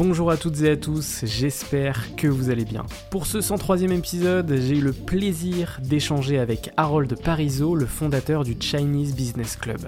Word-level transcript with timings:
Bonjour 0.00 0.30
à 0.30 0.36
toutes 0.36 0.62
et 0.62 0.70
à 0.70 0.76
tous, 0.76 1.24
j'espère 1.24 2.14
que 2.14 2.28
vous 2.28 2.50
allez 2.50 2.64
bien. 2.64 2.86
Pour 3.10 3.26
ce 3.26 3.38
103e 3.38 3.90
épisode, 3.90 4.48
j'ai 4.48 4.78
eu 4.78 4.80
le 4.80 4.92
plaisir 4.92 5.80
d'échanger 5.82 6.38
avec 6.38 6.70
Harold 6.76 7.20
Parizeau, 7.20 7.74
le 7.74 7.84
fondateur 7.84 8.44
du 8.44 8.54
Chinese 8.60 9.16
Business 9.16 9.56
Club. 9.56 9.80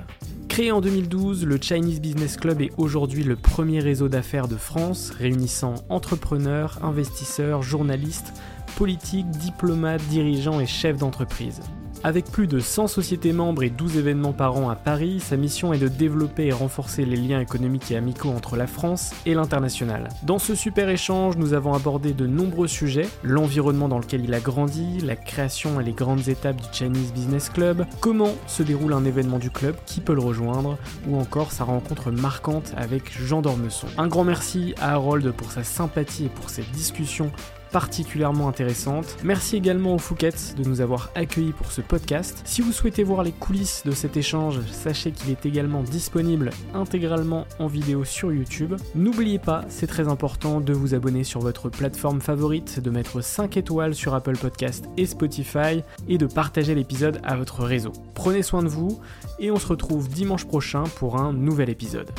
Créé 0.48 0.72
en 0.72 0.81
2012, 0.81 1.47
le 1.47 1.58
Chinese 1.62 2.00
Business 2.00 2.36
Club 2.36 2.61
est 2.61 2.72
aujourd'hui 2.77 3.22
le 3.22 3.36
premier 3.36 3.78
réseau 3.78 4.08
d'affaires 4.08 4.48
de 4.48 4.56
France, 4.56 5.12
réunissant 5.16 5.76
entrepreneurs, 5.88 6.81
investisseurs, 6.82 7.62
journalistes, 7.62 8.32
politiques, 8.77 9.31
diplomates, 9.31 10.03
dirigeants 10.09 10.59
et 10.59 10.66
chefs 10.66 10.98
d'entreprise. 10.98 11.60
Avec 12.03 12.31
plus 12.31 12.47
de 12.47 12.61
100 12.61 12.87
sociétés 12.87 13.34
membres 13.34 13.62
et 13.62 13.69
12 13.69 13.99
événements 13.99 14.33
par 14.33 14.56
an 14.56 14.71
à 14.71 14.75
Paris, 14.75 15.21
sa 15.21 15.37
mission 15.37 15.75
est 15.75 15.78
de 15.78 15.88
développer 15.88 16.47
et 16.47 16.53
renforcer 16.53 17.05
les 17.05 17.16
liens 17.16 17.41
économiques 17.41 17.91
et 17.91 17.97
amicaux 17.97 18.31
entre 18.31 18.56
la 18.56 18.66
France 18.66 19.12
et 19.27 19.34
l'international. 19.34 20.09
Dans 20.22 20.39
ce 20.39 20.55
super 20.55 20.89
échange, 20.89 21.37
nous 21.37 21.53
avons 21.53 21.75
abordé 21.75 22.15
de 22.15 22.27
nombreux 22.27 22.69
sujets, 22.69 23.06
l'environnement 23.22 23.87
dans 23.87 23.99
lequel 23.99 24.25
il 24.25 24.33
a 24.33 24.41
grandi, 24.41 25.00
la 25.00 25.15
création 25.15 25.78
et 25.78 25.84
les 25.84 25.93
grandes 25.93 26.28
étapes 26.28 26.56
du 26.56 26.69
Chinese 26.72 27.12
Business 27.12 27.50
Club, 27.50 27.84
comment 28.00 28.33
se 28.47 28.62
déroule 28.62 28.94
un 28.94 29.05
événement 29.05 29.39
du 29.39 29.50
club, 29.50 29.77
qui 29.84 30.00
peut 30.00 30.15
le 30.15 30.22
rejoindre, 30.22 30.78
ou 31.06 31.19
encore 31.19 31.53
sa 31.53 31.65
rencontre 31.65 32.10
marquante 32.10 32.72
avec 32.78 33.12
Jean 33.12 33.43
Dormesson. 33.43 33.89
Un 33.99 34.09
grand 34.09 34.25
merci 34.25 34.75
à 34.81 34.94
Harold 34.94 35.31
pour 35.33 35.53
sa 35.53 35.65
sympathie 35.65 36.25
et 36.25 36.31
pour 36.31 36.49
cette 36.49 36.71
discussion 36.71 37.31
particulièrement 37.70 38.48
intéressante. 38.48 39.16
Merci 39.25 39.56
également 39.56 39.94
aux 39.94 39.98
Fouquettes 39.98 40.54
de 40.56 40.69
nous 40.69 40.81
avoir 40.81 41.10
accueillis 41.14 41.53
pour 41.53 41.72
ce 41.72 41.81
podcast. 41.81 42.42
Si 42.44 42.62
vous 42.62 42.72
souhaitez 42.72 43.03
voir 43.03 43.22
les 43.22 43.32
coulisses 43.32 43.82
de 43.84 43.92
cet 43.92 44.16
échange, 44.16 44.60
sachez 44.70 45.12
qu'il 45.12 45.31
est 45.31 45.47
également 45.47 45.82
disponible 45.82 46.50
intégralement 46.75 47.47
en 47.59 47.66
vidéo 47.66 48.04
sur 48.04 48.32
YouTube. 48.32 48.75
N'oubliez 48.94 49.38
pas, 49.38 49.64
c'est 49.69 49.86
très 49.86 50.09
important, 50.09 50.60
de 50.60 50.72
vous 50.72 50.94
abonner 50.94 51.25
sur 51.25 51.41
votre 51.41 51.69
plateforme 51.69 52.20
favorite, 52.20 52.80
de 52.80 52.91
mettre 52.91 53.20
5 53.20 53.56
étoiles 53.56 53.94
sur 53.94 54.14
Apple 54.14 54.36
Podcast 54.36 54.86
et 54.97 55.06
Spotify 55.06 55.82
et 56.09 56.19
de 56.19 56.26
partager 56.26 56.75
l'épisode 56.75 57.20
à 57.22 57.36
votre 57.36 57.64
réseau. 57.64 57.92
Prenez 58.14 58.42
soin 58.42 58.62
de 58.62 58.69
vous 58.69 59.00
et 59.38 59.50
on 59.50 59.56
se 59.56 59.66
retrouve 59.66 60.09
dimanche 60.09 60.44
prochain 60.44 60.84
pour 60.97 61.20
un 61.20 61.32
nouvel 61.32 61.70
épisode. 61.70 62.10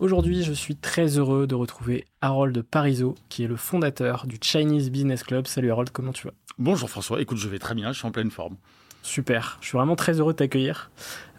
Aujourd'hui, 0.00 0.42
je 0.42 0.54
suis 0.54 0.76
très 0.76 1.18
heureux 1.18 1.46
de 1.46 1.54
retrouver 1.54 2.06
Harold 2.22 2.62
Parizeau, 2.62 3.16
qui 3.28 3.44
est 3.44 3.46
le 3.46 3.56
fondateur 3.56 4.26
du 4.26 4.38
Chinese 4.40 4.90
Business 4.90 5.22
Club. 5.22 5.46
Salut 5.46 5.70
Harold, 5.70 5.90
comment 5.90 6.14
tu 6.14 6.26
vas? 6.26 6.32
Bonjour 6.58 6.88
François, 6.88 7.20
écoute, 7.20 7.36
je 7.36 7.48
vais 7.50 7.58
très 7.58 7.74
bien, 7.74 7.92
je 7.92 7.98
suis 7.98 8.06
en 8.06 8.10
pleine 8.10 8.30
forme. 8.30 8.56
Super, 9.02 9.58
je 9.60 9.68
suis 9.68 9.76
vraiment 9.76 9.96
très 9.96 10.18
heureux 10.18 10.32
de 10.32 10.38
t'accueillir. 10.38 10.90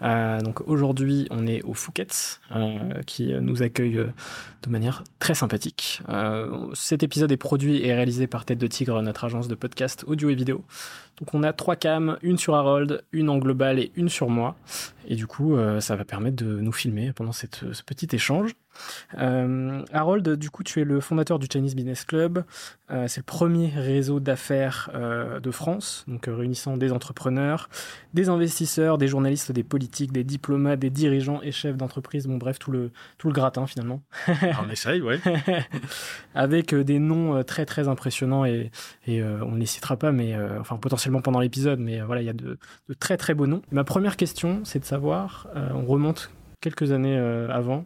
Euh, 0.04 0.42
donc 0.42 0.62
aujourd'hui, 0.68 1.28
on 1.32 1.48
est 1.48 1.64
au 1.64 1.74
Fouquet's, 1.74 2.40
euh, 2.56 3.02
qui 3.08 3.34
nous 3.34 3.64
accueille 3.64 3.98
euh, 3.98 4.14
de 4.62 4.70
manière 4.70 5.04
très 5.18 5.34
sympathique. 5.34 6.02
Euh, 6.10 6.68
cet 6.76 7.02
épisode 7.02 7.32
est 7.32 7.38
produit 7.38 7.84
et 7.84 7.94
réalisé 7.96 8.28
par 8.28 8.46
Tête 8.46 8.60
de 8.60 8.68
Tigre, 8.68 9.02
notre 9.02 9.24
agence 9.24 9.48
de 9.48 9.56
podcast 9.56 10.04
audio 10.06 10.30
et 10.30 10.36
vidéo. 10.36 10.64
Donc 11.22 11.36
on 11.36 11.44
a 11.44 11.54
trois 11.54 11.76
cams, 11.76 12.18
une 12.24 12.40
sur 12.40 12.56
Harold, 12.56 13.04
une 13.12 13.30
en 13.30 13.38
global 13.38 13.80
et 13.80 13.92
une 13.96 14.10
sur 14.10 14.28
moi. 14.30 14.56
Et 15.08 15.16
du 15.16 15.28
coup, 15.28 15.56
euh, 15.56 15.80
ça 15.80 15.96
va 15.96 16.04
permettre 16.04 16.44
de 16.44 16.60
nous 16.60 16.72
filmer 16.72 17.14
pendant 17.14 17.32
cette, 17.32 17.64
ce 17.74 17.84
petit 17.84 18.08
échange. 18.12 18.56
Euh, 19.18 19.84
Harold, 19.92 20.28
du 20.38 20.50
coup, 20.50 20.64
tu 20.64 20.82
es 20.82 20.84
le 20.84 21.00
fondateur 21.00 21.40
du 21.40 21.48
Chinese 21.52 21.76
Business 21.76 22.06
Club. 22.06 22.44
Euh, 22.90 23.08
c'est 23.08 23.22
le 23.22 23.26
premier 23.26 23.68
réseau 23.68 24.20
d'affaires 24.20 24.90
euh, 24.94 25.40
de 25.40 25.52
France, 25.52 26.04
donc 26.08 26.26
réunissant 26.28 26.78
des 26.78 26.92
entrepreneurs, 26.92 27.70
des 28.14 28.30
investisseurs, 28.30 28.98
des 28.98 29.08
journalistes, 29.08 29.52
des 29.52 29.64
politiques, 29.64 30.12
des 30.12 30.24
diplomates, 30.24 30.80
des 30.80 30.90
dirigeants 30.90 31.42
et 31.42 31.52
chefs 31.52 31.78
d'entreprise. 31.78 32.28
Bon, 32.28 32.38
bref, 32.38 32.60
tout 32.60 32.72
le, 32.72 32.92
tout 33.18 33.28
le 33.28 33.34
gratin 33.34 33.66
finalement. 33.66 34.02
On 34.28 34.70
essaye, 34.70 35.02
ouais. 35.02 35.20
Avec 36.36 36.76
des 36.76 37.00
noms 37.00 37.44
très 37.44 37.66
très 37.66 37.88
impressionnants 37.88 38.46
et, 38.46 38.72
et 39.08 39.24
on 39.24 39.52
ne 39.52 39.60
les 39.60 39.66
citera 39.66 39.98
pas, 39.98 40.12
mais 40.12 40.36
enfin 40.60 40.78
potentiellement 40.78 41.11
pendant 41.20 41.42
l'épisode, 41.42 41.80
mais 41.80 42.00
euh, 42.00 42.06
voilà, 42.06 42.22
il 42.22 42.26
y 42.26 42.30
a 42.30 42.34
de, 42.34 42.58
de 42.88 42.94
très 42.94 43.18
très 43.18 43.34
beaux 43.34 43.48
noms. 43.48 43.62
Ma 43.72 43.84
première 43.84 44.16
question, 44.16 44.62
c'est 44.64 44.80
de 44.80 44.86
savoir, 44.86 45.48
euh, 45.58 45.70
on 45.74 45.86
remonte 45.86 46.32
quelques 46.62 46.94
années 46.94 47.18
euh, 47.18 47.50
avant, 47.50 47.86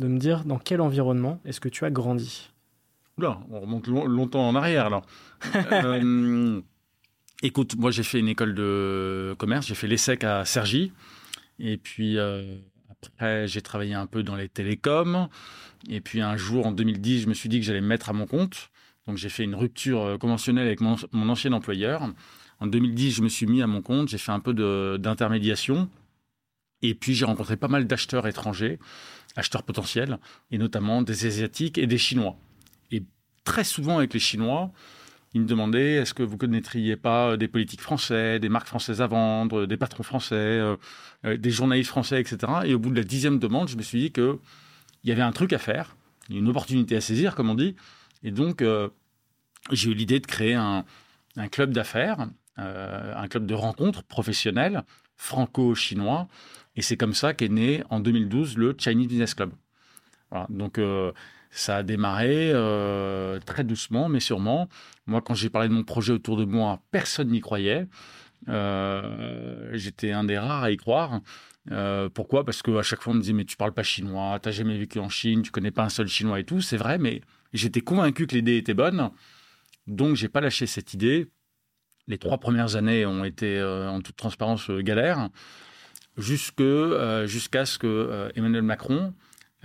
de 0.00 0.08
me 0.08 0.18
dire 0.18 0.44
dans 0.44 0.58
quel 0.58 0.82
environnement 0.82 1.40
est-ce 1.46 1.60
que 1.60 1.68
tu 1.70 1.84
as 1.86 1.90
grandi? 1.90 2.50
Oula, 3.16 3.38
on 3.50 3.60
remonte 3.60 3.86
long- 3.86 4.04
longtemps 4.06 4.46
en 4.46 4.54
arrière, 4.54 4.90
là. 4.90 5.00
Euh, 5.72 6.60
écoute, 7.42 7.76
moi, 7.76 7.90
j'ai 7.90 8.02
fait 8.02 8.18
une 8.18 8.28
école 8.28 8.54
de 8.54 9.34
commerce, 9.38 9.66
j'ai 9.66 9.74
fait 9.74 9.86
l'ESSEC 9.86 10.24
à 10.24 10.44
Cergy. 10.44 10.92
Et 11.58 11.78
puis, 11.78 12.18
euh, 12.18 12.56
après, 12.90 13.46
j'ai 13.48 13.62
travaillé 13.62 13.94
un 13.94 14.06
peu 14.06 14.22
dans 14.22 14.36
les 14.36 14.48
télécoms. 14.48 15.28
Et 15.88 16.00
puis, 16.00 16.20
un 16.20 16.36
jour, 16.36 16.66
en 16.66 16.72
2010, 16.72 17.22
je 17.22 17.28
me 17.28 17.34
suis 17.34 17.48
dit 17.48 17.60
que 17.60 17.64
j'allais 17.64 17.80
me 17.80 17.86
mettre 17.86 18.10
à 18.10 18.12
mon 18.12 18.26
compte. 18.26 18.70
Donc, 19.06 19.16
j'ai 19.16 19.28
fait 19.28 19.44
une 19.44 19.54
rupture 19.54 20.18
conventionnelle 20.18 20.66
avec 20.66 20.80
mon, 20.80 20.96
mon 21.12 21.28
ancien 21.28 21.52
employeur. 21.52 22.02
En 22.60 22.66
2010, 22.66 23.12
je 23.12 23.22
me 23.22 23.28
suis 23.28 23.46
mis 23.46 23.62
à 23.62 23.66
mon 23.66 23.82
compte, 23.82 24.08
j'ai 24.08 24.18
fait 24.18 24.32
un 24.32 24.40
peu 24.40 24.54
d'intermédiation. 24.98 25.88
Et 26.82 26.94
puis, 26.94 27.14
j'ai 27.14 27.24
rencontré 27.24 27.56
pas 27.56 27.68
mal 27.68 27.86
d'acheteurs 27.86 28.26
étrangers, 28.26 28.78
acheteurs 29.34 29.62
potentiels, 29.62 30.18
et 30.50 30.58
notamment 30.58 31.02
des 31.02 31.26
Asiatiques 31.26 31.78
et 31.78 31.86
des 31.86 31.98
Chinois. 31.98 32.36
Et 32.90 33.02
très 33.44 33.64
souvent, 33.64 33.98
avec 33.98 34.14
les 34.14 34.20
Chinois, 34.20 34.72
ils 35.34 35.42
me 35.42 35.46
demandaient 35.46 35.96
est-ce 35.96 36.14
que 36.14 36.22
vous 36.22 36.38
connaîtriez 36.38 36.96
pas 36.96 37.32
euh, 37.32 37.36
des 37.36 37.48
politiques 37.48 37.82
français, 37.82 38.38
des 38.38 38.48
marques 38.48 38.68
françaises 38.68 39.02
à 39.02 39.06
vendre, 39.06 39.66
des 39.66 39.76
patrons 39.76 40.02
français, 40.02 40.34
euh, 40.34 40.76
euh, 41.26 41.36
des 41.36 41.50
journalistes 41.50 41.90
français, 41.90 42.20
etc. 42.20 42.38
Et 42.64 42.74
au 42.74 42.78
bout 42.78 42.90
de 42.90 42.96
la 42.96 43.04
dixième 43.04 43.38
demande, 43.38 43.68
je 43.68 43.76
me 43.76 43.82
suis 43.82 44.00
dit 44.00 44.12
qu'il 44.12 44.38
y 45.04 45.12
avait 45.12 45.22
un 45.22 45.32
truc 45.32 45.52
à 45.52 45.58
faire 45.58 45.94
une 46.30 46.48
opportunité 46.48 46.96
à 46.96 47.02
saisir, 47.02 47.34
comme 47.34 47.50
on 47.50 47.54
dit. 47.54 47.76
Et 48.24 48.32
donc, 48.32 48.64
j'ai 49.70 49.90
eu 49.90 49.94
l'idée 49.94 50.18
de 50.18 50.26
créer 50.26 50.54
un 50.54 50.84
club 51.52 51.70
d'affaires, 51.72 52.26
un 52.56 53.28
club 53.28 53.46
de 53.46 53.54
rencontres 53.54 54.02
professionnelles 54.02 54.82
franco-chinois. 55.16 56.28
Et 56.76 56.82
c'est 56.82 56.96
comme 56.96 57.14
ça 57.14 57.34
qu'est 57.34 57.48
né 57.48 57.82
en 57.90 58.00
2012 58.00 58.56
le 58.56 58.74
Chinese 58.78 59.08
Business 59.08 59.34
Club. 59.34 59.52
Donc 60.48 60.78
ça 61.56 61.76
a 61.76 61.82
démarré 61.82 62.50
euh, 62.52 63.40
très 63.40 63.64
doucement, 63.64 64.10
mais 64.10 64.20
sûrement. 64.20 64.68
Moi, 65.06 65.22
quand 65.22 65.32
j'ai 65.34 65.48
parlé 65.48 65.68
de 65.68 65.72
mon 65.72 65.84
projet 65.84 66.12
autour 66.12 66.36
de 66.36 66.44
moi, 66.44 66.82
personne 66.90 67.28
n'y 67.28 67.40
croyait. 67.40 67.86
Euh, 68.48 69.70
j'étais 69.72 70.12
un 70.12 70.24
des 70.24 70.38
rares 70.38 70.64
à 70.64 70.70
y 70.70 70.76
croire. 70.76 71.20
Euh, 71.70 72.10
pourquoi? 72.10 72.44
Parce 72.44 72.60
qu'à 72.60 72.82
chaque 72.82 73.00
fois, 73.00 73.14
on 73.14 73.16
me 73.16 73.22
disait, 73.22 73.32
mais 73.32 73.46
tu 73.46 73.56
parles 73.56 73.72
pas 73.72 73.82
chinois, 73.82 74.38
tu 74.40 74.48
n'as 74.48 74.52
jamais 74.52 74.76
vécu 74.76 74.98
en 74.98 75.08
Chine, 75.08 75.40
tu 75.42 75.50
connais 75.50 75.70
pas 75.70 75.82
un 75.82 75.88
seul 75.88 76.08
chinois 76.08 76.40
et 76.40 76.44
tout. 76.44 76.60
C'est 76.60 76.76
vrai, 76.76 76.98
mais 76.98 77.22
j'étais 77.54 77.80
convaincu 77.80 78.26
que 78.26 78.34
l'idée 78.34 78.58
était 78.58 78.74
bonne. 78.74 79.10
Donc, 79.86 80.16
j'ai 80.16 80.28
pas 80.28 80.42
lâché 80.42 80.66
cette 80.66 80.92
idée. 80.92 81.30
Les 82.08 82.18
trois 82.18 82.38
premières 82.38 82.76
années 82.76 83.04
ont 83.06 83.24
été, 83.24 83.62
en 83.62 84.00
toute 84.00 84.16
transparence, 84.16 84.70
galères, 84.70 85.28
jusqu'à 86.16 87.66
ce 87.66 87.78
que 87.78 88.30
Emmanuel 88.36 88.62
Macron 88.62 89.12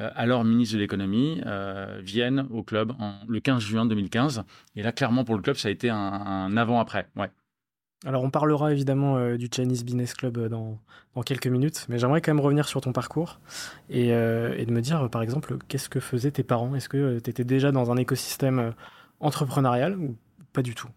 euh, 0.01 0.09
alors 0.15 0.43
ministre 0.43 0.75
de 0.75 0.79
l'économie, 0.79 1.41
euh, 1.45 1.99
viennent 2.03 2.47
au 2.49 2.63
club 2.63 2.93
le 3.27 3.39
15 3.39 3.61
juin 3.61 3.85
2015. 3.85 4.43
Et 4.75 4.83
là, 4.83 4.91
clairement, 4.91 5.23
pour 5.23 5.35
le 5.35 5.41
club, 5.41 5.57
ça 5.57 5.67
a 5.67 5.71
été 5.71 5.89
un, 5.89 6.55
avant-après. 6.57 7.07
Ouais. 7.15 7.29
Alors, 8.05 8.23
on 8.23 8.31
parlera 8.31 8.71
évidemment 8.71 9.17
euh, 9.17 9.37
du 9.37 9.47
Chinese 9.53 9.83
Business 9.83 10.13
Club 10.15 10.47
dans, 10.47 10.79
quelques 11.23 11.47
minutes, 11.47 11.85
mais 11.87 11.99
j'aimerais 11.99 12.21
quand 12.21 12.33
même 12.33 12.43
revenir 12.43 12.67
sur 12.67 12.81
ton 12.81 12.93
parcours 12.93 13.39
et, 13.89 14.07
de 14.07 14.71
me 14.71 14.81
dire, 14.81 15.09
par 15.09 15.21
exemple, 15.21 15.57
qu'est-ce 15.67 15.89
que 15.89 15.99
faisaient 15.99 16.31
tes 16.31 16.43
parents? 16.43 16.73
Est-ce 16.73 16.89
que 16.89 17.19
tu 17.19 17.29
étais 17.29 17.43
déjà 17.43 17.71
dans 17.71 17.91
un 17.91 17.97
écosystème 17.97 18.73
entrepreneurial 19.19 19.97
ou 19.97 20.15
pas 20.53 20.63
du 20.63 20.73
tout? 20.73 20.87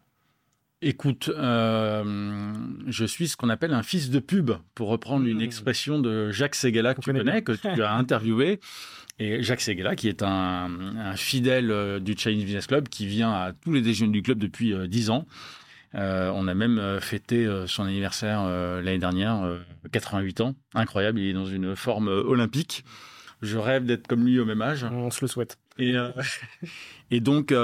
Écoute, 0.82 1.30
je 1.34 3.04
suis 3.06 3.28
ce 3.28 3.36
qu'on 3.36 3.48
appelle 3.48 3.72
un 3.72 3.82
fils 3.82 4.10
de 4.10 4.18
pub, 4.18 4.52
pour 4.74 4.88
reprendre 4.88 5.26
une 5.26 5.38
mmh. 5.38 5.42
expression 5.42 5.98
de 5.98 6.30
Jacques 6.30 6.54
Seguela 6.54 6.94
que 6.94 7.00
tu 7.00 7.12
connais, 7.12 7.42
que 7.42 7.52
tu 7.52 7.82
as 7.82 7.94
interviewé. 7.94 8.60
Et 9.18 9.42
Jacques 9.42 9.60
Seguela, 9.60 9.94
qui 9.94 10.08
est 10.08 10.22
un, 10.22 10.68
fidèle 11.16 11.70
euh, 11.70 12.00
du 12.00 12.16
Chinese 12.16 12.44
Business 12.44 12.66
Club, 12.66 12.88
qui 12.88 13.06
vient 13.06 13.32
à 13.32 13.52
tous 13.52 13.72
les 13.72 13.80
déjeuners 13.80 14.10
du 14.10 14.22
club 14.22 14.38
depuis 14.38 14.74
10 14.88 15.08
euh, 15.08 15.12
ans. 15.12 15.26
Euh, 15.94 16.32
on 16.34 16.48
a 16.48 16.54
même 16.54 16.98
fêté 17.00 17.48
son 17.66 17.84
anniversaire 17.84 18.42
l'année 18.42 18.98
dernière, 18.98 19.60
88 19.92 20.40
ans. 20.40 20.54
Incroyable, 20.74 21.20
il 21.20 21.28
est 21.28 21.32
dans 21.34 21.46
une 21.46 21.76
forme 21.76 22.08
olympique. 22.08 22.84
Je 23.42 23.58
rêve 23.58 23.84
d'être 23.84 24.08
comme 24.08 24.24
lui 24.24 24.40
au 24.40 24.44
même 24.44 24.62
âge. 24.62 24.84
On 24.90 25.10
se 25.10 25.20
le 25.20 25.28
souhaite. 25.28 25.56
Et, 25.78 25.94
et 27.12 27.20
donc, 27.20 27.54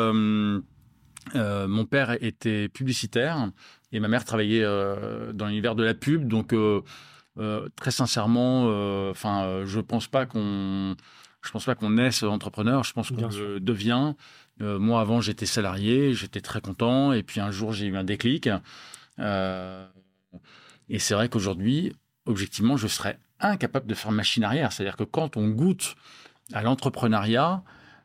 euh, 1.35 1.69
mon 1.69 1.85
père 1.85 2.23
était 2.23 2.69
publicitaire 2.69 3.51
et 3.93 4.01
ma 4.01 4.09
mère 4.09 4.25
travaillait 4.25 4.65
euh, 4.65 5.33
dans 5.33 5.47
l'univers 5.47 5.75
de 5.75 5.85
la 5.85 5.95
pub. 5.95 6.27
Donc, 6.27 6.53
euh, 6.53 6.83
très 7.77 7.91
sincèrement, 7.91 8.65
enfin, 9.11 9.63
je 9.65 9.81
pense 9.81 10.09
pas 10.09 10.27
qu'on, 10.27 10.97
je 11.43 11.51
pense 11.51 11.65
pas 11.65 11.75
qu'on 11.75 11.91
naisse 11.91 12.23
entrepreneur. 12.23 12.85
Je 12.85 12.93
pense 12.93 13.11
qu'on 13.11 13.29
devient. 13.61 14.15
moi, 14.61 15.01
avant, 15.01 15.21
j'étais 15.21 15.47
salarié, 15.47 16.13
j'étais 16.13 16.41
très 16.41 16.61
content, 16.61 17.13
et 17.13 17.23
puis 17.23 17.41
un 17.41 17.51
jour, 17.51 17.73
j'ai 17.73 17.87
eu 17.87 17.97
un 17.97 18.05
déclic. 18.05 18.49
et 19.19 20.99
c'est 20.99 21.15
vrai 21.15 21.29
qu'aujourd'hui, 21.29 21.95
objectivement, 22.27 22.77
je 22.77 22.89
serais 22.89 23.19
incapable 23.41 23.87
de 23.87 23.95
faire 23.95 24.13
machine 24.13 24.45
arrière. 24.45 24.73
C'est-à-dire 24.73 24.97
que 24.97 25.05
quand 25.05 25.39
on 25.39 25.49
goûte 25.49 25.95
à 26.53 26.63
l'entrepreneuriat, 26.63 27.63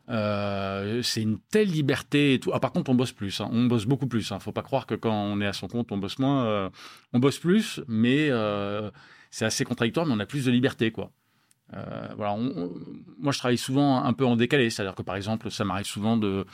euh, 0.09 1.01
c'est 1.01 1.21
une 1.21 1.39
telle 1.39 1.69
liberté 1.69 2.35
et 2.35 2.39
tout. 2.39 2.51
Ah, 2.53 2.59
par 2.59 2.71
contre, 2.71 2.91
on 2.91 2.95
bosse 2.95 3.11
plus. 3.11 3.41
Hein. 3.41 3.49
On 3.51 3.65
bosse 3.65 3.85
beaucoup 3.85 4.07
plus. 4.07 4.31
Hein. 4.31 4.39
Faut 4.39 4.51
pas 4.51 4.61
croire 4.61 4.85
que 4.85 4.95
quand 4.95 5.13
on 5.13 5.41
est 5.41 5.47
à 5.47 5.53
son 5.53 5.67
compte, 5.67 5.91
on 5.91 5.97
bosse 5.97 6.19
moins. 6.19 6.45
Euh, 6.45 6.69
on 7.13 7.19
bosse 7.19 7.39
plus, 7.39 7.81
mais 7.87 8.29
euh, 8.29 8.91
c'est 9.31 9.45
assez 9.45 9.63
contradictoire. 9.65 10.05
Mais 10.05 10.13
on 10.13 10.19
a 10.19 10.25
plus 10.25 10.45
de 10.45 10.51
liberté, 10.51 10.91
quoi. 10.91 11.11
voilà. 11.71 12.37
moi, 12.37 13.31
je 13.31 13.39
travaille 13.39 13.57
souvent 13.57 14.03
un 14.03 14.13
peu 14.13 14.25
en 14.25 14.35
décalé. 14.35 14.69
C'est-à-dire 14.69 14.95
que, 14.95 15.03
par 15.03 15.15
exemple, 15.15 15.49
ça 15.49 15.65
m'arrive 15.65 15.87
souvent 15.87 16.17
de 16.17 16.45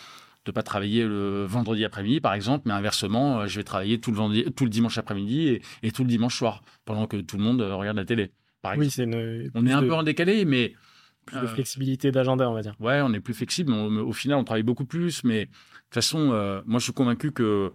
ne 0.47 0.51
pas 0.51 0.63
travailler 0.63 1.03
le 1.03 1.45
vendredi 1.45 1.85
après-midi, 1.85 2.19
par 2.19 2.33
exemple, 2.33 2.63
mais 2.67 2.73
inversement, 2.73 3.45
je 3.47 3.57
vais 3.57 3.63
travailler 3.63 3.99
tout 3.99 4.11
le, 4.11 4.17
vendredi, 4.17 4.45
tout 4.55 4.63
le 4.63 4.71
dimanche 4.71 4.97
après-midi 4.97 5.59
et, 5.83 5.91
tout 5.91 6.03
le 6.03 6.09
dimanche 6.09 6.35
soir, 6.35 6.63
pendant 6.85 7.05
que 7.05 7.17
tout 7.17 7.37
le 7.37 7.43
monde 7.43 7.61
regarde 7.61 7.97
la 7.97 8.05
télé. 8.05 8.31
Par 8.61 8.77
oui, 8.77 8.89
c'est 8.89 9.03
une... 9.03 9.51
On 9.53 9.65
est 9.65 9.71
un 9.71 9.81
peu 9.81 9.93
en 9.93 10.03
décalé, 10.03 10.45
mais 10.45 10.73
plus 11.25 11.39
de 11.39 11.45
euh, 11.45 11.47
flexibilité 11.47 12.11
d'agenda, 12.11 12.49
on 12.49 12.53
va 12.53 12.61
dire. 12.61 12.75
Ouais, 12.79 13.01
on 13.01 13.13
est 13.13 13.19
plus 13.19 13.33
flexible. 13.33 13.73
au 13.73 14.13
final, 14.13 14.37
on 14.37 14.43
travaille 14.43 14.63
beaucoup 14.63 14.85
plus. 14.85 15.23
Mais 15.23 15.45
de 15.45 15.51
toute 15.51 15.93
façon, 15.93 16.31
euh, 16.31 16.61
moi, 16.65 16.79
je 16.79 16.85
suis 16.85 16.93
convaincu 16.93 17.31
que 17.31 17.71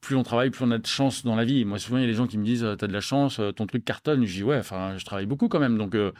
plus 0.00 0.16
on 0.16 0.22
travaille, 0.22 0.50
plus 0.50 0.64
on 0.64 0.70
a 0.70 0.78
de 0.78 0.86
chance 0.86 1.24
dans 1.24 1.36
la 1.36 1.44
vie. 1.44 1.64
Moi, 1.64 1.78
souvent, 1.78 1.98
il 1.98 2.02
y 2.02 2.04
a 2.04 2.08
des 2.08 2.14
gens 2.14 2.26
qui 2.26 2.38
me 2.38 2.44
disent 2.44 2.66
Tu 2.78 2.84
as 2.84 2.88
de 2.88 2.92
la 2.92 3.00
chance, 3.00 3.40
ton 3.56 3.66
truc 3.66 3.84
cartonne. 3.84 4.24
Je 4.24 4.32
dis 4.32 4.42
Ouais, 4.44 4.58
enfin, 4.58 4.96
je 4.96 5.04
travaille 5.04 5.26
beaucoup 5.26 5.48
quand 5.48 5.60
même. 5.60 5.78
Donc, 5.78 5.94
euh, 5.94 6.12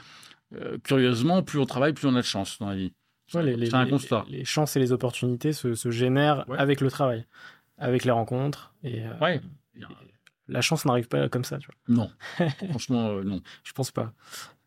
curieusement, 0.85 1.43
plus 1.43 1.59
on 1.59 1.67
travaille, 1.67 1.93
plus 1.93 2.07
on 2.07 2.15
a 2.15 2.21
de 2.21 2.27
chance 2.27 2.59
dans 2.59 2.69
la 2.69 2.77
vie. 2.77 2.93
c'est 3.29 3.75
un 3.75 3.87
constat. 3.87 4.25
Les, 4.29 4.45
chances 4.45 4.77
et 4.77 4.81
les 4.81 4.93
opportunités 4.93 5.53
se, 5.53 5.91
génèrent 5.91 6.45
avec 6.59 6.81
le 6.81 6.91
travail, 6.91 7.27
avec 7.77 8.05
les 8.05 8.13
rencontres. 8.13 8.73
Et, 8.83 9.03
ouais 9.21 9.41
la 10.49 10.61
chance 10.61 10.85
n'arrive 10.85 11.09
pas 11.09 11.29
comme 11.29 11.45
ça, 11.45 11.59
tu 11.59 11.67
vois. 11.67 11.75
Non, 11.89 12.11
franchement, 12.71 13.09
euh, 13.09 13.23
non. 13.23 13.41
Je 13.65 13.73
pense 13.73 13.91
pas. 13.91 14.13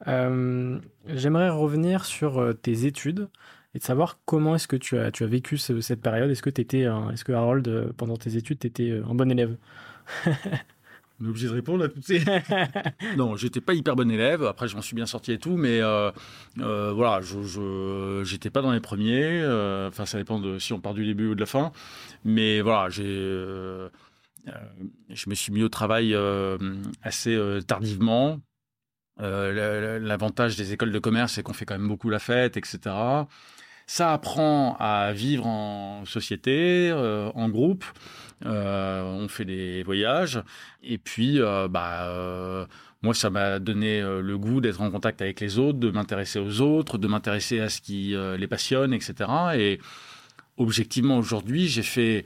Euh, 0.08 0.80
j'aimerais 1.08 1.50
revenir 1.50 2.06
sur 2.06 2.40
euh, 2.40 2.54
tes 2.54 2.86
études 2.86 3.30
et 3.74 3.80
de 3.80 3.84
savoir 3.84 4.20
comment 4.26 4.56
est-ce 4.56 4.68
que 4.68 4.76
tu 4.76 4.98
as, 4.98 5.12
tu 5.12 5.24
as 5.24 5.28
vécu 5.28 5.58
cette 5.58 6.02
période. 6.02 6.30
Est-ce 6.30 6.42
que, 6.42 6.50
est-ce 6.50 7.24
que 7.24 7.32
Harold, 7.32 7.94
pendant 7.98 8.18
tes 8.18 8.36
études, 8.36 8.60
tu 8.60 8.68
étais 8.68 8.92
un 8.92 9.16
bon 9.16 9.32
élève? 9.32 9.56
On 11.24 11.26
est 11.26 11.30
obligé 11.30 11.48
de 11.48 11.54
répondre 11.54 11.84
à 11.84 11.88
toutes 11.88 12.04
ces. 12.04 12.20
non, 13.16 13.36
j'étais 13.36 13.62
pas 13.62 13.76
hyper 13.76 13.96
bon 13.96 14.10
élève. 14.10 14.44
Après, 14.44 14.68
je 14.68 14.76
m'en 14.76 14.82
suis 14.82 14.96
bien 14.96 15.06
sorti 15.06 15.34
et 15.34 15.38
tout, 15.38 15.56
mais 15.56 15.80
voilà, 16.58 17.22
je 17.22 18.24
j'étais 18.26 18.50
pas 18.50 18.64
dans 18.64 18.72
les 18.72 18.80
premiers. 18.80 19.46
Enfin, 19.88 20.06
ça 20.06 20.18
dépend 20.18 20.40
de 20.40 20.58
si 20.58 20.74
on 20.74 20.80
part 20.80 20.96
du 20.96 21.06
début 21.06 21.28
ou 21.28 21.36
de 21.36 21.40
la 21.40 21.46
fin. 21.46 21.72
Mais 22.26 22.62
voilà, 22.62 22.90
j'ai 22.90 23.88
je 25.10 25.30
me 25.30 25.36
suis 25.36 25.52
mis 25.52 25.64
au 25.64 25.70
travail 25.70 26.14
euh, 26.14 26.58
assez 27.02 27.36
euh, 27.36 27.62
tardivement. 27.62 28.40
L'avantage 29.18 30.56
des 30.56 30.74
écoles 30.74 30.92
de 30.92 30.98
commerce, 30.98 31.34
c'est 31.34 31.44
qu'on 31.44 31.54
fait 31.54 31.66
quand 31.66 31.78
même 31.78 31.88
beaucoup 31.88 32.10
la 32.10 32.18
fête, 32.18 32.58
etc. 32.58 32.80
Ça 33.86 34.14
apprend 34.14 34.76
à 34.80 35.12
vivre 35.14 35.46
en 35.46 36.06
société, 36.06 36.92
en 36.92 37.50
groupe. 37.50 37.86
on 38.44 39.28
fait 39.30 39.46
des 39.46 39.84
voyages. 39.84 40.42
Et 40.82 40.98
puis, 40.98 41.40
bah, 41.70 42.68
moi, 43.04 43.14
ça 43.14 43.30
m'a 43.30 43.60
donné 43.60 44.02
le 44.02 44.38
goût 44.40 44.60
d'être 44.60 44.82
en 44.82 44.90
contact 44.90 45.22
avec 45.22 45.40
les 45.40 45.60
autres, 45.60 45.78
de 45.78 45.92
m'intéresser 45.92 46.40
aux 46.40 46.62
autres, 46.62 46.98
de 46.98 47.08
m'intéresser 47.08 47.60
à 47.60 47.70
ce 47.70 47.80
qui 47.80 48.16
les 48.16 48.48
passionne, 48.48 48.92
etc. 48.92 49.30
Et 49.56 49.80
objectivement, 50.58 51.20
aujourd'hui, 51.20 51.68
j'ai 51.68 51.84
fait 51.84 52.26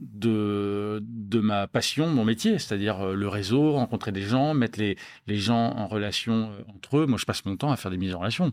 de, 0.00 1.02
de 1.02 1.40
ma 1.40 1.66
passion, 1.66 2.08
mon 2.08 2.24
métier, 2.24 2.58
c'est-à-dire 2.58 3.00
euh, 3.00 3.14
le 3.14 3.28
réseau, 3.28 3.72
rencontrer 3.72 4.12
des 4.12 4.22
gens, 4.22 4.54
mettre 4.54 4.78
les, 4.78 4.96
les 5.26 5.36
gens 5.36 5.72
en 5.76 5.86
relation 5.86 6.50
euh, 6.50 6.62
entre 6.74 6.98
eux. 6.98 7.06
Moi, 7.06 7.18
je 7.18 7.26
passe 7.26 7.44
mon 7.44 7.56
temps 7.56 7.70
à 7.70 7.76
faire 7.76 7.90
des 7.90 7.98
mises 7.98 8.14
en 8.14 8.18
relation, 8.18 8.52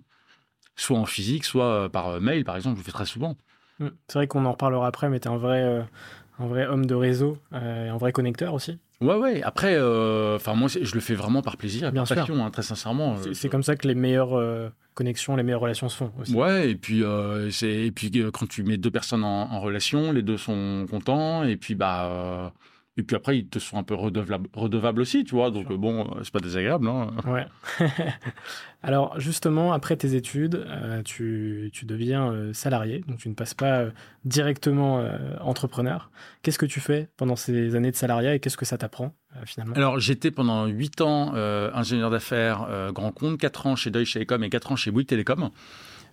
soit 0.76 1.00
en 1.00 1.06
physique, 1.06 1.46
soit 1.46 1.66
euh, 1.66 1.90
par 1.90 2.20
mail, 2.22 2.44
par 2.44 2.56
exemple, 2.56 2.76
je 2.76 2.82
le 2.82 2.86
fais 2.86 2.92
très 2.92 3.06
souvent. 3.06 3.36
Mmh. 3.80 3.88
C'est 4.08 4.20
vrai 4.20 4.28
qu'on 4.28 4.46
en 4.46 4.52
reparlera 4.52 4.88
après, 4.88 5.10
mais 5.10 5.20
tu 5.20 5.28
es 5.28 5.32
un 5.32 5.38
vrai, 5.38 5.88
un 6.40 6.48
vrai 6.48 6.68
homme 6.68 6.86
de 6.86 6.96
réseau 6.96 7.38
un 7.52 7.98
vrai 7.98 8.12
connecteur 8.12 8.54
aussi. 8.54 8.80
Ouais, 9.00 9.16
ouais. 9.16 9.44
Après, 9.44 9.76
enfin 9.78 10.56
moi, 10.56 10.70
je 10.70 10.94
le 10.94 11.02
fais 11.02 11.16
vraiment 11.16 11.42
par 11.42 11.58
plaisir, 11.58 11.92
Bien 11.92 12.04
par 12.04 12.18
passion, 12.18 12.46
hein, 12.46 12.50
très 12.52 12.64
sincèrement. 12.64 13.18
C'est 13.34 13.50
comme 13.50 13.64
ça 13.64 13.76
que 13.76 13.88
les 13.88 13.96
meilleures 13.96 14.72
connexions, 14.98 15.36
les 15.36 15.44
meilleures 15.44 15.62
relations 15.62 15.88
se 15.88 15.96
font 15.96 16.12
aussi. 16.20 16.34
Ouais, 16.34 16.72
et 16.72 16.76
puis, 16.76 17.04
euh, 17.04 17.50
et 17.62 17.92
puis 17.92 18.12
euh, 18.16 18.32
quand 18.32 18.48
tu 18.48 18.64
mets 18.64 18.78
deux 18.78 18.90
personnes 18.90 19.24
en, 19.24 19.60
relation, 19.62 20.12
les 20.12 20.24
deux 20.24 20.38
sont 20.38 20.86
contents, 20.90 21.44
et 21.44 21.56
puis 21.56 21.76
bah, 21.76 22.06
euh, 22.06 22.50
et 23.00 23.04
puis 23.04 23.16
après, 23.16 23.38
ils 23.38 23.48
te 23.48 23.60
sont 23.60 23.78
un 23.78 23.84
peu 23.84 23.94
redevables, 23.94 25.02
aussi, 25.02 25.24
tu 25.24 25.36
vois. 25.36 25.52
Donc, 25.52 25.72
bon, 25.72 26.02
euh, 26.02 26.24
c'est 26.24 26.34
pas 26.34 26.40
désagréable, 26.40 26.84
non 26.84 27.12
Ouais. 27.28 27.46
Alors, 28.82 29.20
justement, 29.20 29.72
après 29.72 29.96
tes 29.96 30.16
études, 30.16 30.56
euh, 30.56 31.04
tu, 31.04 31.70
tu, 31.74 31.86
deviens 31.86 32.32
euh, 32.32 32.54
salarié, 32.54 33.04
donc 33.08 33.20
tu 33.20 33.30
ne 33.30 33.36
passes 33.36 33.54
pas 33.54 33.86
directement 34.26 35.08
entrepreneur. 35.40 36.10
Qu'est-ce 36.42 36.60
que 36.60 36.66
tu 36.66 36.80
fais 36.80 37.08
pendant 37.18 37.36
ces 37.36 37.76
années 37.76 37.92
de 37.92 37.96
salariat 37.96 38.34
et 38.34 38.40
qu'est-ce 38.40 38.58
que 38.58 38.66
ça 38.66 38.78
t'apprend 38.78 39.14
finalement? 39.46 39.76
Alors, 39.76 40.00
j'étais 40.00 40.32
pendant 40.32 40.66
8 40.66 41.02
ans 41.02 41.34
ingénieur 41.34 42.10
d'affaires 42.10 42.92
grand 42.94 43.12
compte, 43.12 43.40
4 43.40 43.68
ans 43.68 43.76
chez 43.76 43.90
Deutsche 43.90 44.14
Telekom 44.14 44.44
et 44.44 44.50
4 44.50 44.72
ans 44.74 44.76
chez 44.76 44.92
Bouygues 44.92 45.08
Télécom. 45.08 45.50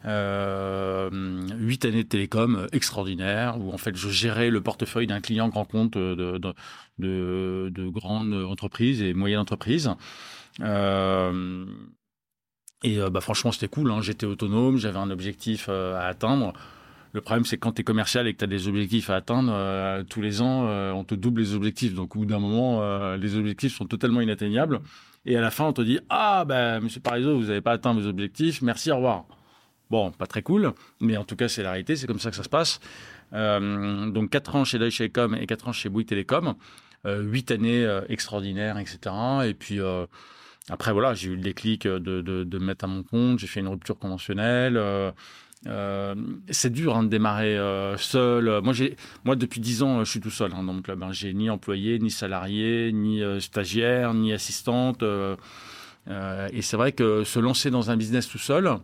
Euh, 0.07 1.09
huit 1.57 1.85
années 1.87 2.05
de 2.05 2.09
télécom 2.09 2.67
extraordinaires 2.73 3.59
où 3.59 3.73
en 3.73 3.79
fait 3.79 3.97
je 3.97 4.11
gérais 4.11 4.51
le 4.51 4.61
portefeuille 4.61 5.07
d'un 5.07 5.21
client 5.21 5.49
grand 5.49 5.65
compte 5.65 5.97
de, 5.97 6.39
de, 6.99 7.71
de, 7.71 7.89
grandes 7.89 8.35
entreprises 8.35 9.03
et 9.03 9.15
moyennes 9.15 9.41
entreprises. 9.41 9.91
Euh, 10.61 11.65
Et 12.83 12.99
bah, 13.11 13.21
franchement, 13.21 13.51
c'était 13.51 13.69
cool. 13.69 13.91
Hein. 13.91 14.03
J'étais 14.03 14.27
autonome, 14.27 14.77
j'avais 14.77 14.99
un 14.99 15.11
objectif 15.11 15.69
à 15.69 16.07
atteindre. 16.07 16.53
Le 17.13 17.21
problème, 17.21 17.45
c'est 17.45 17.57
quand 17.57 17.73
tu 17.73 17.81
es 17.81 17.85
commercial 17.85 18.27
et 18.27 18.35
que 18.35 18.39
tu 18.39 18.45
as 18.45 18.49
des 18.49 18.69
objectifs 18.69 19.09
à 19.09 19.17
atteindre, 19.17 20.03
tous 20.11 20.21
les 20.21 20.43
ans, 20.43 20.67
on 20.95 21.05
te 21.05 21.15
double 21.15 21.41
les 21.41 21.55
objectifs. 21.55 21.95
Donc, 21.95 22.17
au 22.17 22.21
bout 22.21 22.27
d'un 22.27 22.41
moment, 22.41 23.15
les 23.15 23.37
objectifs 23.37 23.75
sont 23.75 23.87
totalement 23.87 24.21
inatteignables. 24.21 24.81
Et 25.25 25.37
à 25.37 25.41
la 25.41 25.51
fin, 25.51 25.65
on 25.65 25.73
te 25.73 25.81
dit 25.81 25.99
Ah, 26.11 26.45
ben, 26.47 26.81
monsieur 26.81 27.01
Parizeau, 27.01 27.39
vous 27.39 27.47
n'avez 27.47 27.61
pas 27.63 27.73
atteint 27.73 27.95
vos 27.95 28.07
objectifs, 28.07 28.61
merci, 28.63 28.91
au 28.91 28.97
revoir. 28.97 29.25
Bon, 29.91 30.11
pas 30.11 30.27
très 30.27 30.43
cool, 30.43 30.73
mais 31.01 31.17
en 31.17 31.25
tout 31.25 31.37
cas, 31.37 31.49
c'est 31.49 31.63
la 31.63 31.71
réalité, 31.71 31.97
c'est 31.97 32.07
comme 32.07 32.19
ça 32.19 32.31
que 32.31 32.37
ça 32.37 32.43
se 32.43 32.49
passe. 32.49 32.81
Euh, 33.33 34.11
donc, 34.11 34.31
4 34.31 34.57
ans 34.57 34.65
chez 34.65 34.79
Deutsche 34.79 34.99
Telekom 34.99 35.35
et 35.35 35.47
4 35.47 35.69
ans 35.69 35.73
chez 35.73 35.89
Bouygues 35.89 36.09
Télécom, 36.09 36.55
euh, 37.07 37.23
8 37.23 37.51
années 37.51 37.85
euh, 37.85 38.01
extraordinaires, 38.09 38.79
etc. 38.79 39.15
Et 39.47 39.55
puis, 39.55 39.81
euh, 39.81 40.07
après, 40.71 40.93
voilà, 40.93 41.13
j'ai 41.15 41.29
eu 41.29 41.37
le 41.37 41.43
déclic 41.43 41.87
de, 41.87 41.99
de, 41.99 42.45
de, 42.45 42.59
mettre 42.59 42.87
à 42.87 42.89
mon 42.89 43.03
compte, 43.03 43.39
j'ai 43.39 43.47
fait 43.47 43.61
une 43.61 43.69
rupture 43.69 43.99
conventionnelle. 43.99 44.81
C'est 46.51 46.71
dur 46.71 46.97
hein, 46.97 47.03
de 47.03 47.09
démarrer 47.09 47.59
seul. 47.99 48.61
Moi, 48.63 48.73
j'ai, 48.73 48.97
moi, 49.25 49.37
depuis 49.37 49.61
10 49.61 49.83
ans, 49.83 50.05
je 50.05 50.11
suis 50.11 50.21
tout 50.21 50.31
seul 50.31 50.53
hein, 50.55 50.63
dans 50.63 50.73
mon. 50.73 50.83
Hein. 50.89 51.13
J'ai 51.13 51.35
ni 51.35 51.51
employé, 51.51 51.99
ni 51.99 52.11
salarié, 52.11 52.93
ni 52.93 53.23
stagiaire, 53.41 54.15
ni 54.15 54.33
assistante. 54.33 55.03
et 55.03 56.63
c'est 56.63 56.77
vrai 56.79 56.93
que 56.93 57.25
se 57.25 57.39
lancer 57.39 57.71
dans 57.71 57.91
un 57.91 57.97
business 57.99 58.27
tout 58.29 58.39
seul, 58.39 58.79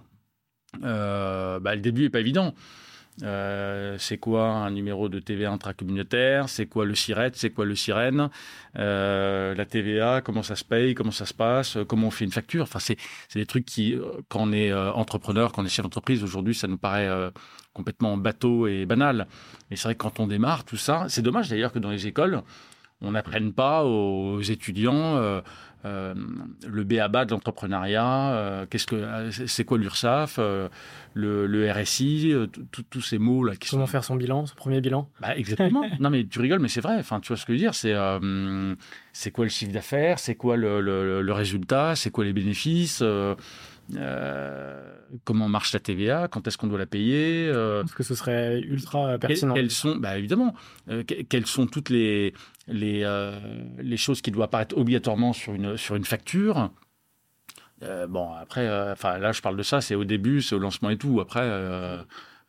bah, 0.81 1.75
le 1.75 1.81
début 1.81 2.05
est 2.05 2.11
pas 2.11 2.21
évident. 2.21 2.55
Euh, 3.23 3.97
c'est 3.99 4.19
quoi 4.19 4.49
un 4.49 4.71
numéro 4.71 5.09
de 5.09 5.19
TVA 5.19 5.51
intracommunautaire? 5.51 6.49
C'est 6.49 6.67
quoi 6.67 6.85
le 6.85 6.95
SIRET 6.95 7.33
C'est 7.35 7.51
quoi 7.51 7.65
le 7.65 7.75
SIREN 7.75 8.31
euh, 8.79 9.55
La 9.55 9.67
TVA, 9.67 10.23
comment 10.23 10.43
ça 10.43 10.57
se 10.57 10.65
paye? 10.65 10.95
Comment 10.95 11.11
ça 11.11 11.27
se 11.27 11.35
passe? 11.35 11.77
Comment 11.87 12.09
on 12.09 12.11
fait 12.11 12.25
une 12.25 12.33
facture? 12.33 12.63
Enfin, 12.63 12.79
c'est 12.79 12.97
des 13.35 13.47
trucs 13.47 13.67
qui, 13.67 13.95
euh, 13.95 14.05
quand 14.29 14.41
on 14.43 14.53
est 14.53 14.73
entrepreneur, 14.73 15.53
quand 15.53 15.63
on 15.63 15.67
est 15.67 15.71
chef 15.71 15.85
d'entreprise, 15.85 16.23
aujourd'hui, 16.25 16.55
ça 16.55 16.67
nous 16.67 16.79
paraît 16.79 17.09
complètement 17.73 18.17
bateau 18.17 18.67
et 18.67 18.87
banal. 18.87 19.27
Mais 19.71 19.77
c'est 19.77 19.85
vrai 19.85 19.95
que 19.95 20.03
quand 20.03 20.21
on 20.21 20.27
démarre, 20.27 20.65
tout 20.65 20.77
ça, 20.77 21.07
c'est 21.09 21.23
dommage 21.23 21.49
d'ailleurs 21.49 21.73
que 21.73 21.79
dans 21.79 21.91
les 21.91 22.07
écoles, 22.07 22.43
on 23.03 23.13
n'apprenne 23.13 23.53
pas 23.53 23.85
aux 23.85 24.41
étudiants 24.41 25.43
euh, 25.87 26.15
le 26.67 26.85
BABA 26.85 27.25
de 27.25 27.31
l'entrepreneuriat, 27.31 28.33
euh, 28.33 28.67
qu'est-ce 28.69 28.87
que 28.87 28.97
euh, 28.97 29.31
c'est 29.31 29.65
quoi 29.65 29.79
l'URSSAF, 29.79 30.39
le, 31.15 31.73
RSI, 31.73 32.35
tous 32.91 33.01
ces 33.01 33.19
mots 33.19 33.45
là 33.45 33.55
Comment 33.71 33.87
faire 33.87 34.05
son 34.05 34.17
bilan, 34.17 34.45
son 34.45 34.55
premier 34.57 34.83
bilan? 34.83 35.09
Bah, 35.21 35.35
Exactement. 35.37 35.85
non 36.01 36.11
mais 36.11 36.25
tu 36.25 36.39
rigoles, 36.39 36.59
mais 36.59 36.69
c'est 36.69 36.83
vrai. 36.83 36.97
Enfin, 36.99 37.21
tu 37.21 37.29
vois 37.29 37.39
ce 37.39 37.47
que 37.47 37.55
je 37.55 37.59
veux 37.59 37.63
dire. 37.63 37.75
C'est 37.75 37.95
c'est 39.13 39.31
quoi 39.31 39.45
le 39.45 39.51
chiffre 39.51 39.73
d'affaires? 39.73 40.19
C'est 40.19 40.35
quoi 40.35 40.57
le, 40.57 40.81
le 40.81 41.33
résultat? 41.33 41.97
C'est 41.97 42.11
quoi 42.11 42.25
les 42.25 42.35
bénéfices? 42.35 43.03
Euh, 43.97 44.97
comment 45.25 45.49
marche 45.49 45.73
la 45.73 45.81
TVA, 45.81 46.29
quand 46.29 46.47
est-ce 46.47 46.59
qu'on 46.59 46.67
doit 46.67 46.79
la 46.79 46.87
payer? 46.87 47.49
Euh, 47.49 47.83
Parce 47.83 47.95
que 47.95 48.03
ce 48.03 48.15
serait 48.15 48.61
ultra 48.61 49.19
pertinent. 49.19 49.55
Quelles, 49.55 49.71
sont, 49.71 49.97
bah 49.97 50.19
évidemment, 50.19 50.55
euh, 50.89 51.03
quelles 51.03 51.47
sont 51.47 51.67
toutes 51.67 51.91
les, 51.91 52.35
les, 52.69 53.05
les 53.79 53.97
choses 53.97 54.21
qui 54.23 54.31
doivent 54.31 54.47
apparaître 54.47 54.77
obligatoirement 54.77 55.33
sur 55.33 55.55
une, 55.55 55.77
sur 55.77 55.97
une 55.97 56.05
facture? 56.05 56.71
Bon, 58.09 58.35
après, 58.35 58.69
enfin 58.93 59.19
là, 59.19 59.33
je 59.33 59.41
parle 59.41 59.57
de 59.57 59.63
ça, 59.63 59.81
c'est 59.81 59.95
au 59.95 60.05
début, 60.05 60.43
c'est 60.43 60.55
au 60.55 60.59
lancement 60.59 60.91
et 60.91 60.99
tout. 60.99 61.21
Après, 61.21 61.49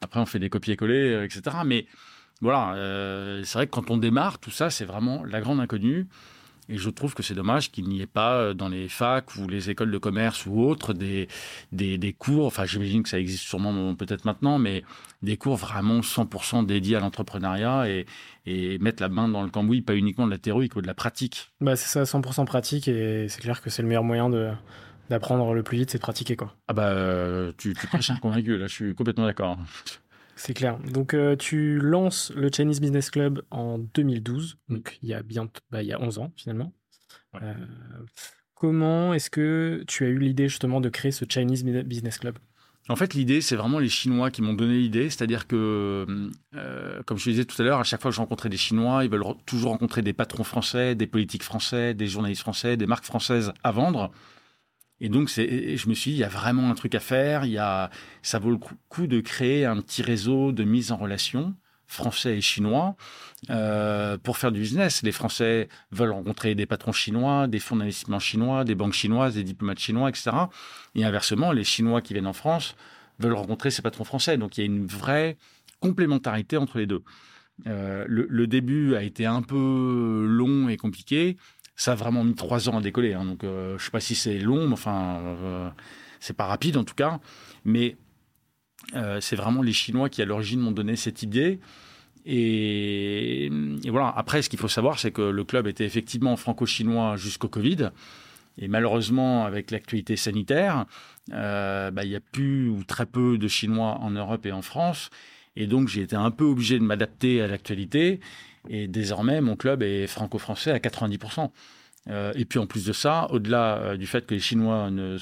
après 0.02 0.20
on 0.20 0.26
fait 0.26 0.40
des 0.40 0.50
copier-coller, 0.50 1.24
etc. 1.24 1.58
Mais 1.66 1.88
voilà, 2.42 2.74
c'est 3.46 3.54
vrai 3.54 3.66
que 3.66 3.72
quand 3.72 3.90
on 3.92 3.98
démarre, 3.98 4.40
tout 4.40 4.52
ça, 4.52 4.70
c'est 4.70 4.84
vraiment 4.84 5.24
la 5.24 5.40
grande 5.40 5.62
inconnue. 5.62 6.08
Et 6.72 6.78
je 6.78 6.90
trouve 6.90 7.14
que 7.14 7.22
c'est 7.22 7.34
dommage 7.34 7.70
qu'il 7.70 7.90
n'y 7.90 8.02
ait 8.02 8.08
pas 8.08 8.36
euh, 8.36 8.54
dans 8.54 8.70
les 8.70 8.88
facs 8.88 9.36
ou 9.36 9.46
les 9.46 9.70
écoles 9.70 9.92
de 9.92 9.98
commerce 9.98 10.46
ou 10.46 10.62
autres 10.62 10.94
des, 10.94 11.28
des, 11.74 12.14
cours, 12.14 12.46
enfin 12.46 12.64
j'imagine 12.64 13.04
que 13.04 13.10
ça 13.10 13.20
existe 13.20 13.44
sûrement 13.44 13.94
peut-être 13.94 14.24
maintenant, 14.24 14.58
mais 14.58 14.84
des 15.22 15.36
cours 15.36 15.58
vraiment 15.58 16.00
100% 16.00 16.66
dédiés 16.66 16.96
à 16.96 17.02
l'entrepreneuriat 17.02 17.90
et, 17.90 18.06
et 18.46 18.80
mettre 18.80 19.04
la 19.04 19.10
main 19.10 19.28
dans 19.28 19.44
le 19.44 19.50
cambouis, 19.50 19.82
pas 19.82 19.96
uniquement 19.96 20.26
de 20.26 20.32
la 20.32 20.38
théorie, 20.38 20.70
mais 20.74 20.82
de 20.82 20.88
la 20.88 20.94
pratique. 20.94 21.52
Bah 21.60 21.76
c'est 21.76 21.90
ça, 21.90 22.04
100% 22.04 22.46
pratique 22.46 22.88
et 22.88 23.28
c'est 23.28 23.42
clair 23.42 23.62
que 23.62 23.70
c'est 23.70 23.82
le 23.82 23.90
meilleur 23.90 24.06
moyen 24.06 24.30
de 24.30 24.52
d'apprendre 25.10 25.54
le 25.54 25.62
plus 25.62 25.78
vite, 25.78 25.92
c'est 25.92 25.98
de 25.98 26.04
pratiquer 26.04 26.38
quoi. 26.38 26.56
Ah 26.70 26.74
bah 26.74 26.88
euh, 26.88 27.52
tu, 27.58 27.74
tu 27.74 27.88
prêches 27.88 28.12
un 28.12 28.16
convaincu, 28.16 28.58
là 28.58 28.68
je 28.68 28.74
suis 28.74 28.96
complètement 28.96 29.26
d'accord. 29.26 29.58
C'est 30.36 30.54
clair. 30.54 30.80
Donc, 30.80 31.14
euh, 31.14 31.36
tu 31.36 31.80
lances 31.80 32.32
le 32.36 32.50
Chinese 32.54 32.82
Business 32.82 33.10
Club 33.12 33.44
en 33.52 33.78
2012, 33.78 34.58
donc 34.70 34.98
il 35.02 35.10
y 35.10 35.14
a 35.14 35.22
bien, 35.24 35.50
bah, 35.70 35.84
il 35.84 35.88
y 35.88 35.94
a 35.94 36.02
11 36.02 36.20
ans 36.20 36.32
finalement. 36.36 36.74
Euh, 37.42 37.54
comment 38.56 39.14
est-ce 39.14 39.30
que 39.30 39.84
tu 39.88 40.06
as 40.06 40.10
eu 40.10 40.18
l'idée 40.18 40.48
justement 40.48 40.82
de 40.82 40.90
créer 40.90 41.12
ce 41.12 41.26
Chinese 41.28 41.64
Business 41.64 42.18
Club? 42.18 42.38
En 42.90 42.96
fait, 42.96 43.14
l'idée, 43.14 43.42
c'est 43.42 43.56
vraiment 43.56 43.80
les 43.80 43.90
Chinois 43.90 44.32
qui 44.32 44.42
m'ont 44.42 44.54
donné 44.54 44.74
l'idée. 44.74 45.10
C'est-à-dire 45.10 45.48
que, 45.48 46.06
euh, 46.56 47.04
comme 47.06 47.18
je 47.18 47.30
disais 47.30 47.46
tout 47.46 47.62
à 47.62 47.66
l'heure, 47.66 47.80
à 47.80 47.84
chaque 47.84 48.02
fois 48.02 48.10
que 48.10 48.16
je 48.16 48.22
rencontrais 48.22 48.50
des 48.50 48.58
Chinois, 48.58 49.06
ils 49.06 49.10
veulent 49.10 49.24
toujours 49.46 49.72
rencontrer 49.72 50.02
des 50.02 50.14
patrons 50.14 50.44
français, 50.44 50.96
des 50.96 51.08
politiques 51.08 51.44
français, 51.44 51.94
des 51.94 52.08
journalistes 52.08 52.42
français, 52.42 52.78
des 52.78 52.88
marques 52.88 53.06
françaises 53.06 53.54
à 53.64 53.72
vendre. 53.72 54.12
Et 55.02 55.10
donc, 55.10 55.30
je 55.30 55.90
me 55.90 55.94
suis 55.96 56.12
dit, 56.12 56.18
il 56.18 56.20
y 56.20 56.24
a 56.24 56.30
vraiment 56.30 56.70
un 56.70 56.76
truc 56.76 56.94
à 56.94 57.00
faire. 57.00 57.44
Il 57.44 57.52
y 57.52 57.58
a, 57.58 57.90
ça 58.22 58.38
vaut 58.38 58.52
le 58.52 58.60
coup 58.88 59.08
de 59.08 59.20
créer 59.20 59.66
un 59.66 59.82
petit 59.82 60.04
réseau 60.04 60.52
de 60.52 60.64
mise 60.64 60.92
en 60.92 60.98
relation 60.98 61.56
français 61.88 62.38
et 62.38 62.42
chinois 62.42 62.96
euh, 63.50 64.18
pour 64.18 64.38
faire 64.38 64.52
du 64.52 64.62
business. 64.62 65.04
Les 65.04 65.12
Français 65.12 65.68
veulent 65.92 66.12
rencontrer 66.12 66.56
des 66.56 66.66
patrons 66.66 66.94
chinois, 66.94 67.48
des 67.48 67.60
fonds 67.60 67.76
d'investissement 67.76 68.20
chinois, 68.20 68.64
des 68.64 68.76
banques 68.76 68.94
chinoises, 68.94 69.36
des 69.36 69.44
diplomates 69.44 69.80
chinois, 69.80 70.08
etc. 70.08 70.32
Et 70.96 71.04
inversement, 71.04 71.52
les 71.52 71.66
Chinois 71.66 72.02
qui 72.02 72.14
viennent 72.14 72.28
en 72.28 72.34
France 72.34 72.76
veulent 73.20 73.34
rencontrer 73.34 73.72
ces 73.72 73.82
patrons 73.82 74.06
français. 74.06 74.38
Donc, 74.38 74.58
il 74.58 74.62
y 74.62 74.64
a 74.64 74.68
une 74.68 74.86
vraie 74.86 75.38
complémentarité 75.82 76.58
entre 76.58 76.78
les 76.78 76.86
deux. 76.86 77.04
Euh, 77.68 78.06
le, 78.08 78.26
le, 78.30 78.48
début 78.48 78.96
a 78.96 79.04
été 79.04 79.26
un 79.26 79.42
peu 79.42 80.26
long 80.28 80.70
et 80.70 80.78
compliqué. 80.78 81.38
Ça 81.82 81.94
a 81.94 81.96
vraiment 81.96 82.24
mis 82.24 82.36
trois 82.36 82.70
ans 82.70 82.78
à 82.78 82.82
décoller. 82.82 83.16
Hein, 83.16 83.26
donc, 83.26 83.44
euh, 83.44 83.76
je 83.80 83.86
sais 83.86 83.90
pas 83.90 84.00
si 84.00 84.14
c'est 84.14 84.38
long, 84.38 84.68
mais 84.68 84.74
enfin, 84.74 85.20
euh, 85.20 85.68
c'est 86.20 86.38
pas 86.38 86.46
rapide 86.46 86.78
en 86.78 86.84
tout 86.84 86.94
cas. 86.94 87.20
Mais 87.66 87.98
euh, 88.94 89.20
c'est 89.20 89.36
vraiment 89.36 89.64
les 89.64 89.74
Chinois 89.74 90.08
qui, 90.08 90.22
à 90.22 90.26
l'origine, 90.26 90.60
m'ont 90.60 90.72
donné 90.72 90.96
cette 90.96 91.24
idée. 91.24 91.60
Et, 92.24 93.50
voilà. 93.88 94.14
Après, 94.16 94.44
ce 94.44 94.50
qu'il 94.50 94.60
faut 94.60 94.68
savoir, 94.68 95.00
c'est 95.00 95.10
que 95.10 95.24
le 95.24 95.44
club 95.44 95.66
était 95.66 95.84
effectivement 95.84 96.36
franco-chinois 96.36 97.16
jusqu'au 97.18 97.48
Covid. 97.48 97.90
Et 98.60 98.68
malheureusement, 98.68 99.46
avec 99.46 99.72
l'actualité 99.72 100.18
sanitaire, 100.18 100.86
bah, 101.30 102.04
il 102.04 102.10
n'y 102.10 102.16
a 102.16 102.20
plus 102.20 102.70
ou 102.70 102.84
très 102.84 103.08
peu 103.08 103.40
de 103.40 103.48
Chinois 103.48 103.98
en 104.02 104.12
Europe 104.12 104.46
et 104.46 104.52
en 104.52 104.62
France. 104.62 105.10
Et 105.56 105.66
donc, 105.66 105.88
j'ai 105.88 106.04
été 106.04 106.16
un 106.16 106.30
peu 106.30 106.44
obligé 106.44 106.78
de 106.78 106.84
m'adapter 106.84 107.42
à 107.42 107.48
l'actualité. 107.48 108.20
Et 108.70 108.88
désormais, 108.88 109.42
mon 109.42 109.56
club 109.56 109.84
est 109.84 110.08
franco-français 110.08 110.72
à 110.72 110.80
90%. 110.80 111.52
Euh, 112.10 112.34
et 112.36 112.46
puis 112.46 112.58
en 112.58 112.66
plus 112.66 112.86
de 112.86 112.94
ça, 112.94 113.28
au-delà 113.30 113.78
euh, 113.78 113.98
du 113.98 114.08
fait 114.08 114.26
que 114.26 114.34
les 114.34 114.40
Chinois 114.40 114.90
ne, 114.90 115.18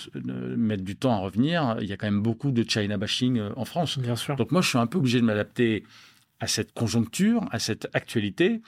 mettent 0.56 0.84
du 0.84 0.96
temps 0.96 1.14
à 1.14 1.20
revenir, 1.20 1.78
il 1.82 1.88
y 1.88 1.94
a 1.94 1.98
quand 1.98 2.08
même 2.08 2.22
beaucoup 2.22 2.52
de 2.52 2.64
China 2.68 2.98
bashing 2.98 3.38
euh, 3.38 3.50
en 3.58 3.66
France. 3.66 4.00
Bien 4.00 4.16
sûr. 4.16 4.36
Donc 4.38 4.52
moi, 4.52 4.62
je 4.62 4.70
suis 4.70 4.78
un 4.78 4.88
peu 4.88 4.98
obligé 4.98 5.20
de 5.20 5.26
m'adapter 5.26 5.84
à 6.40 6.48
cette 6.48 6.74
conjoncture, 6.74 7.46
à 7.52 7.60
cette 7.60 7.90
actualité. 7.94 8.62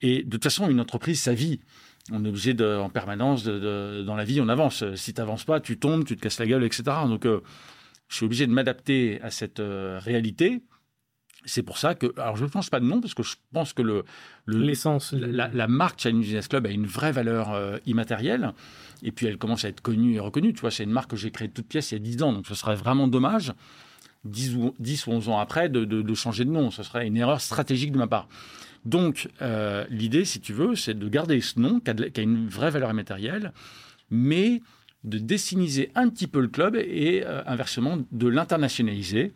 Et 0.00 0.24
de 0.24 0.30
toute 0.30 0.42
façon, 0.42 0.68
une 0.68 0.80
entreprise, 0.80 1.20
ça 1.20 1.32
vit. 1.32 1.60
On 2.10 2.24
est 2.24 2.28
obligé 2.28 2.54
de, 2.54 2.76
en 2.76 2.90
permanence, 2.90 3.44
de, 3.44 4.02
dans 4.04 4.16
la 4.16 4.24
vie, 4.24 4.40
on 4.40 4.48
avance. 4.48 4.84
Si 4.96 5.14
tu 5.14 5.20
n'avances 5.20 5.44
pas, 5.44 5.60
tu 5.60 5.78
tombes, 5.78 6.04
tu 6.04 6.16
te 6.16 6.20
casses 6.20 6.40
la 6.40 6.46
gueule, 6.46 6.64
etc. 6.64 6.82
Donc 7.06 7.24
je 7.24 8.16
suis 8.16 8.26
obligé 8.26 8.46
de 8.46 8.52
m'adapter 8.52 9.22
à 9.22 9.30
cette 9.30 9.62
réalité 9.62 10.60
c'est 11.44 11.62
pour 11.62 11.78
ça 11.78 11.94
que, 11.94 12.12
alors 12.18 12.36
je 12.36 12.44
ne 12.44 12.48
pense 12.48 12.70
pas 12.70 12.80
de 12.80 12.86
nom 12.86 13.00
parce 13.00 13.14
que 13.14 13.22
je 13.22 13.36
pense 13.52 13.72
que 13.72 13.82
le, 13.82 14.04
l'essence, 14.46 15.12
la, 15.12 15.68
marque 15.68 16.00
Chinese 16.00 16.24
Business 16.24 16.48
Club 16.48 16.66
a 16.66 16.70
une 16.70 16.86
vraie 16.86 17.12
valeur 17.12 17.52
euh, 17.52 17.78
immatérielle 17.86 18.52
et 19.02 19.12
puis 19.12 19.26
elle 19.26 19.38
commence 19.38 19.64
à 19.64 19.68
être 19.68 19.80
connue 19.80 20.14
et 20.14 20.20
reconnue. 20.20 20.52
Tu 20.52 20.60
vois, 20.60 20.70
c'est 20.70 20.84
une 20.84 20.90
marque 20.90 21.10
que 21.10 21.16
j'ai 21.16 21.30
créée 21.30 21.48
toute 21.48 21.66
pièce 21.66 21.92
il 21.92 21.94
y 21.94 21.96
a 21.96 22.00
10 22.00 22.22
ans, 22.22 22.32
donc 22.32 22.46
ce 22.46 22.54
serait 22.54 22.76
vraiment 22.76 23.08
dommage 23.08 23.52
10 24.24 24.56
ou, 24.56 24.74
10 24.78 25.06
ou 25.06 25.12
11 25.12 25.28
ans 25.28 25.38
après 25.38 25.68
de, 25.68 26.14
changer 26.14 26.44
de 26.44 26.50
nom. 26.50 26.70
Ce 26.70 26.82
serait 26.82 27.06
une 27.06 27.16
erreur 27.16 27.40
stratégique 27.40 27.92
de 27.92 27.98
ma 27.98 28.06
part. 28.06 28.28
Donc 28.84 29.28
euh, 29.42 29.84
l'idée, 29.90 30.24
si 30.24 30.40
tu 30.40 30.52
veux, 30.52 30.74
c'est 30.74 30.98
de 30.98 31.08
garder 31.08 31.40
ce 31.40 31.58
nom 31.58 31.80
qui 31.80 31.90
a, 31.90 31.94
qui 31.94 32.20
a, 32.20 32.22
une 32.22 32.48
vraie 32.48 32.70
valeur 32.70 32.90
immatérielle, 32.90 33.52
mais 34.10 34.60
de 35.04 35.18
dessiniser 35.18 35.90
un 35.94 36.08
petit 36.08 36.26
peu 36.26 36.40
le 36.40 36.48
club 36.48 36.76
et 36.76 37.22
euh, 37.24 37.42
inversement 37.46 37.98
de 38.10 38.28
l'internationaliser. 38.28 39.32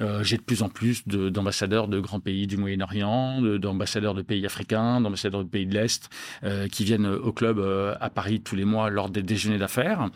Euh, 0.00 0.22
j'ai 0.22 0.36
de 0.36 0.42
plus 0.42 0.62
en 0.62 0.68
plus 0.68 1.06
d'ambassadeurs 1.06 1.88
de, 1.88 1.98
grands 1.98 2.20
pays 2.20 2.46
du 2.46 2.56
Moyen-Orient, 2.56 3.42
d'ambassadeurs 3.58 4.14
de, 4.14 4.22
pays 4.22 4.46
africains, 4.46 5.00
d'ambassadeurs 5.00 5.42
de 5.42 5.48
pays 5.48 5.66
de 5.66 5.74
l'Est 5.74 6.08
euh, 6.44 6.68
qui 6.68 6.84
viennent 6.84 7.06
au 7.06 7.32
club 7.32 7.58
euh, 7.58 7.94
à 8.00 8.08
Paris 8.08 8.40
tous 8.40 8.54
les 8.54 8.64
mois 8.64 8.90
lors 8.90 9.10
des 9.10 9.22
déjeuners 9.22 9.58
d'affaires. 9.58 10.08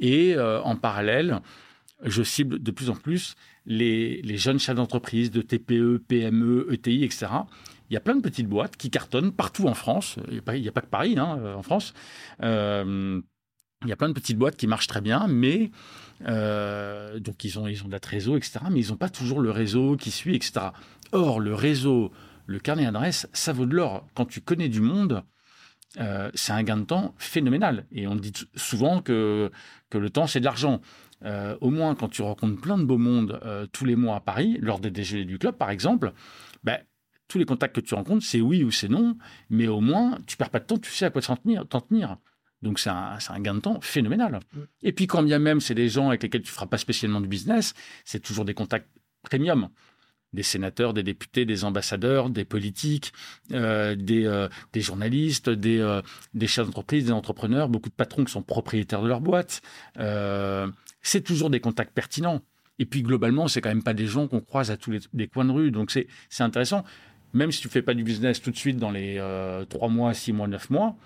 Et 0.00 0.36
en 0.36 0.74
parallèle, 0.74 1.40
je 2.02 2.24
cible 2.24 2.60
de 2.60 2.70
plus 2.72 2.90
en 2.90 2.96
plus 2.96 3.36
les, 3.66 4.20
jeunes 4.36 4.58
chefs 4.58 4.74
d'entreprise 4.74 5.30
de 5.30 5.42
TPE, 5.42 6.02
PME, 6.08 6.66
ETI, 6.72 7.04
etc. 7.04 7.26
Il 7.88 7.94
y 7.94 7.96
a 7.96 8.00
plein 8.00 8.16
de 8.16 8.20
petites 8.20 8.48
boîtes 8.48 8.76
qui 8.76 8.90
cartonnent 8.90 9.30
partout 9.30 9.68
en 9.68 9.74
France. 9.74 10.16
Il 10.28 10.42
n'y 10.60 10.68
a, 10.68 10.72
pas 10.72 10.80
que 10.80 10.86
Paris, 10.86 11.16
hein, 11.18 11.54
en 11.54 11.62
France 11.62 11.94
il 13.84 13.88
y 13.88 13.92
a 13.92 13.96
plein 13.96 14.08
de 14.08 14.14
petites 14.14 14.38
boîtes 14.38 14.56
qui 14.56 14.66
marchent 14.66 14.86
très 14.86 15.00
bien, 15.00 15.26
mais 15.28 15.70
euh, 16.26 17.18
donc 17.18 17.44
ils 17.44 17.58
ont, 17.58 17.66
ils 17.66 17.84
ont 17.84 17.88
la 17.88 18.00
trésor, 18.00 18.36
etc. 18.36 18.60
Mais 18.70 18.80
ils 18.80 18.90
n'ont 18.90 18.96
pas 18.96 19.08
toujours 19.08 19.40
le 19.40 19.50
réseau 19.50 19.96
qui 19.96 20.10
suit, 20.10 20.36
etc. 20.36 20.68
Or, 21.12 21.40
le 21.40 21.54
réseau, 21.54 22.12
le 22.46 22.58
carnet 22.58 22.84
d'adresse, 22.84 23.28
ça 23.32 23.52
vaut 23.52 23.66
de 23.66 23.74
l'or. 23.74 24.06
Quand 24.14 24.24
tu 24.24 24.40
connais 24.40 24.68
du 24.68 24.80
monde, 24.80 25.22
euh, 25.98 26.30
c'est 26.34 26.52
un 26.52 26.62
gain 26.62 26.78
de 26.78 26.84
temps 26.84 27.14
phénoménal. 27.18 27.86
Et 27.92 28.06
on 28.06 28.16
dit 28.16 28.32
souvent 28.56 29.02
que, 29.02 29.50
que 29.90 29.98
le 29.98 30.10
temps, 30.10 30.26
c'est 30.26 30.40
de 30.40 30.44
l'argent. 30.44 30.80
Euh, 31.24 31.56
au 31.60 31.70
moins, 31.70 31.94
quand 31.94 32.08
tu 32.08 32.22
rencontres 32.22 32.60
plein 32.60 32.78
de 32.78 32.84
beaux 32.84 32.98
mondes 32.98 33.40
tous 33.72 33.84
les 33.84 33.96
mois 33.96 34.16
à 34.16 34.20
Paris, 34.20 34.58
lors 34.60 34.80
des 34.80 34.90
déjeuners 34.90 35.24
du 35.24 35.38
club, 35.38 35.56
par 35.56 35.70
exemple, 35.70 36.12
ben, 36.64 36.78
tous 37.28 37.38
les 37.38 37.44
contacts 37.44 37.74
que 37.74 37.80
tu 37.80 37.94
rencontres, 37.94 38.24
c'est 38.24 38.40
oui 38.40 38.62
ou 38.62 38.70
c'est 38.70 38.88
non, 38.88 39.16
mais 39.48 39.66
au 39.66 39.80
moins, 39.80 40.18
tu 40.26 40.36
perds 40.36 40.50
pas 40.50 40.58
de 40.58 40.64
temps, 40.64 40.78
tu 40.78 40.90
sais 40.90 41.06
à 41.06 41.10
quoi 41.10 41.22
t'en 41.22 41.36
tenir. 41.36 42.18
Donc 42.62 42.78
c'est 42.78 42.90
un, 42.90 43.18
un, 43.28 43.40
gain 43.40 43.54
de 43.54 43.60
temps 43.60 43.80
phénoménal. 43.80 44.40
Mm. 44.52 44.60
Et 44.82 44.92
puis 44.92 45.06
quand 45.06 45.22
bien 45.22 45.38
même 45.38 45.60
c'est 45.60 45.74
des 45.74 45.88
gens 45.88 46.08
avec 46.08 46.22
lesquels 46.22 46.42
tu 46.42 46.50
ne 46.50 46.54
feras 46.54 46.66
pas 46.66 46.78
spécialement 46.78 47.20
du 47.20 47.28
business, 47.28 47.74
c'est 48.04 48.20
toujours 48.20 48.44
des 48.44 48.54
contacts 48.54 48.88
premium. 49.22 49.68
Des 50.32 50.42
sénateurs, 50.42 50.94
des 50.94 51.02
députés, 51.02 51.44
des 51.44 51.64
ambassadeurs, 51.64 52.30
des 52.30 52.46
politiques, 52.46 53.12
euh, 53.52 53.94
des, 53.94 54.24
euh, 54.24 54.48
des, 54.72 54.80
journalistes, 54.80 55.50
des, 55.50 55.78
euh, 55.78 56.00
des 56.32 56.46
chefs 56.46 56.64
d'entreprise, 56.64 57.04
des 57.04 57.12
entrepreneurs, 57.12 57.68
beaucoup 57.68 57.90
de 57.90 57.94
patrons 57.94 58.24
qui 58.24 58.32
sont 58.32 58.42
propriétaires 58.42 59.02
de 59.02 59.08
leur 59.08 59.20
boîte. 59.20 59.60
C'est 61.02 61.20
toujours 61.20 61.50
des 61.50 61.60
contacts 61.60 61.92
pertinents. 61.92 62.40
Et 62.78 62.86
puis 62.86 63.02
globalement, 63.02 63.46
c'est 63.46 63.60
quand 63.60 63.68
même 63.68 63.82
pas 63.82 63.92
des 63.92 64.06
gens 64.06 64.26
qu'on 64.26 64.40
croise 64.40 64.70
à 64.70 64.78
tous 64.78 64.92
les, 64.92 65.00
les, 65.12 65.28
coins 65.28 65.44
de 65.44 65.52
rue. 65.52 65.70
Donc 65.70 65.90
c'est 65.90 66.06
intéressant. 66.38 66.82
Même 67.34 67.52
si 67.52 67.60
tu 67.60 67.68
fais 67.68 67.82
pas 67.82 67.92
du 67.92 68.02
business 68.02 68.40
tout 68.40 68.50
de 68.50 68.56
suite 68.56 68.78
dans 68.78 68.90
les 68.90 69.20
trois 69.68 69.88
mois, 69.88 70.14
six 70.14 70.32
mois, 70.32 70.48
neuf 70.48 70.70
mois, 70.70 70.96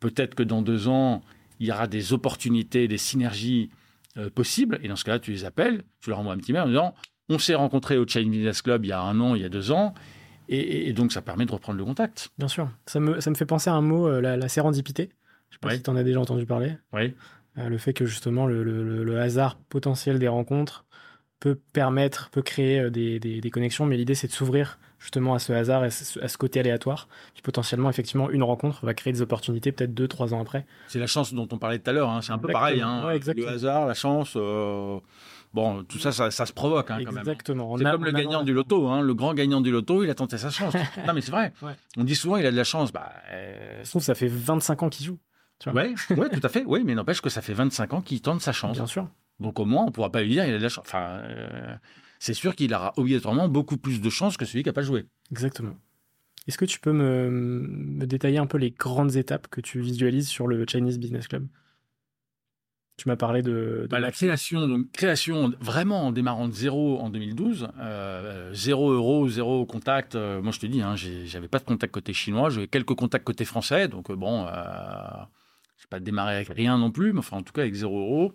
Peut-être 0.00 0.34
que 0.34 0.42
dans 0.42 0.62
deux 0.62 0.88
ans, 0.88 1.22
il 1.60 1.66
y 1.66 1.72
aura 1.72 1.86
des 1.86 2.12
opportunités, 2.12 2.88
des 2.88 2.98
synergies 2.98 3.70
euh, 4.16 4.30
possibles. 4.30 4.78
Et 4.82 4.88
dans 4.88 4.96
ce 4.96 5.04
cas-là, 5.04 5.18
tu 5.18 5.32
les 5.32 5.44
appelles, 5.44 5.84
tu 6.00 6.10
leur 6.10 6.20
envoies 6.20 6.32
un 6.32 6.38
petit 6.38 6.52
mail 6.52 6.62
en 6.62 6.68
disant 6.68 6.94
On 7.28 7.38
s'est 7.38 7.54
rencontrés 7.54 7.98
au 7.98 8.06
China 8.06 8.30
Business 8.30 8.62
Club 8.62 8.84
il 8.84 8.88
y 8.88 8.92
a 8.92 9.00
un 9.00 9.20
an, 9.20 9.34
il 9.34 9.42
y 9.42 9.44
a 9.44 9.48
deux 9.48 9.70
ans. 9.70 9.94
Et, 10.50 10.94
donc, 10.94 11.12
ça 11.12 11.20
permet 11.20 11.44
de 11.44 11.52
reprendre 11.52 11.76
le 11.76 11.84
contact. 11.84 12.30
Bien 12.38 12.48
sûr. 12.48 12.70
Ça 12.86 13.00
me, 13.00 13.20
ça 13.20 13.28
me 13.28 13.34
fait 13.34 13.44
penser 13.44 13.68
à 13.68 13.74
un 13.74 13.82
mot, 13.82 14.08
euh, 14.08 14.22
la, 14.22 14.48
sérendipité. 14.48 15.02
Je 15.02 15.08
ne 15.08 15.52
sais 15.52 15.58
pas 15.60 15.74
si 15.74 15.82
tu 15.82 15.90
en 15.90 15.96
as 15.96 16.04
déjà 16.04 16.20
entendu 16.20 16.46
parler. 16.46 16.74
Oui. 16.94 17.14
Euh, 17.58 17.68
le 17.68 17.76
fait 17.76 17.92
que 17.92 18.06
justement, 18.06 18.46
le, 18.46 18.62
le, 18.64 19.20
hasard 19.20 19.58
potentiel 19.68 20.18
des 20.18 20.28
rencontres 20.28 20.86
peut 21.38 21.60
permettre, 21.74 22.30
peut 22.30 22.40
créer 22.40 22.90
des, 22.90 23.20
des, 23.20 23.42
des 23.42 23.50
connexions, 23.50 23.84
mais 23.84 23.98
l'idée, 23.98 24.14
c'est 24.14 24.28
de 24.28 24.32
s'ouvrir 24.32 24.78
justement 24.98 25.34
à 25.34 25.38
ce 25.38 25.52
hasard 25.52 25.84
et 25.84 25.88
à 25.88 26.28
ce 26.28 26.38
côté 26.38 26.60
aléatoire, 26.60 27.08
qui 27.34 27.42
potentiellement, 27.42 27.88
effectivement, 27.90 28.30
une 28.30 28.42
rencontre 28.42 28.84
va 28.84 28.94
créer 28.94 29.12
des 29.12 29.22
opportunités 29.22 29.72
peut-être 29.72 29.94
deux, 29.94 30.08
trois 30.08 30.34
ans 30.34 30.40
après. 30.40 30.66
C'est 30.88 30.98
la 30.98 31.06
chance 31.06 31.32
dont 31.32 31.48
on 31.52 31.58
parlait 31.58 31.78
tout 31.78 31.90
à 31.90 31.92
l'heure, 31.92 32.10
hein. 32.10 32.20
c'est 32.22 32.32
un 32.32 32.38
peu 32.38 32.48
pareil. 32.48 32.80
Hein. 32.80 33.02
le 33.36 33.48
hasard, 33.48 33.86
la 33.86 33.94
chance, 33.94 34.34
euh, 34.36 34.98
bon, 35.54 35.84
tout 35.84 35.98
ça, 35.98 36.12
ça, 36.12 36.46
se 36.46 36.52
provoque 36.52 36.90
hein, 36.90 36.98
quand 37.04 37.12
même. 37.12 37.20
Exactement. 37.20 37.76
C'est 37.76 37.84
comme 37.84 38.04
le 38.04 38.12
gagnant 38.12 38.42
du 38.42 38.52
loto, 38.52 38.88
hein. 38.88 39.00
le 39.00 39.14
grand 39.14 39.34
gagnant 39.34 39.60
du 39.60 39.70
loto, 39.70 40.02
il 40.02 40.10
a 40.10 40.14
tenté 40.14 40.38
sa 40.38 40.50
chance. 40.50 40.74
non, 41.06 41.12
mais 41.14 41.20
c'est 41.20 41.32
vrai. 41.32 41.52
On 41.96 42.04
dit 42.04 42.16
souvent, 42.16 42.36
il 42.36 42.46
a 42.46 42.50
de 42.50 42.56
la 42.56 42.64
chance. 42.64 42.92
Bah, 42.92 43.12
euh... 43.30 43.80
Je 43.84 43.90
trouve 43.90 44.02
ça 44.02 44.14
fait 44.14 44.28
25 44.28 44.82
ans 44.82 44.88
qu'il 44.88 45.06
joue. 45.06 45.18
Oui, 45.66 45.94
ouais, 46.16 46.28
tout 46.28 46.40
à 46.42 46.48
fait. 46.48 46.64
Oui, 46.66 46.82
mais 46.84 46.94
n'empêche 46.94 47.20
que 47.20 47.30
ça 47.30 47.42
fait 47.42 47.52
25 47.52 47.94
ans 47.94 48.00
qu'il 48.00 48.20
tente 48.20 48.40
sa 48.40 48.52
chance. 48.52 48.76
Bien 48.76 48.86
sûr. 48.86 49.08
Donc 49.40 49.58
au 49.60 49.64
moins, 49.64 49.84
on 49.84 49.86
ne 49.86 49.90
pourra 49.90 50.10
pas 50.10 50.22
lui 50.22 50.30
dire 50.30 50.44
il 50.44 50.54
a 50.54 50.58
de 50.58 50.62
la 50.62 50.68
chance. 50.68 50.84
Enfin, 50.86 51.20
euh, 51.22 51.74
c'est 52.18 52.34
sûr 52.34 52.54
qu'il 52.54 52.74
aura 52.74 52.92
obligatoirement 52.96 53.48
beaucoup 53.48 53.76
plus 53.76 54.00
de 54.00 54.10
chances 54.10 54.36
que 54.36 54.44
celui 54.44 54.62
qui 54.62 54.68
n'a 54.68 54.72
pas 54.72 54.82
joué. 54.82 55.06
Exactement. 55.30 55.76
Est-ce 56.46 56.56
que 56.56 56.64
tu 56.64 56.80
peux 56.80 56.92
me, 56.92 58.04
détailler 58.06 58.38
un 58.38 58.46
peu 58.46 58.58
les 58.58 58.70
grandes 58.70 59.16
étapes 59.16 59.48
que 59.48 59.60
tu 59.60 59.80
visualises 59.80 60.28
sur 60.28 60.46
le 60.46 60.64
Chinese 60.66 60.98
Business 60.98 61.28
Club? 61.28 61.46
Tu 62.96 63.06
m'as 63.06 63.16
parlé 63.16 63.42
de... 63.42 63.86
Bah, 63.88 64.00
la 64.00 64.10
création, 64.10 64.66
donc 64.66 64.90
création 64.90 65.52
vraiment 65.60 66.06
en 66.06 66.10
démarrant 66.10 66.48
de 66.48 66.52
zéro 66.52 66.98
en 66.98 67.10
2012, 67.10 67.68
euh, 67.78 68.52
zéro 68.54 68.90
euro, 68.90 69.28
zéro 69.28 69.64
contact. 69.66 70.16
Euh, 70.16 70.42
moi 70.42 70.50
je 70.50 70.58
te 70.58 70.66
dis, 70.66 70.82
hein, 70.82 70.96
j'avais 70.96 71.46
pas 71.46 71.60
de 71.60 71.64
contact 71.64 71.92
côté 71.92 72.12
chinois, 72.12 72.50
j'avais 72.50 72.66
quelques 72.66 72.94
contacts 72.94 73.24
côté 73.24 73.44
français, 73.44 73.86
donc 73.86 74.10
euh, 74.10 74.16
bon, 74.16 74.46
je 74.46 74.50
n'ai 74.50 75.88
pas 75.90 76.00
démarré 76.00 76.34
avec 76.34 76.48
rien 76.48 76.76
non 76.76 76.90
plus, 76.90 77.12
mais 77.12 77.20
enfin 77.20 77.36
en 77.36 77.42
tout 77.42 77.52
cas 77.52 77.60
avec 77.60 77.74
zéro 77.74 78.00
euro 78.00 78.34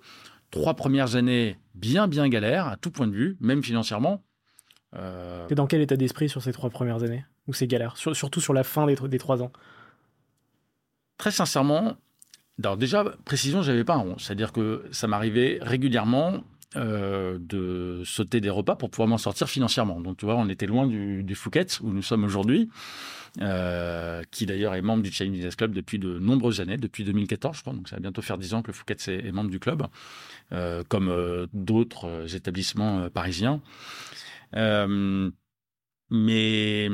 trois 0.53 0.75
premières 0.75 1.15
années 1.15 1.57
bien, 1.73 2.07
bien 2.07 2.29
galères, 2.29 2.67
à 2.67 2.77
tout 2.77 2.91
point 2.91 3.07
de 3.07 3.15
vue, 3.15 3.37
même 3.39 3.63
financièrement. 3.63 4.23
Euh... 4.95 5.47
Et 5.49 5.55
dans 5.55 5.65
quel 5.65 5.81
état 5.81 5.97
d'esprit 5.97 6.29
sur 6.29 6.43
ces 6.43 6.53
trois 6.53 6.69
premières 6.69 7.01
années 7.01 7.25
Ou 7.47 7.53
ces 7.53 7.67
galères 7.67 7.97
Surtout 7.97 8.39
sur 8.39 8.53
la 8.53 8.63
fin 8.63 8.85
des, 8.85 8.95
des 8.95 9.17
trois 9.17 9.41
ans? 9.41 9.51
Très 11.17 11.31
sincèrement, 11.31 11.97
alors 12.59 12.77
déjà, 12.77 13.03
précision, 13.25 13.63
j'avais 13.63 13.83
pas 13.83 13.95
un 13.95 14.01
rond. 14.01 14.17
C'est-à-dire 14.19 14.51
que 14.51 14.85
ça 14.91 15.07
m'arrivait 15.07 15.57
régulièrement 15.59 16.43
euh, 16.75 17.39
de 17.39 18.03
sauter 18.05 18.39
des 18.39 18.51
repas 18.51 18.75
pour 18.75 18.91
pouvoir 18.91 19.07
m'en 19.07 19.17
sortir 19.17 19.49
financièrement. 19.49 20.01
Donc, 20.01 20.17
tu 20.17 20.25
vois, 20.25 20.35
on 20.35 20.49
était 20.49 20.67
loin 20.67 20.85
du, 20.85 21.23
du 21.23 21.33
Phuket 21.33 21.79
où 21.81 21.89
nous 21.89 22.03
sommes 22.03 22.23
aujourd'hui. 22.23 22.69
Euh, 23.41 24.21
qui 24.29 24.45
d'ailleurs 24.45 24.75
est 24.75 24.83
membre 24.83 25.01
du 25.01 25.11
Chinese 25.11 25.33
Business 25.33 25.55
Club 25.55 25.73
depuis 25.73 25.97
de 25.97 26.19
nombreuses 26.19 26.61
années, 26.61 26.77
depuis 26.77 27.03
2014, 27.03 27.57
je 27.57 27.61
crois. 27.61 27.73
Donc 27.73 27.89
ça 27.89 27.95
va 27.95 27.99
bientôt 27.99 28.21
faire 28.21 28.37
10 28.37 28.53
ans 28.53 28.61
que 28.61 28.67
le 28.67 28.73
Fouquet 28.73 28.95
est, 29.07 29.31
membre 29.31 29.49
du 29.49 29.59
club, 29.59 29.87
euh, 30.51 30.83
comme 30.87 31.09
euh, 31.09 31.47
d'autres 31.51 32.35
établissements 32.35 33.09
parisiens. 33.09 33.59
mais 36.11 36.89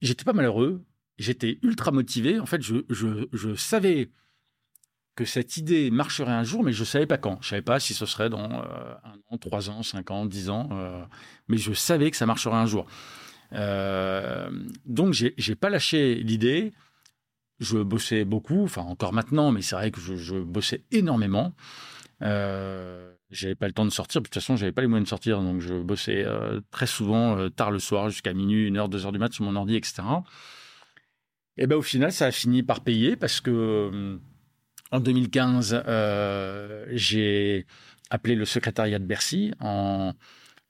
j'étais 0.00 0.24
pas 0.24 0.32
malheureux, 0.32 0.82
j'étais 1.18 1.58
ultra 1.62 1.90
motivé. 1.90 2.40
En 2.40 2.46
fait, 2.46 2.62
je, 2.62 3.54
savais 3.54 4.10
que 5.14 5.26
cette 5.26 5.58
idée 5.58 5.90
marcherait 5.90 6.32
un 6.32 6.44
jour, 6.44 6.62
mais 6.64 6.72
je 6.72 6.84
savais 6.84 7.06
pas 7.06 7.18
quand. 7.18 7.38
Je 7.42 7.50
savais 7.50 7.60
pas 7.60 7.80
si 7.80 7.92
ce 7.92 8.06
serait 8.06 8.30
dans 8.30 8.40
un 8.40 9.18
an, 9.28 9.36
trois 9.36 9.68
ans, 9.68 9.82
cinq 9.82 10.10
ans, 10.10 10.24
dix 10.24 10.48
ans, 10.48 10.70
mais 11.48 11.58
je 11.58 11.74
savais 11.74 12.10
que 12.10 12.16
ça 12.16 12.24
marcherait 12.24 12.56
un 12.56 12.66
jour. 12.66 12.86
Euh, 13.52 14.50
donc, 14.84 15.12
j'ai 15.12 15.54
pas 15.54 15.70
lâché 15.70 16.16
l'idée. 16.16 16.72
Je 17.58 17.78
bossais 17.78 18.24
beaucoup, 18.24 18.64
enfin 18.64 18.82
encore 18.82 19.14
maintenant, 19.14 19.50
mais 19.50 19.62
c'est 19.62 19.76
vrai 19.76 19.90
que 19.90 20.00
je, 20.00 20.36
bossais 20.36 20.84
énormément. 20.90 21.54
Euh, 22.22 23.14
j'avais 23.30 23.54
pas 23.54 23.66
le 23.66 23.72
temps 23.72 23.86
de 23.86 23.90
sortir. 23.90 24.20
De 24.20 24.26
toute 24.26 24.34
façon, 24.34 24.56
j'avais 24.56 24.72
pas 24.72 24.82
les 24.82 24.88
moyens 24.88 25.06
de 25.06 25.08
sortir, 25.08 25.40
donc 25.40 25.60
je 25.60 25.74
bossais 25.74 26.22
euh, 26.24 26.60
très 26.70 26.86
souvent 26.86 27.36
euh, 27.38 27.48
tard 27.48 27.70
le 27.70 27.78
soir, 27.78 28.10
jusqu'à 28.10 28.34
minuit, 28.34 28.66
une 28.66 28.76
heure, 28.76 28.88
deux 28.88 29.06
heures 29.06 29.12
du 29.12 29.18
mat 29.18 29.32
sur 29.32 29.44
mon 29.44 29.56
ordi, 29.56 29.74
etc. 29.74 30.02
Et 31.56 31.66
ben 31.66 31.76
au 31.76 31.82
final, 31.82 32.12
ça 32.12 32.26
a 32.26 32.30
fini 32.30 32.62
par 32.62 32.82
payer 32.82 33.16
parce 33.16 33.40
que 33.40 34.18
en 34.90 35.00
2015, 35.00 35.82
j'ai 36.92 37.66
appelé 38.10 38.34
le 38.34 38.44
secrétariat 38.44 38.98
de 38.98 39.04
Bercy 39.04 39.52
en 39.60 40.12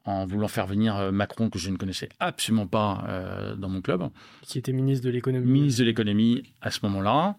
en 0.06 0.24
voulant 0.24 0.48
faire 0.48 0.66
venir 0.66 0.96
euh, 0.96 1.10
Macron, 1.10 1.50
que 1.50 1.58
je 1.58 1.70
ne 1.70 1.76
connaissais 1.76 2.08
absolument 2.20 2.66
pas 2.66 3.04
euh, 3.08 3.56
dans 3.56 3.68
mon 3.68 3.82
club. 3.82 4.08
Qui 4.42 4.58
était 4.58 4.72
ministre 4.72 5.04
de 5.04 5.10
l'économie. 5.10 5.50
Ministre 5.50 5.80
de 5.80 5.86
l'économie 5.86 6.42
à 6.62 6.70
ce 6.70 6.80
moment-là. 6.84 7.36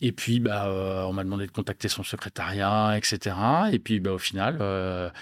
Et 0.00 0.12
puis, 0.12 0.40
bah, 0.40 0.68
euh, 0.68 1.02
on 1.02 1.12
m'a 1.12 1.24
demandé 1.24 1.46
de 1.46 1.52
contacter 1.52 1.88
son 1.88 2.02
secrétariat, 2.02 2.96
etc. 2.96 3.36
Et 3.72 3.78
puis, 3.78 4.00
bah, 4.00 4.12
au 4.12 4.18
final, 4.18 5.12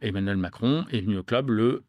Emmanuel 0.00 0.36
Macron 0.36 0.84
est 0.90 1.00
venu 1.00 1.18
au 1.18 1.22
club 1.22 1.50
le 1.50 1.84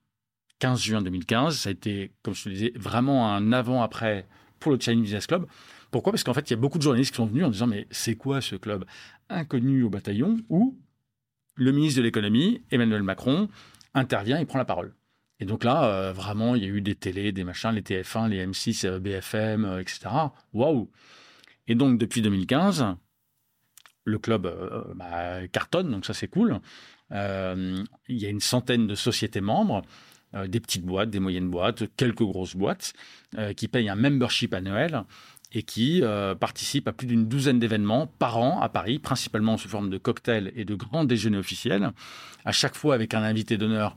15 0.60 0.82
juin 0.82 1.02
2015. 1.02 1.58
Ça 1.58 1.70
a 1.70 1.72
été, 1.72 2.12
comme 2.24 2.34
je 2.34 2.46
te 2.46 2.50
disais, 2.50 2.74
vraiment 2.76 3.34
un 3.34 3.52
avant-après 3.52 4.28
pour 4.60 4.72
le 4.72 4.80
Chinese 4.80 5.04
Business 5.04 5.28
Club. 5.28 5.46
Pourquoi? 5.92 6.12
Parce 6.12 6.24
qu'en 6.24 6.34
fait, 6.34 6.50
il 6.50 6.54
y 6.54 6.54
a 6.56 6.60
beaucoup 6.60 6.78
de 6.78 6.84
journalistes 6.84 7.12
qui 7.12 7.18
sont 7.18 7.26
venus 7.26 7.46
en 7.46 7.50
disant 7.50 7.68
Mais 7.68 7.88
c'est 7.92 8.16
quoi 8.16 8.42
ce 8.42 8.56
club? 8.56 8.86
Inconnu 9.30 9.84
au 9.84 9.90
bataillon 9.90 10.38
où 10.50 10.78
le 11.56 11.72
ministre 11.72 12.00
de 12.00 12.04
l'économie, 12.04 12.62
Emmanuel 12.72 13.04
Macron, 13.04 13.50
intervient 13.98 14.40
et 14.40 14.46
prend 14.46 14.58
la 14.58 14.66
parole. 14.66 14.94
Et 15.40 15.46
donc 15.46 15.64
là, 15.64 15.86
euh, 15.86 16.14
vraiment, 16.14 16.56
il 16.56 16.64
y 16.64 16.66
a 16.66 16.70
eu 16.70 16.82
des 16.82 16.96
télés, 16.96 17.32
des 17.32 17.44
machins, 17.44 17.72
les 17.72 17.82
TF1, 17.82 18.30
les 18.30 18.46
M6, 18.46 18.98
BFM, 19.00 19.80
etc. 19.80 20.10
Waouh 20.54 20.90
Et 21.68 21.76
donc, 21.76 22.00
depuis 22.00 22.22
2015, 22.22 22.96
le 24.04 24.20
club 24.20 24.46
euh, 24.48 24.84
bah, 24.96 25.48
cartonne, 25.52 25.92
donc 25.92 26.06
ça 26.06 26.14
c'est 26.14 26.28
cool. 26.28 26.60
Euh, 27.12 27.84
il 28.08 28.18
y 28.18 28.26
a 28.26 28.30
une 28.30 28.40
centaine 28.40 28.88
de 28.88 28.96
sociétés 28.96 29.42
membres, 29.42 29.84
des 30.48 30.60
petites 30.60 30.84
boîtes, 30.84 31.10
des 31.10 31.22
moyennes 31.22 31.50
boîtes, 31.50 31.84
quelques 31.96 32.22
grosses 32.22 32.56
boîtes, 32.56 32.94
qui 33.56 33.70
payent 33.70 33.88
un 33.88 33.96
membership 33.96 34.54
annuel 34.54 35.04
et 35.54 35.64
qui 35.64 36.04
participent 36.40 36.88
à 36.88 36.94
plus 36.94 37.08
d'une 37.08 37.28
douzaine 37.28 37.58
d'événements 37.60 38.08
par 38.08 38.38
an 38.38 38.60
à 38.60 38.70
Paris, 38.70 39.00
principalement 39.00 39.58
sous 39.58 39.70
forme 39.70 39.90
de 39.90 39.98
cocktails 39.98 40.52
et 40.56 40.66
de 40.66 40.76
grands 40.76 41.06
déjeuners 41.06 41.38
officiels, 41.38 41.92
à 42.44 42.52
chaque 42.52 42.76
fois 42.76 42.96
avec 42.96 43.14
un 43.14 43.24
invité 43.24 43.58
d'honneur 43.58 43.96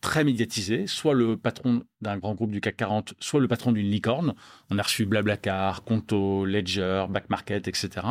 très 0.00 0.24
médiatisé, 0.24 0.86
soit 0.86 1.14
le 1.14 1.36
patron 1.36 1.82
d'un 2.00 2.18
grand 2.18 2.34
groupe 2.34 2.52
du 2.52 2.60
CAC 2.60 2.76
40, 2.76 3.14
soit 3.18 3.40
le 3.40 3.48
patron 3.48 3.72
d'une 3.72 3.90
licorne. 3.90 4.34
On 4.70 4.78
a 4.78 4.82
reçu 4.82 5.06
Blablacar, 5.06 5.82
Conto, 5.82 6.44
Ledger, 6.44 7.06
Back 7.08 7.30
Market, 7.30 7.66
etc. 7.68 8.06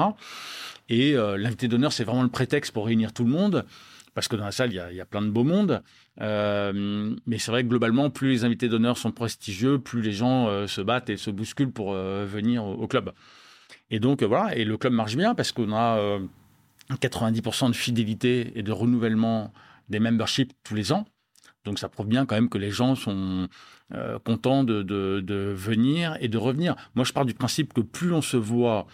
Et 0.90 1.16
euh, 1.16 1.38
l'invité 1.38 1.68
d'honneur, 1.68 1.94
c'est 1.94 2.04
vraiment 2.04 2.24
le 2.24 2.30
prétexte 2.30 2.74
pour 2.74 2.86
réunir 2.86 3.14
tout 3.14 3.24
le 3.24 3.32
monde, 3.32 3.66
parce 4.14 4.28
que 4.28 4.36
dans 4.36 4.46
la 4.46 4.52
salle, 4.52 4.72
il 4.72 4.96
y 4.96 5.02
a, 5.02 5.06
plein 5.06 5.22
de 5.22 5.30
beaux 5.30 5.44
mondes. 5.44 5.82
Euh, 6.22 7.16
mais 7.26 7.38
c'est 7.38 7.52
vrai 7.52 7.64
que 7.64 7.70
globalement, 7.70 8.10
plus 8.10 8.30
les 8.30 8.46
invités 8.46 8.70
d'honneur 8.70 8.98
sont 8.98 9.12
prestigieux, 9.12 9.80
plus 9.80 10.02
les 10.02 10.14
gens 10.14 10.48
euh, 10.48 10.68
se 10.68 10.82
battent 10.82 11.10
et 11.10 11.18
se 11.18 11.30
bousculent 11.30 11.72
pour 11.72 11.94
venir 11.94 12.66
au, 12.66 12.88
club. 12.88 13.12
Et 13.90 14.00
donc, 14.00 14.24
voilà, 14.24 14.56
et 14.56 14.66
le 14.66 14.78
club 14.78 14.94
marche 14.94 15.16
bien 15.16 15.36
parce 15.36 15.52
qu'on 15.52 15.74
a 15.74 16.20
90% 16.92 17.70
de 17.70 17.76
fidélité 17.76 18.52
et 18.56 18.64
de 18.64 18.72
renouvellement 18.72 19.54
des 19.90 20.00
memberships 20.00 20.54
tous 20.64 20.76
les 20.76 20.92
ans. 20.92 21.06
Donc 21.66 21.80
ça 21.80 21.90
prouve 21.90 22.08
bien 22.08 22.26
quand 22.26 22.36
même 22.36 22.50
que 22.50 22.58
les 22.58 22.72
gens 22.72 22.96
sont 22.96 23.48
contents 24.24 24.64
de, 24.64 25.54
venir 25.56 26.18
et 26.20 26.28
de 26.28 26.38
revenir. 26.38 26.76
Moi, 26.96 27.06
je 27.06 27.14
pars 27.14 27.26
du 27.26 27.34
principe 27.34 27.74
que 27.74 27.82
plus 27.82 28.14
on 28.14 28.22
se 28.22 28.38
voit 28.38 28.88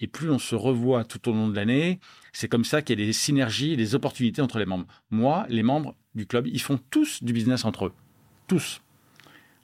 et 0.00 0.06
plus 0.06 0.30
on 0.30 0.38
se 0.38 0.54
revoit 0.54 1.04
tout 1.04 1.28
au 1.28 1.32
long 1.32 1.48
de 1.48 1.54
l'année, 1.54 2.00
c'est 2.32 2.48
comme 2.48 2.64
ça 2.64 2.82
qu'il 2.82 2.98
y 2.98 3.02
a 3.02 3.06
des 3.06 3.12
synergies 3.12 3.76
des 3.76 3.94
opportunités 3.94 4.42
entre 4.42 4.58
les 4.58 4.66
membres. 4.66 4.86
Moi, 5.10 5.46
les 5.48 5.62
membres 5.62 5.94
du 6.14 6.26
club, 6.26 6.46
ils 6.46 6.60
font 6.60 6.78
tous 6.90 7.22
du 7.22 7.32
business 7.32 7.64
entre 7.64 7.86
eux. 7.86 7.92
Tous. 8.48 8.80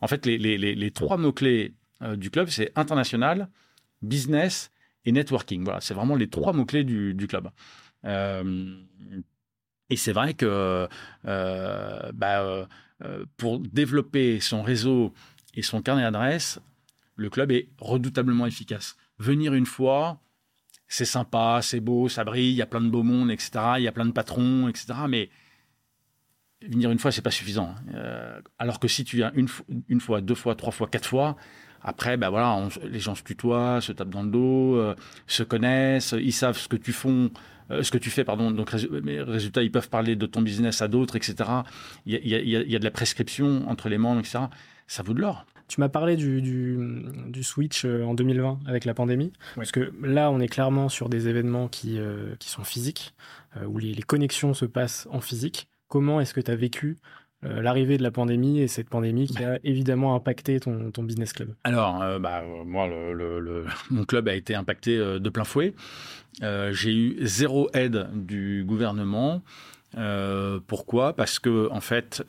En 0.01 0.07
fait, 0.07 0.27
les, 0.27 0.91
trois 0.91 1.17
mots-clés 1.17 1.75
euh, 2.03 2.17
du 2.17 2.31
club, 2.31 2.49
c'est 2.49 2.71
international, 2.77 3.49
business 4.03 4.71
et 5.07 5.13
networking. 5.13 5.65
Voilà, 5.65 5.81
c'est 5.81 5.95
vraiment 5.95 6.17
les 6.17 6.29
trois 6.29 6.53
mots-clés 6.53 6.85
du, 6.85 7.27
club. 7.27 7.51
Euh, 8.05 8.77
et 9.89 9.97
c'est 9.97 10.13
vrai 10.13 10.35
que 10.35 10.89
euh, 11.27 12.13
bah, 12.13 12.69
pour 13.39 13.59
développer 13.61 14.41
son 14.41 14.63
réseau 14.63 15.13
et 15.55 15.63
son 15.63 15.81
carnet 15.81 16.03
d'adresses, 16.03 16.61
le 17.15 17.31
club 17.31 17.51
est 17.51 17.69
redoutablement 17.79 18.47
efficace. 18.47 18.97
Venir 19.19 19.55
une 19.55 19.67
fois, 19.67 20.21
c'est 20.89 21.05
sympa, 21.05 21.61
c'est 21.63 21.81
beau, 21.81 22.09
ça 22.09 22.25
brille, 22.25 22.51
il 22.51 22.57
y 22.57 22.63
a 22.63 22.67
plein 22.67 22.81
de 22.81 22.89
beaux 22.89 23.03
mondes, 23.03 23.31
etc. 23.31 23.51
Il 23.79 23.83
y 23.83 23.89
a 23.89 23.93
plein 23.93 24.07
de 24.07 24.13
patrons, 24.13 24.69
etc. 24.69 24.87
Mais 25.09 25.31
venir 26.63 26.91
une 26.91 26.99
fois, 26.99 27.13
c'est 27.13 27.23
pas 27.23 27.31
suffisant. 27.31 27.75
Euh, 27.95 28.41
alors 28.59 28.81
que 28.81 28.89
si 28.89 29.05
tu 29.05 29.17
viens 29.17 29.33
une, 29.35 29.49
fois, 30.01 30.21
deux 30.21 30.35
fois, 30.35 30.55
trois 30.55 30.73
fois, 30.73 30.89
quatre 30.89 31.09
fois, 31.09 31.37
après, 31.83 32.17
ben 32.17 32.31
voilà, 32.31 32.69
les 32.85 32.99
gens 32.99 33.15
se 33.15 33.23
tutoient, 33.23 33.81
se 33.81 33.93
tapent 33.93 34.11
dans 34.11 34.23
le 34.23 34.31
dos, 34.31 34.77
euh, 34.77 34.95
se 35.27 35.43
connaissent, 35.43 36.15
ils 36.19 36.33
savent 36.33 36.59
ce 36.59 36.69
que 36.69 36.77
tu 36.77 36.95
euh, 37.71 37.83
ce 37.83 37.91
que 37.91 37.99
tu 37.99 38.11
fais, 38.11 38.25
pardon. 38.25 38.51
Donc, 38.51 38.71
résultat, 38.71 39.63
ils 39.63 39.73
peuvent 39.73 39.89
parler 39.89 40.17
de 40.17 40.27
ton 40.27 40.43
business 40.43 40.83
à 40.83 40.89
d'autres, 40.89 41.17
etc. 41.17 41.37
Il 42.05 42.13
y, 42.13 42.35
a, 42.35 42.39
il 42.41 42.49
y, 42.49 42.77
a, 42.77 42.79
de 42.79 42.85
la 42.85 42.91
prescription 42.91 43.69
entre 43.69 43.89
les 43.89 43.99
membres, 43.99 44.21
etc. 44.21 44.45
Ça 44.87 45.03
vaut 45.03 45.15
de 45.15 45.21
l'or. 45.21 45.47
Tu 45.69 45.81
m'as 45.81 45.89
parlé 45.89 46.17
du, 46.17 46.41
du, 46.43 47.43
switch 47.43 47.85
euh, 47.85 48.05
en 48.05 48.15
2020 48.15 48.61
avec 48.67 48.85
la 48.85 48.95
pandémie, 48.95 49.33
parce 49.57 49.73
que 49.73 49.93
là, 50.03 50.31
on 50.31 50.39
est 50.39 50.49
clairement 50.49 50.89
sur 50.89 51.09
des 51.09 51.29
événements 51.29 51.67
qui, 51.67 51.99
euh, 51.99 52.37
qui 52.39 52.49
sont 52.49 52.63
physiques, 52.63 53.15
euh, 53.57 53.67
où 53.67 53.79
les, 53.79 53.95
connexions 54.03 54.55
se 54.55 54.65
passent 54.65 55.09
en 55.11 55.21
physique. 55.21 55.67
Comment 55.89 56.21
est-ce 56.21 56.35
que 56.35 56.41
tu 56.41 56.51
as 56.51 56.57
vécu 56.57 56.97
l'arrivée 57.43 57.97
de 57.97 58.03
la 58.03 58.11
pandémie 58.11 58.61
et 58.61 58.67
cette 58.67 58.89
pandémie 58.89 59.29
qui 59.29 59.45
a 59.45 59.61
évidemment 59.63 60.17
impacté 60.17 60.59
ton, 60.59 60.91
ton 60.91 61.05
business 61.05 61.33
club? 61.33 61.55
Alors, 61.63 62.19
bah, 62.19 62.43
moi, 62.65 62.89
le, 62.89 63.65
mon 63.91 64.05
club 64.05 64.27
a 64.29 64.35
été 64.35 64.55
impacté 64.55 64.97
de 64.97 65.29
plein 65.29 65.45
fouet. 65.45 65.75
J'ai 66.41 66.93
eu 66.93 67.17
zéro 67.21 67.69
aide 67.73 68.09
du 68.15 68.65
gouvernement. 68.67 69.43
pourquoi? 70.67 71.13
Parce 71.15 71.39
que, 71.39 71.71
en 71.71 71.81
fait, 71.81 72.25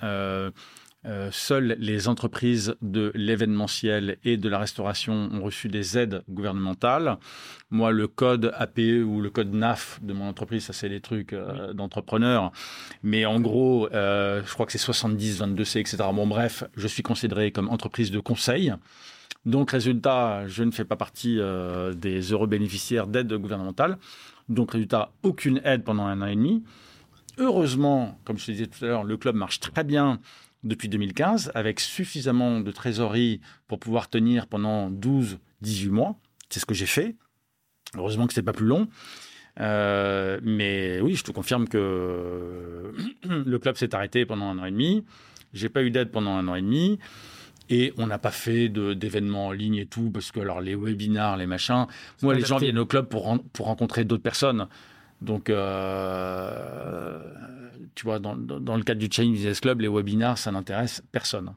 euh, 1.08 1.30
seules 1.32 1.78
les 1.80 2.10
entreprises 2.10 2.76
de 2.82 3.12
l'événementiel 3.16 4.18
et 4.26 4.36
de 4.36 4.50
la 4.50 4.60
restauration 4.60 5.30
ont 5.32 5.42
reçu 5.42 5.70
des 5.70 5.98
aides 5.98 6.22
gouvernementales. 6.30 7.18
Moi, 7.72 7.92
le 7.92 8.08
code 8.08 8.52
APE 8.58 9.04
ou 9.06 9.22
le 9.22 9.30
code 9.30 9.54
NAF 9.54 10.00
de 10.04 10.12
mon 10.12 10.28
entreprise, 10.28 10.66
ça 10.66 10.74
c'est 10.74 10.90
des 10.90 11.00
trucs 11.00 11.32
euh, 11.32 11.72
d'entrepreneurs. 11.74 12.52
Mais 13.04 13.26
en 13.26 13.40
gros, 13.40 13.88
euh, 13.94 14.42
je 14.46 14.54
crois 14.54 14.66
que 14.66 14.74
c'est 14.74 14.78
70, 14.78 15.42
22C, 15.42 15.80
etc. 15.80 15.98
Bon, 16.14 16.28
bref, 16.28 16.66
je 16.76 16.88
suis 16.88 17.04
considéré 17.04 17.52
comme 17.52 17.70
entreprise 17.70 18.12
de 18.12 18.20
conseil. 18.20 18.74
Donc, 19.46 19.72
résultat, 19.72 20.46
je 20.48 20.64
ne 20.64 20.72
fais 20.72 20.84
pas 20.84 20.98
partie 20.98 21.40
des 21.96 22.34
heureux 22.34 22.48
bénéficiaires 22.48 23.08
d'aides 23.08 23.32
gouvernementales. 23.34 23.98
Donc, 24.50 24.72
résultat, 24.72 25.14
aucune 25.24 25.62
aide 25.64 25.86
pendant 25.86 26.06
un 26.06 26.22
an 26.22 26.26
et 26.26 26.36
demi. 26.36 26.66
Heureusement, 27.38 28.20
comme 28.26 28.38
je 28.38 28.48
te 28.48 28.52
disais 28.52 28.68
tout 28.68 28.84
à 28.84 28.88
l'heure, 28.88 29.04
le 29.04 29.16
club 29.16 29.36
marche 29.36 29.60
très 29.60 29.84
bien 29.84 30.20
depuis 30.68 30.90
2015 30.90 31.52
avec 31.56 31.80
suffisamment 31.80 32.60
de 32.60 32.72
trésorerie 32.72 33.42
pour 33.68 33.80
pouvoir 33.80 34.10
tenir 34.10 34.48
pendant 34.48 34.92
12-18 34.92 35.90
mois. 35.90 36.16
C'est 36.50 36.60
ce 36.60 36.66
que 36.66 36.74
j'ai 36.74 36.86
fait. 36.86 37.16
Heureusement 37.96 38.28
que 38.28 38.34
ce 38.34 38.40
n'est 38.40 38.46
pas 38.46 38.54
plus 38.54 38.66
long. 38.66 38.88
Euh, 39.60 40.40
mais 40.44 41.00
oui, 41.02 41.16
je 41.16 41.24
te 41.24 41.32
confirme 41.32 41.68
que 41.68 42.94
le 43.24 43.60
club 43.60 43.76
s'est 43.76 43.96
arrêté 43.96 44.26
pendant 44.26 44.46
un 44.46 44.60
an 44.60 44.66
et 44.66 44.72
demi. 44.72 45.04
J'ai 45.54 45.70
pas 45.70 45.84
eu 45.84 45.92
d'aide 45.92 46.12
pendant 46.12 46.32
un 46.32 46.48
an 46.48 46.56
et 46.56 46.62
demi. 46.62 47.00
Et 47.70 47.94
on 47.98 48.08
n'a 48.08 48.18
pas 48.18 48.32
fait 48.32 48.70
d'événements 48.70 49.48
en 49.48 49.52
ligne 49.52 49.76
et 49.76 49.86
tout, 49.86 50.10
parce 50.10 50.32
que 50.32 50.40
alors 50.40 50.62
les 50.62 50.74
webinars, 50.74 51.36
les 51.36 51.48
machins. 51.48 51.86
Moi, 52.22 52.34
les 52.34 52.46
gens 52.46 52.58
viennent 52.58 52.80
au 52.80 52.86
club 52.86 53.10
pour, 53.10 53.38
pour 53.52 53.66
rencontrer 53.66 54.06
d'autres 54.06 54.24
personnes. 54.24 54.68
Donc, 55.22 55.50
euh, 55.50 57.20
tu 57.96 58.04
vois, 58.06 58.20
dans, 58.20 58.36
le 58.36 58.84
cadre 58.84 59.00
du 59.00 59.10
Chinese 59.12 59.38
Business 59.38 59.60
Club, 59.60 59.82
les 59.82 59.88
webinars, 59.88 60.38
ça 60.38 60.52
n'intéresse 60.52 61.04
personne. 61.12 61.56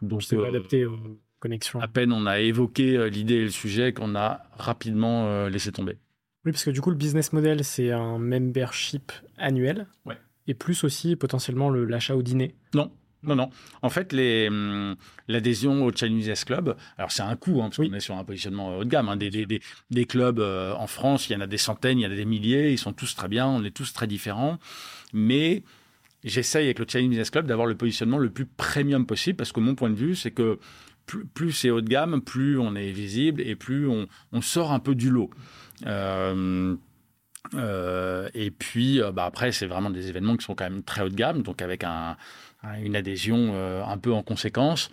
Donc, 0.00 0.22
c'est 0.22 0.36
euh, 0.36 0.46
adapté 0.46 0.86
aux 0.86 1.18
connexions. 1.40 1.80
À 1.80 1.88
peine 1.88 2.12
on 2.12 2.26
a 2.26 2.38
évoqué 2.38 2.96
euh, 2.96 3.08
l'idée 3.08 3.34
et 3.34 3.44
le 3.44 3.50
sujet 3.50 3.92
qu'on 3.92 4.14
a 4.14 4.42
rapidement 4.56 5.48
laissé 5.48 5.72
tomber. 5.72 5.98
Oui, 6.44 6.52
parce 6.52 6.64
que 6.64 6.70
du 6.70 6.80
coup, 6.80 6.90
le 6.90 6.96
business 6.96 7.32
model, 7.32 7.64
c'est 7.64 7.90
un 7.90 8.18
membership 8.18 9.12
annuel. 9.36 9.86
Ouais. 10.04 10.16
Et 10.46 10.54
plus 10.54 10.84
aussi 10.84 11.16
potentiellement 11.16 11.70
l'achat 11.70 12.16
au 12.16 12.22
dîner. 12.22 12.54
Non, 12.74 12.90
non, 13.24 13.36
non. 13.36 13.50
En 13.82 13.90
fait, 13.90 14.12
hum, 14.48 14.96
l'adhésion 15.28 15.84
au 15.84 15.92
Chinese 15.92 16.44
Club, 16.44 16.76
alors 16.98 17.12
c'est 17.12 17.22
un 17.22 17.36
coût, 17.36 17.62
hein, 17.62 17.70
parce 17.70 17.76
qu'on 17.76 17.92
est 17.92 18.00
sur 18.00 18.16
un 18.16 18.24
positionnement 18.24 18.76
haut 18.78 18.84
de 18.84 18.88
gamme. 18.88 19.08
Hein, 19.08 19.16
des, 19.16 20.06
clubs 20.06 20.40
euh, 20.40 20.74
en 20.74 20.86
France, 20.86 21.28
il 21.28 21.34
y 21.34 21.36
en 21.36 21.40
a 21.40 21.46
des 21.46 21.58
centaines, 21.58 22.00
il 22.00 22.02
y 22.02 22.06
en 22.06 22.10
a 22.10 22.16
des 22.16 22.24
milliers, 22.24 22.72
ils 22.72 22.78
sont 22.78 22.92
tous 22.92 23.14
très 23.14 23.28
bien, 23.28 23.46
on 23.46 23.62
est 23.64 23.70
tous 23.70 23.92
très 23.92 24.08
différents. 24.08 24.58
Mais 25.12 25.62
j'essaye 26.24 26.64
avec 26.64 26.80
le 26.80 26.86
Chinese 26.88 27.30
Club 27.30 27.46
d'avoir 27.46 27.66
le 27.66 27.76
positionnement 27.76 28.18
le 28.18 28.30
plus 28.30 28.46
premium 28.46 29.06
possible, 29.06 29.36
parce 29.36 29.52
que 29.52 29.60
mon 29.60 29.76
point 29.76 29.90
de 29.90 29.96
vue, 29.96 30.16
c'est 30.16 30.32
que 30.32 30.58
plus, 31.34 31.52
c'est 31.52 31.70
haut 31.70 31.80
de 31.80 31.88
gamme, 31.88 32.22
plus 32.22 32.58
on 32.58 32.74
est 32.74 32.90
visible 32.90 33.40
et 33.42 33.54
plus 33.54 33.88
on, 33.88 34.40
sort 34.40 34.72
un 34.72 34.78
peu 34.78 34.94
du 34.94 35.10
lot. 35.10 35.30
Euh, 35.86 36.74
euh, 37.54 38.28
et 38.34 38.50
puis, 38.50 39.00
bah, 39.12 39.26
après, 39.26 39.52
c'est 39.52 39.66
vraiment 39.66 39.90
des 39.90 40.08
événements 40.08 40.36
qui 40.36 40.44
sont 40.44 40.54
quand 40.54 40.64
même 40.64 40.82
très 40.82 41.02
haut 41.02 41.08
de 41.08 41.14
gamme, 41.14 41.42
donc 41.42 41.60
avec 41.60 41.84
un, 41.84 42.16
Hein, 42.64 42.74
une 42.82 42.96
adhésion 42.96 43.52
euh, 43.54 43.82
un 43.84 43.98
peu 43.98 44.12
en 44.12 44.22
conséquence. 44.22 44.90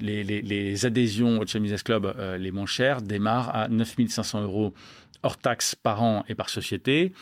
Les, 0.00 0.84
adhésions 0.84 1.38
au 1.38 1.44
Business 1.44 1.82
Club 1.84 2.12
euh, 2.18 2.36
les 2.36 2.50
moins 2.50 2.66
chères 2.66 3.02
démarrent 3.02 3.54
à 3.54 3.68
9500 3.68 4.42
euros 4.42 4.74
hors 5.22 5.36
taxes 5.36 5.76
par 5.76 6.02
an 6.02 6.24
et 6.28 6.34
par 6.34 6.48
société. 6.48 7.12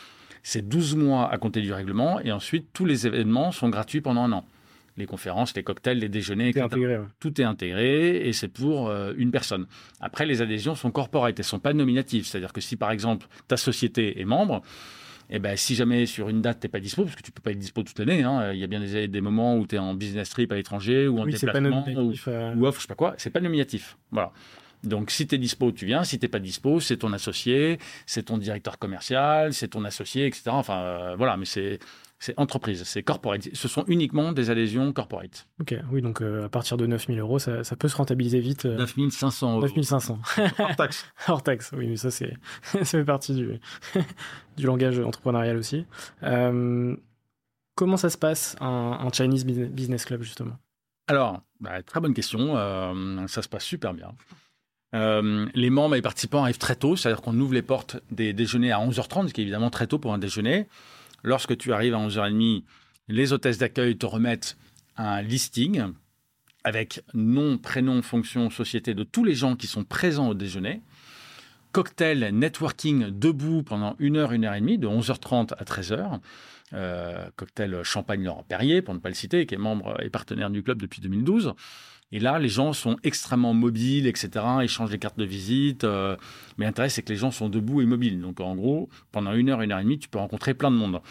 C'est 0.41 0.67
12 0.67 0.95
mois 0.95 1.31
à 1.31 1.37
compter 1.37 1.61
du 1.61 1.71
règlement 1.71 2.19
et 2.19 2.31
ensuite 2.31 2.69
tous 2.73 2.85
les 2.85 3.05
événements 3.05 3.51
sont 3.51 3.69
gratuits 3.69 4.01
pendant 4.01 4.23
un 4.23 4.31
an. 4.31 4.45
Les 4.97 5.05
conférences, 5.05 5.55
les 5.55 5.63
cocktails, 5.63 5.99
les 5.99 6.09
déjeuners, 6.09 6.49
etc. 6.49 7.01
Tout 7.19 7.39
est 7.39 7.43
intégré 7.43 8.27
et 8.27 8.33
c'est 8.33 8.47
pour 8.47 8.89
euh, 8.89 9.13
une 9.15 9.29
personne. 9.29 9.67
Après, 9.99 10.25
les 10.25 10.41
adhésions 10.41 10.73
sont 10.73 10.89
corporate, 10.89 11.37
elles 11.37 11.43
ne 11.43 11.47
sont 11.47 11.59
pas 11.59 11.73
nominatives. 11.73 12.25
C'est-à-dire 12.25 12.53
que 12.53 12.61
si 12.61 12.75
par 12.75 12.89
exemple 12.89 13.27
ta 13.47 13.57
société 13.57 14.19
est 14.19 14.25
membre, 14.25 14.63
et 15.31 15.35
eh 15.37 15.39
ben, 15.39 15.55
si 15.55 15.75
jamais 15.75 16.05
sur 16.05 16.27
une 16.27 16.41
date, 16.41 16.59
tu 16.59 16.67
n'es 16.67 16.71
pas 16.71 16.81
dispo, 16.81 17.05
parce 17.05 17.15
que 17.15 17.21
tu 17.21 17.31
peux 17.31 17.41
pas 17.41 17.51
être 17.51 17.57
dispo 17.57 17.83
toute 17.83 17.97
l'année, 17.99 18.21
hein, 18.21 18.51
il 18.51 18.59
y 18.59 18.65
a 18.65 18.67
bien 18.67 18.81
des, 18.81 19.07
des 19.07 19.21
moments 19.21 19.55
où 19.55 19.65
tu 19.65 19.75
es 19.75 19.79
en 19.79 19.93
business 19.93 20.29
trip 20.29 20.51
à 20.51 20.55
l'étranger 20.55 21.07
ou 21.07 21.19
en 21.19 21.25
déplacement 21.25 21.85
ou, 21.87 22.13
euh. 22.27 22.53
ou, 22.55 22.65
off, 22.65 22.75
je 22.75 22.81
sais 22.81 22.87
pas 22.89 22.95
quoi, 22.95 23.13
c'est 23.17 23.29
pas 23.29 23.39
nominatif. 23.39 23.97
Voilà. 24.11 24.33
Donc, 24.83 25.09
si 25.09 25.27
tu 25.27 25.35
es 25.35 25.37
dispo, 25.37 25.71
tu 25.71 25.85
viens. 25.85 26.03
Si 26.03 26.19
tu 26.19 26.25
n'es 26.25 26.29
pas 26.29 26.39
dispo, 26.39 26.81
c'est 26.81 26.97
ton 26.97 27.13
associé, 27.13 27.77
c'est 28.05 28.23
ton 28.23 28.37
directeur 28.37 28.77
commercial, 28.77 29.53
c'est 29.53 29.69
ton 29.69 29.85
associé, 29.85 30.25
etc. 30.25 30.43
Enfin, 30.47 30.81
euh, 30.81 31.15
voilà, 31.15 31.37
mais 31.37 31.45
c'est 31.45 31.79
c'est 32.21 32.37
entreprise, 32.37 32.83
c'est 32.83 33.01
corporate. 33.01 33.49
Ce 33.51 33.67
sont 33.67 33.83
uniquement 33.87 34.31
des 34.31 34.51
adhésions 34.51 34.93
corporate. 34.93 35.47
Ok, 35.59 35.73
oui, 35.91 36.03
donc 36.03 36.21
euh, 36.21 36.45
à 36.45 36.49
partir 36.49 36.77
de 36.77 36.85
9000 36.85 37.17
euros, 37.17 37.39
ça, 37.39 37.63
peut 37.79 37.87
se 37.87 37.95
rentabiliser 37.95 38.39
vite. 38.39 38.65
9500 38.65 39.53
euros. 39.53 39.61
9500. 39.61 40.19
Hors 40.59 40.75
taxe. 40.75 41.05
Hors 41.27 41.41
taxe, 41.41 41.71
oui, 41.75 41.87
mais 41.87 41.97
ça, 41.97 42.11
c'est, 42.11 42.37
ça 42.61 42.85
fait 42.85 43.03
partie 43.03 43.33
du, 43.33 43.59
du 44.57 44.65
langage 44.67 44.99
entrepreneurial 44.99 45.57
aussi. 45.57 45.87
Euh, 46.21 46.95
comment 47.73 47.97
ça 47.97 48.11
se 48.11 48.19
passe, 48.19 48.55
un, 48.61 49.09
Chinese 49.11 49.43
Business 49.43 50.05
Club, 50.05 50.21
justement? 50.21 50.59
Alors, 51.07 51.41
bah, 51.59 51.81
très 51.81 52.01
bonne 52.01 52.13
question. 52.13 52.55
Euh, 52.55 53.25
ça 53.25 53.41
se 53.41 53.49
passe 53.49 53.63
super 53.63 53.95
bien. 53.95 54.13
les 54.93 55.69
membres 55.71 55.95
et 55.95 55.97
les 55.97 56.03
participants 56.03 56.43
arrivent 56.43 56.59
très 56.59 56.75
tôt, 56.75 56.95
c'est-à-dire 56.95 57.23
qu'on 57.23 57.39
ouvre 57.39 57.55
les 57.55 57.63
portes 57.63 57.97
des 58.11 58.31
déjeuners 58.31 58.71
à 58.71 58.77
11h30, 58.77 59.29
ce 59.29 59.33
qui 59.33 59.41
est 59.41 59.43
évidemment 59.43 59.71
très 59.71 59.87
tôt 59.87 59.97
pour 59.97 60.13
un 60.13 60.19
déjeuner. 60.19 60.67
Lorsque 61.23 61.57
tu 61.57 61.73
arrives 61.73 61.93
à 61.93 61.97
11h30, 61.97 62.63
les 63.07 63.33
hôtesses 63.33 63.57
d'accueil 63.57 63.97
te 63.97 64.05
remettent 64.05 64.57
un 64.97 65.21
listing 65.21 65.83
avec 66.63 67.03
nom, 67.13 67.57
prénom, 67.57 68.01
fonction, 68.01 68.49
société 68.49 68.93
de 68.93 69.03
tous 69.03 69.23
les 69.23 69.33
gens 69.33 69.55
qui 69.55 69.67
sont 69.67 69.83
présents 69.83 70.29
au 70.29 70.33
déjeuner. 70.33 70.81
cocktail 71.71 72.29
networking 72.33 73.07
debout 73.09 73.63
pendant 73.63 73.95
une 73.99 74.17
heure, 74.17 74.31
une 74.31 74.45
heure 74.45 74.53
et 74.53 74.61
demie, 74.61 74.77
de 74.77 74.87
11h30 74.87 75.53
à 75.57 75.63
13h. 75.63 76.19
cocktail 77.35 77.83
Champagne 77.83 78.23
Laurent 78.23 78.43
Perrier, 78.47 78.81
pour 78.81 78.93
ne 78.93 78.99
pas 78.99 79.09
le 79.09 79.15
citer, 79.15 79.45
qui 79.45 79.55
est 79.55 79.59
membre 79.59 79.97
et 80.03 80.09
partenaire 80.09 80.49
du 80.49 80.63
club 80.63 80.81
depuis 80.81 81.01
2012. 81.01 81.53
Et 82.11 82.19
là, 82.19 82.39
les 82.39 82.49
gens 82.49 82.73
sont 82.73 82.97
extrêmement 83.03 83.53
mobiles, 83.53 84.07
etc., 84.07 84.45
échangent 84.61 84.89
des 84.89 84.99
cartes 84.99 85.17
de 85.17 85.25
visite. 85.25 85.85
mais 86.57 86.65
l'intérêt, 86.65 86.89
c'est 86.89 87.01
que 87.01 87.09
les 87.09 87.17
gens 87.17 87.31
sont 87.31 87.49
debout 87.49 87.81
et 87.81 87.85
mobiles. 87.85 88.19
Donc, 88.19 88.39
en 88.39 88.55
gros, 88.55 88.89
pendant 89.11 89.33
une 89.33 89.49
heure, 89.49 89.61
une 89.61 89.71
heure 89.71 89.79
et 89.79 89.83
demie, 89.83 89.99
tu 89.99 90.09
peux 90.09 90.19
rencontrer 90.19 90.53
plein 90.53 90.71
de 90.71 90.75
monde. 90.75 91.01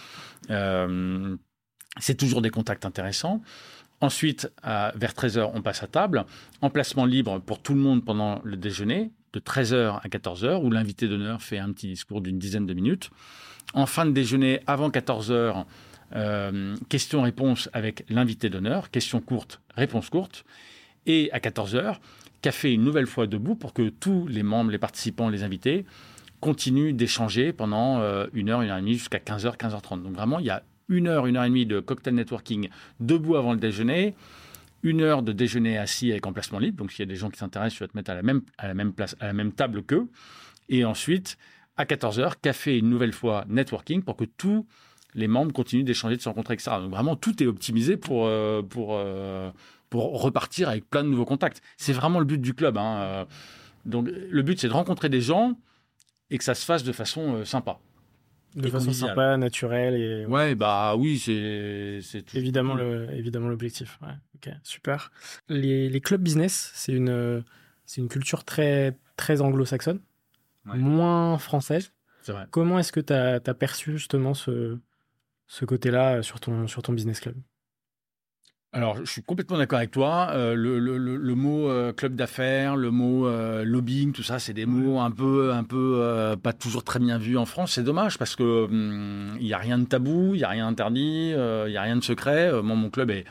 c'est 1.99 2.17
toujours 2.17 2.43
des 2.43 2.51
contacts 2.51 2.85
intéressants. 2.85 3.41
Ensuite, 4.03 4.51
vers 4.65 5.13
13h, 5.13 5.51
on 5.55 5.63
passe 5.63 5.83
à 5.83 5.87
table. 5.87 6.25
Emplacement 6.63 7.05
libre 7.05 7.39
pour 7.39 7.61
tout 7.61 7.75
le 7.75 7.81
monde 7.81 8.05
pendant 8.05 8.41
le 8.45 8.57
déjeuner, 8.57 9.11
de 9.33 9.41
13h 9.41 10.01
à 10.03 10.09
14h, 10.09 10.63
où 10.63 10.71
l'invité 10.71 11.07
d'honneur 11.07 11.43
fait 11.43 11.59
un 11.59 11.73
petit 11.73 11.89
discours 11.89 12.21
d'une 12.21 12.39
dizaine 12.39 12.67
de 12.67 12.75
minutes. 12.75 13.11
En 13.75 13.87
fin 13.87 14.07
de 14.07 14.11
déjeuner, 14.11 14.61
avant 14.67 14.89
14h, 14.89 15.65
euh, 16.17 16.77
questions-réponses 16.89 17.69
avec 17.73 18.05
l'invité 18.09 18.49
d'honneur, 18.49 18.91
questions 18.91 19.21
courtes, 19.21 19.61
réponses 19.77 20.09
courtes. 20.09 20.45
Et 21.07 21.31
à 21.33 21.39
14h, 21.39 21.97
café 22.43 22.73
une 22.73 22.85
nouvelle 22.85 23.07
fois 23.07 23.27
debout 23.27 23.55
pour 23.55 23.73
que 23.73 23.89
tous 23.89 24.27
les 24.27 24.43
membres, 24.43 24.71
les 24.71 24.79
participants, 24.79 25.29
les 25.29 25.43
invités 25.43 25.85
continuent 26.41 26.95
d'échanger 26.95 27.53
pendant 27.53 28.01
euh, 28.01 28.27
une 28.33 28.49
heure, 28.49 28.63
une 28.63 28.71
heure 28.71 28.79
et 28.79 28.81
demie 28.81 28.95
jusqu'à 28.95 29.19
15h, 29.19 29.57
15h30. 29.57 30.03
Donc 30.03 30.15
vraiment, 30.15 30.39
il 30.39 30.47
y 30.47 30.51
a 30.51 30.63
une 30.89 31.07
heure, 31.07 31.27
une 31.27 31.37
heure 31.37 31.45
et 31.45 31.49
demie 31.49 31.67
de 31.67 31.81
cocktail 31.81 32.15
networking 32.15 32.69
debout 32.99 33.37
avant 33.37 33.53
le 33.53 33.59
déjeuner, 33.59 34.15
une 34.83 35.03
heure 35.03 35.23
de 35.23 35.33
déjeuner 35.33 35.79
assis 35.79 36.11
avec 36.11 36.27
emplacement 36.27 36.59
libre. 36.59 36.79
Donc, 36.79 36.93
s'il 36.93 37.01
y 37.01 37.09
a 37.09 37.13
des 37.13 37.17
gens 37.17 37.31
qui 37.31 37.39
s'intéressent, 37.39 37.77
tu 37.79 37.85
vas 37.85 37.89
te 37.89 37.97
mettre 37.97 38.11
à 38.11 38.15
la 38.15 38.23
même, 38.23 38.43
à 38.59 38.67
la 38.67 38.75
même 38.75 38.93
place, 38.93 39.15
à 39.21 39.27
la 39.27 39.33
même 39.33 39.53
table 39.53 39.83
qu'eux. 39.83 40.09
Et 40.69 40.85
ensuite, 40.85 41.37
à 41.77 41.87
14 41.87 42.19
heures, 42.19 42.41
café 42.41 42.79
une 42.79 42.89
nouvelle 42.89 43.13
fois 43.13 43.45
networking 43.49 44.03
pour 44.03 44.17
que 44.17 44.25
tous 44.25 44.67
les 45.15 45.29
membres 45.29 45.53
continuent 45.53 45.85
d'échanger, 45.85 46.17
de 46.17 46.23
se 46.23 46.29
rencontrer, 46.29 46.55
etc. 46.55 46.73
Donc, 46.81 46.91
vraiment, 46.91 47.17
tout 47.17 47.43
est 47.43 47.47
optimisé 47.47 47.97
pour, 47.97 48.27
euh, 48.27 48.63
pour, 48.63 48.91
euh, 48.93 49.51
pour 49.91 50.23
repartir 50.23 50.69
avec 50.69 50.89
plein 50.89 51.05
de 51.05 51.09
nouveaux 51.09 51.25
contacts. 51.25 51.61
C'est 51.77 51.93
vraiment 51.93 52.21
le 52.21 52.25
but 52.25 52.41
du 52.41 52.55
club. 52.55 52.79
Hein. 52.79 53.27
Donc, 53.85 54.09
le 54.09 54.43
but, 54.43 54.61
c'est 54.61 54.69
de 54.69 54.73
rencontrer 54.73 55.09
des 55.09 55.21
gens 55.21 55.57
et 56.31 56.39
que 56.39 56.45
ça 56.45 56.55
se 56.55 56.65
fasse 56.65 56.85
de 56.85 56.93
façon 56.93 57.35
euh, 57.35 57.45
sympa 57.45 57.79
de 58.57 58.69
façon 58.69 58.93
sympa, 58.93 59.37
naturelle 59.37 59.95
et 59.95 60.27
ouais 60.27 60.57
bah 60.57 60.97
oui 60.97 61.21
c'est 61.21 62.01
c'est 62.03 62.35
évidemment 62.35 62.75
le 62.75 63.09
évidemment 63.13 63.49
l'objectif 63.49 64.01
ouais 64.03 64.15
ok 64.35 64.53
super 64.65 65.13
les, 65.49 65.89
les 65.89 66.01
clubs 66.01 66.21
business 66.21 66.73
c'est 66.75 66.93
une 66.93 67.45
c'est 67.87 68.01
une 68.01 68.09
culture 68.09 68.43
très 68.43 68.99
très 69.17 69.41
anglo-saxonne 69.41 70.01
moins 70.65 71.39
française 71.39 71.93
vrai. 72.27 72.47
comment 72.51 72.81
est-ce 72.81 72.91
que 72.91 72.99
tu 72.99 73.13
as, 73.13 73.35
as, 73.35 73.55
perçu 73.55 73.93
justement 73.93 74.35
ce 74.35 74.79
ce 75.47 75.65
côté-là 75.65 76.23
sur 76.23 76.41
ton 76.41 76.67
sur 76.67 76.83
ton 76.83 76.93
business 76.93 77.21
club? 77.21 77.37
Alors, 78.73 78.99
je 79.05 79.11
suis 79.11 79.23
complètement 79.23 79.59
d'accord 79.59 79.79
avec 79.79 79.91
toi. 79.91 80.29
Euh, 80.31 80.55
le, 80.55 80.79
le, 80.79 80.97
le, 80.97 81.35
mot 81.35 81.69
euh, 81.69 81.93
club 81.93 82.15
d'affaires, 82.15 82.77
le 82.77 82.93
mot 82.93 83.27
euh, 83.27 83.65
lobbying, 83.65 84.13
tout 84.13 84.23
ça, 84.23 84.39
c'est 84.39 84.53
des 84.53 84.65
mots 84.65 85.01
un 85.01 85.11
peu, 85.11 85.53
un 85.53 85.65
peu 85.65 86.37
pas 86.41 86.53
toujours 86.53 86.85
très 86.85 87.01
bien 87.01 87.19
vus 87.19 87.37
en 87.37 87.47
France. 87.47 87.73
C'est 87.73 87.83
dommage 87.83 88.17
parce 88.17 88.37
que 88.37 88.65
hum, 88.67 89.37
il 89.41 89.47
n'y 89.47 89.53
a 89.55 89.59
rien 89.59 89.77
de 89.77 89.87
tabou, 89.87 90.35
il 90.35 90.39
n'y 90.39 90.45
a 90.45 90.49
rien 90.49 90.69
d'interdit, 90.69 91.31
il 91.31 91.71
n'y 91.71 91.77
a 91.77 91.83
rien 91.83 91.97
de 91.97 92.05
secret. 92.05 92.53
moi, 92.63 92.77
mon 92.77 92.91
club 92.91 93.11
est, 93.11 93.25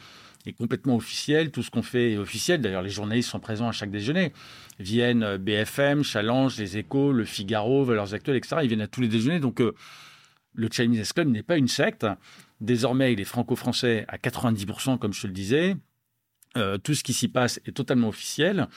est 0.46 0.52
complètement 0.52 0.98
officiel. 0.98 1.52
Tout 1.52 1.64
ce 1.64 1.72
qu'on 1.72 1.84
fait 1.84 2.12
est 2.14 2.18
officiel. 2.18 2.60
D'ailleurs, 2.60 2.82
les 2.82 2.90
journalistes 2.90 3.30
sont 3.30 3.40
présents 3.40 3.70
à 3.70 3.72
chaque 3.72 3.92
déjeuner. 3.92 4.34
Viennent 4.78 5.38
BFM, 5.38 6.04
Challenge, 6.04 6.58
Les 6.58 6.78
Échos, 6.78 7.14
Le 7.14 7.24
Figaro, 7.24 7.86
Valeurs 7.86 8.14
Actuelles, 8.14 8.36
etc. 8.36 8.58
Ils 8.64 8.68
viennent 8.68 8.82
à 8.82 8.88
tous 8.88 9.00
les 9.00 9.08
déjeuners. 9.08 9.40
Donc, 9.40 9.62
le 10.54 10.70
Chinese 10.72 11.14
Club 11.14 11.30
n'est 11.30 11.44
pas 11.44 11.58
une 11.58 11.68
secte. 11.68 12.06
Désormais, 12.62 13.14
il 13.14 13.20
est 13.20 13.26
franco-français 13.26 14.06
à 14.08 14.18
90%, 14.18 14.98
comme 14.98 15.14
je 15.14 15.22
te 15.22 15.28
le 15.28 15.34
disais. 15.34 15.76
Euh, 16.58 16.78
tout 16.78 16.94
ce 16.94 17.04
qui 17.04 17.14
s'y 17.14 17.28
passe 17.28 17.60
est 17.66 17.76
totalement 17.76 18.10
officiel. 18.10 18.68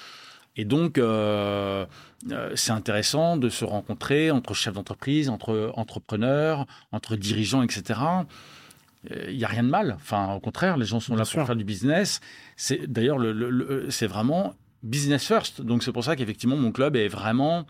Et 0.56 0.64
donc, 0.64 0.98
euh, 0.98 1.86
euh, 2.30 2.52
c'est 2.54 2.72
intéressant 2.72 3.38
de 3.38 3.48
se 3.48 3.64
rencontrer 3.64 4.30
entre 4.30 4.52
chefs 4.52 4.74
d'entreprise, 4.74 5.30
entre 5.30 5.72
entrepreneurs, 5.76 6.66
entre 6.92 7.16
dirigeants, 7.16 7.62
etc. 7.62 8.00
Il 9.28 9.36
n'y 9.36 9.44
a 9.44 9.48
rien 9.48 9.64
de 9.64 9.68
mal. 9.68 9.94
Enfin, 9.96 10.34
au 10.34 10.40
contraire, 10.40 10.76
les 10.76 10.84
gens 10.84 11.00
sont 11.00 11.16
là 11.16 11.24
pour 11.24 11.46
faire 11.46 11.56
du 11.56 11.64
business. 11.64 12.20
C'est 12.56 12.86
d'ailleurs, 12.86 13.18
le, 13.18 13.90
c'est 13.90 14.06
vraiment 14.06 14.54
business 14.82 15.26
first. 15.26 15.62
Donc, 15.62 15.82
c'est 15.82 15.92
pour 15.92 16.04
ça 16.04 16.14
qu'effectivement, 16.14 16.56
mon 16.56 16.70
club 16.70 16.94
est 16.94 17.08
vraiment 17.08 17.66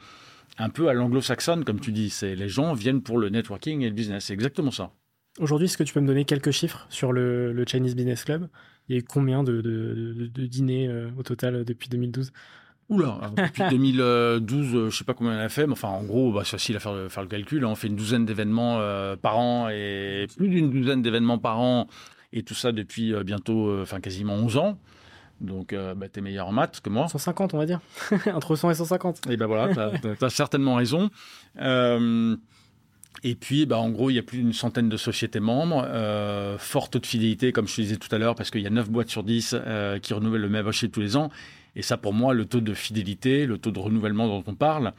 un 0.59 0.71
peu 0.71 0.89
à 0.89 0.93
l'anglo-saxonne, 0.93 1.65
comme 1.65 1.81
tu 1.81 1.93
dis. 1.93 2.11
C'est 2.11 2.35
les 2.35 2.49
gens 2.49 2.75
viennent 2.75 3.03
pour 3.03 3.19
le 3.19 3.29
networking 3.29 3.83
et 3.83 3.89
le 3.89 3.95
business. 3.95 4.27
C'est 4.27 4.35
exactement 4.35 4.71
ça. 4.71 4.93
Aujourd'hui, 5.39 5.65
est-ce 5.65 5.79
que 5.79 5.85
tu 5.85 5.95
peux 5.95 6.01
me 6.01 6.07
donner 6.07 6.25
quelques 6.25 6.51
chiffres 6.51 6.87
sur 6.91 7.13
le, 7.13 7.65
Chinese 7.67 7.97
Business 7.97 8.25
Club? 8.25 8.49
Il 8.89 8.97
y 8.97 8.99
a 8.99 9.03
combien 9.03 9.43
de, 9.43 9.61
de, 9.63 10.47
dîners 10.47 10.89
euh, 10.89 11.09
au 11.17 11.23
total 11.23 11.57
euh, 11.57 11.65
depuis 11.65 11.89
2012 11.89 12.33
Oula, 12.89 13.31
depuis 13.37 13.63
2012, 13.71 14.71
je 14.71 14.77
ne 14.77 14.91
sais 14.91 15.05
pas 15.05 15.15
combien 15.15 15.35
on 15.35 15.41
a 15.41 15.49
fait, 15.49 15.67
mais 15.67 15.73
enfin, 15.73 15.89
en 15.89 16.03
gros, 16.03 16.33
bah, 16.33 16.43
c'est 16.45 16.51
facile 16.51 16.77
à 16.77 16.81
faire, 16.81 17.11
faire 17.11 17.23
le 17.23 17.29
calcul. 17.29 17.65
Hein. 17.65 17.69
On 17.69 17.75
fait 17.75 17.87
une 17.87 17.97
douzaine 17.97 18.27
d'événements 18.27 18.81
euh, 18.81 19.17
par 19.17 19.39
an 19.39 19.71
et 19.71 20.27
plus 20.37 20.49
d'une 20.49 20.71
douzaine 20.71 21.01
d'événements 21.01 21.39
par 21.39 21.61
an, 21.61 21.87
et 22.35 22.43
tout 22.43 22.55
ça 22.55 22.73
depuis 22.73 23.15
bientôt, 23.25 23.81
enfin, 23.81 24.01
quasiment 24.01 24.35
11 24.35 24.57
ans. 24.59 24.79
Donc, 25.43 25.75
bah, 25.75 26.09
tu 26.09 26.21
es 26.21 26.23
meilleur 26.23 26.49
en 26.49 26.53
maths 26.53 26.81
que 26.81 26.89
moi. 26.89 27.09
150, 27.09 27.55
on 27.55 27.59
va 27.59 27.67
dire. 27.67 27.81
Entre 28.35 28.57
100 28.57 28.71
et 28.71 28.75
150. 28.75 29.21
Et 29.29 29.37
ben 29.37 29.47
voilà, 29.47 29.75
tu 30.01 30.25
as, 30.25 30.31
certainement 30.31 30.77
raison. 30.77 31.11
Et 33.25 33.35
puis, 33.37 33.67
bah, 33.67 33.79
en 33.79 33.91
gros, 33.91 34.11
il 34.11 34.15
y 34.15 34.19
a 34.19 34.23
plus 34.23 34.39
d'une 34.39 34.53
centaine 34.53 34.89
de 34.89 34.97
sociétés 34.97 35.39
membres, 35.39 35.85
euh, 35.87 36.59
fort 36.59 36.91
taux 36.91 36.99
de 36.99 37.07
fidélité, 37.07 37.53
comme 37.53 37.69
je 37.69 37.77
te 37.77 37.81
disais 37.81 37.97
tout 37.97 38.13
à 38.13 38.19
l'heure, 38.19 38.35
parce 38.35 38.51
qu'il 38.51 38.63
y 38.63 38.67
a 38.67 38.71
9 38.71 38.91
boîtes 38.91 39.11
sur 39.11 39.23
10 39.23 39.55
euh, 39.55 39.99
qui 40.01 40.13
renouvellent 40.13 40.43
le 40.43 40.49
même 40.49 40.65
marché 40.65 40.89
tous 40.91 41.01
les 41.01 41.17
ans. 41.17 41.31
Et 41.77 41.83
ça, 41.83 41.97
pour 41.97 42.13
moi, 42.13 42.35
le 42.35 42.47
taux 42.47 42.61
de 42.61 42.75
fidélité, 42.75 43.47
le 43.47 43.59
taux 43.59 43.71
de 43.71 43.79
renouvellement 43.79 44.27
dont 44.27 44.43
on 44.47 44.55
parle, 44.55 44.93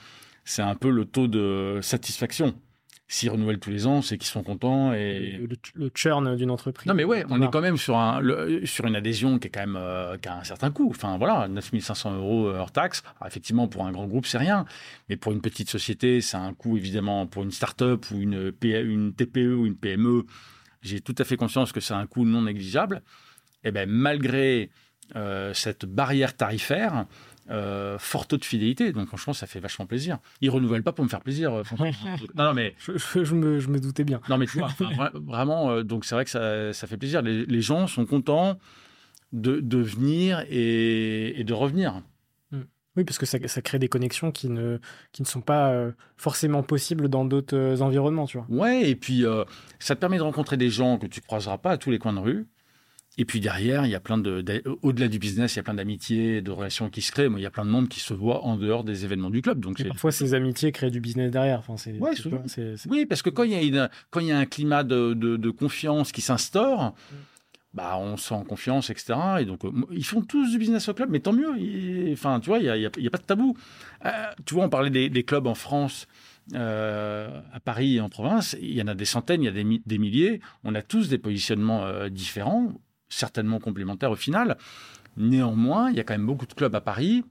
c'est 0.46 0.62
un 0.62 0.76
peu 0.76 0.90
le 0.90 1.06
taux 1.06 1.28
de 1.28 1.80
satisfaction 1.82 2.56
s'ils 3.08 3.30
renouvellent 3.30 3.60
tous 3.60 3.70
les 3.70 3.86
ans, 3.86 4.02
c'est 4.02 4.18
qu'ils 4.18 4.30
sont 4.30 4.44
contents. 4.44 4.94
Et... 4.94 5.40
Le, 5.76 5.92
churn 5.94 6.36
d'une 6.36 6.50
entreprise. 6.50 6.88
Non, 6.88 6.94
mais 6.94 7.04
ouais, 7.04 7.26
on 7.30 7.42
est 7.42 7.52
quand 7.52 7.62
même 7.62 7.78
sur, 7.78 7.98
un, 7.98 8.22
sur 8.66 8.86
une 8.86 8.96
adhésion 8.96 9.40
qui, 9.40 9.48
est 9.48 9.52
quand 9.52 9.60
même, 9.60 9.78
euh, 9.78 10.18
qui 10.18 10.30
a 10.30 10.38
un 10.38 10.44
certain 10.44 10.72
coût. 10.72 10.90
Enfin, 10.90 11.18
voilà, 11.18 11.48
9500 11.48 12.16
euros 12.16 12.48
hors 12.50 12.72
taxe. 12.72 13.04
effectivement, 13.26 13.68
pour 13.68 13.86
un 13.86 13.92
grand 13.92 14.08
groupe, 14.08 14.26
c'est 14.26 14.38
rien. 14.38 14.66
Mais 15.10 15.18
pour 15.18 15.32
une 15.32 15.42
petite 15.42 15.70
société, 15.70 16.22
c'est 16.22 16.38
un 16.38 16.54
coût, 16.54 16.78
évidemment, 16.78 17.28
pour 17.28 17.44
une 17.44 17.52
start-up 17.52 18.06
ou 18.12 18.22
une, 18.22 18.54
une 18.64 19.14
TPE 19.14 19.56
ou 19.56 19.66
une 19.66 19.76
PME. 19.76 20.26
J'ai 20.82 21.00
tout 21.00 21.16
à 21.18 21.24
fait 21.24 21.38
conscience 21.38 21.72
que 21.72 21.80
c'est 21.80 21.94
un 21.94 22.08
coût 22.08 22.26
non 22.26 22.44
négligeable. 22.44 23.04
Et 23.64 23.70
eh 23.70 23.72
bien, 23.72 23.86
malgré 23.86 24.70
euh, 25.16 25.54
cette 25.54 25.86
barrière 25.86 26.36
tarifaire, 26.36 27.06
euh, 27.50 27.98
fort 28.00 28.26
taux 28.26 28.38
de 28.38 28.46
fidélité. 28.46 28.94
Donc 28.94 29.08
franchement, 29.08 29.34
ça 29.34 29.48
fait 29.48 29.60
vachement 29.60 29.86
plaisir. 29.86 30.20
Ils 30.40 30.50
renouvellent 30.50 30.84
pas 30.84 30.94
pour 30.94 31.04
me 31.04 31.10
faire 31.10 31.22
plaisir. 31.22 31.54
Euh, 31.54 31.64
non, 32.36 32.46
non, 32.46 32.54
mais 32.54 32.74
je, 32.78 32.92
me, 33.36 33.60
je, 33.60 33.68
me, 33.70 33.80
doutais 33.80 34.06
bien. 34.06 34.22
Non, 34.30 34.38
mais 34.38 34.46
tu 34.46 34.60
vois, 34.60 34.70
vraiment, 35.14 35.72
euh, 35.72 35.84
donc 35.84 36.06
c'est 36.06 36.16
vrai 36.16 36.24
que 36.24 36.32
ça, 36.32 36.72
ça, 36.72 36.88
fait 36.88 36.98
plaisir. 36.98 37.22
Les, 37.22 37.62
gens 37.62 37.88
sont 37.88 38.06
contents 38.06 38.58
de, 39.34 39.60
de 39.60 39.78
venir 39.78 40.46
et, 40.50 41.40
et, 41.40 41.44
de 41.44 41.54
revenir. 41.54 42.02
Mm. 42.52 42.62
Oui, 42.96 43.04
parce 43.04 43.18
que 43.18 43.26
ça, 43.26 43.38
ça, 43.46 43.62
crée 43.62 43.80
des 43.80 43.90
connexions 43.90 44.32
qui 44.32 44.50
ne, 44.50 44.80
qui 45.12 45.22
ne 45.22 45.28
sont 45.28 45.42
pas 45.42 45.74
forcément 46.16 46.64
possibles 46.64 47.10
dans 47.10 47.26
d'autres 47.26 47.82
environnements, 47.82 48.26
tu 48.26 48.38
vois. 48.38 48.48
Ouais, 48.50 48.90
et 48.90 48.96
puis 48.96 49.26
ça 49.80 49.96
te 49.96 50.00
permet 50.00 50.18
de 50.18 50.24
rencontrer 50.24 50.56
des 50.56 50.70
gens 50.70 50.98
que 50.98 51.08
tu 51.08 51.20
croiseras 51.20 51.58
pas 51.58 51.72
à 51.72 51.78
tous 51.78 51.92
les 51.92 52.00
coins 52.00 52.14
de 52.14 52.20
rue. 52.20 52.48
Et 53.18 53.26
puis 53.26 53.40
derrière, 53.40 53.86
il 53.86 53.92
y 53.92 53.96
a 53.96 54.00
plein 54.00 54.18
de, 54.18 54.44
au-delà 54.82 55.08
du 55.08 55.20
business, 55.20 55.54
il 55.54 55.58
y 55.58 55.60
a 55.60 55.64
plein 55.64 55.76
d'amitiés, 55.76 56.42
de 56.42 56.50
relations 56.50 56.90
qui 56.90 57.04
se 57.04 57.12
créent. 57.12 57.30
Il 57.36 57.42
y 57.42 57.46
a 57.46 57.52
plein 57.52 57.66
de 57.66 57.70
monde 57.70 57.88
qui 57.88 58.00
se 58.00 58.14
voit 58.14 58.44
en 58.44 58.58
dehors 58.58 58.84
des 58.84 59.06
événements 59.06 59.30
du 59.30 59.44
club. 59.44 59.60
Donc, 59.60 59.84
parfois, 59.88 60.12
ces 60.12 60.34
amitiés 60.34 60.72
créent 60.72 60.90
du 60.90 61.00
business 61.00 61.30
derrière. 61.30 61.60
Enfin, 61.60 61.78
c'est, 61.78 61.94
Oui, 62.90 63.06
parce 63.06 63.22
que 63.22 63.30
quand 63.30 63.44
il 63.44 63.52
y 63.52 63.56
a, 63.56 63.62
une, 63.62 63.90
quand 64.10 64.20
il 64.20 64.28
y 64.28 64.32
a 64.32 64.38
un 64.38 64.48
climat 64.48 64.84
de, 64.84 65.14
de, 65.14 65.50
confiance 65.52 66.12
qui 66.12 66.22
s'instaure, 66.22 66.86
mm. 67.12 67.16
bah, 67.76 68.00
on 68.00 68.18
se 68.18 68.30
sent 68.30 68.34
en 68.34 68.44
confiance, 68.44 68.90
etc. 68.90 69.14
Et 69.42 69.46
donc, 69.46 69.64
euh, 69.64 69.72
ils 69.92 70.06
font 70.06 70.22
tous 70.24 70.50
du 70.50 70.58
business 70.58 70.90
au 70.90 70.96
club, 70.96 71.12
mais 71.12 71.20
tant 71.20 71.34
mieux. 71.34 72.12
enfin, 72.12 72.40
tu 72.40 72.48
vois, 72.50 72.58
il 72.58 72.64
n'y 72.64 72.70
a, 72.70 72.78
y 72.78 73.08
a, 73.08 73.12
pas 73.12 73.20
de 73.20 73.24
tabou. 73.24 73.56
Euh, 74.06 74.10
tu 74.44 74.56
vois, 74.56 74.64
on 74.64 74.70
parlait 74.70 74.90
des, 74.90 75.10
des 75.10 75.24
clubs 75.24 75.46
en 75.46 75.56
France. 75.56 76.08
Euh, 76.56 77.40
à 77.54 77.62
Paris 77.62 77.96
et 77.96 78.02
en 78.02 78.10
province, 78.10 78.58
il 78.60 78.74
y 78.74 78.82
en 78.82 78.88
a 78.88 78.96
des 78.96 79.06
centaines, 79.06 79.44
il 79.44 79.46
y 79.46 79.48
a 79.48 79.52
des, 79.52 79.82
des 79.86 79.98
milliers. 79.98 80.42
On 80.66 80.76
a 80.76 80.82
tous 80.82 81.08
des 81.08 81.18
positionnements 81.18 82.10
différents 82.10 82.74
certainement 83.14 83.60
complémentaires 83.60 84.12
au 84.12 84.16
final. 84.16 84.58
Néanmoins, 85.18 85.92
il 85.92 85.98
y 85.98 86.00
a 86.00 86.04
quand 86.04 86.14
même 86.14 86.26
beaucoup 86.26 86.46
de 86.46 86.54
clubs 86.54 86.76
à 86.76 86.82
Paris 86.82 87.24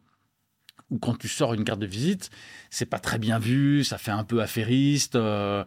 où 0.93 0.99
quand 0.99 1.17
tu 1.17 1.27
sors 1.27 1.55
une 1.55 1.65
carte 1.65 1.81
de 1.81 1.87
visite, 1.87 2.31
c'est 2.71 2.87
pas 2.87 2.99
très 2.99 3.19
bien 3.19 3.39
vu, 3.39 3.83
ça 3.83 3.97
fait 3.97 4.11
un 4.11 4.25
peu 4.25 4.43
affairiste, 4.43 5.17
euh, 5.17 5.65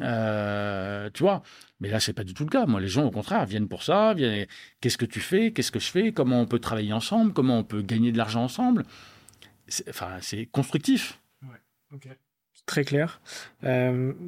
euh, 0.00 1.10
tu 1.12 1.24
vois. 1.24 1.42
Mais 1.80 1.90
là, 1.90 1.98
c'est 1.98 2.12
pas 2.12 2.24
du 2.24 2.32
tout 2.32 2.44
le 2.44 2.50
cas. 2.50 2.64
Moi, 2.66 2.80
les 2.80 2.88
gens, 2.88 3.04
au 3.04 3.10
contraire, 3.10 3.44
viennent 3.44 3.68
pour 3.68 3.82
ça. 3.82 4.14
Viennent. 4.14 4.46
Qu'est-ce 4.80 4.96
que 4.98 5.04
tu 5.04 5.20
fais 5.20 5.52
Qu'est-ce 5.52 5.72
que 5.72 5.80
je 5.80 5.90
fais 5.90 6.12
Comment 6.12 6.40
on 6.40 6.46
peut 6.46 6.60
travailler 6.60 6.92
ensemble 6.92 7.32
Comment 7.32 7.58
on 7.58 7.64
peut 7.64 7.82
gagner 7.82 8.12
de 8.12 8.18
l'argent 8.18 8.44
ensemble 8.44 8.84
Enfin, 9.88 10.18
c'est 10.20 10.46
constructif. 10.46 11.20
Ouais. 11.42 11.98
Très 12.66 12.84
clair. 12.84 13.20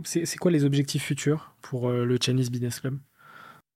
c'est 0.05 0.37
quoi 0.37 0.51
les 0.51 0.65
objectifs 0.65 1.05
futurs 1.05 1.55
pour 1.63 1.91
le 1.91 2.19
Chinese 2.21 2.51
Business 2.51 2.81
Club? 2.81 2.99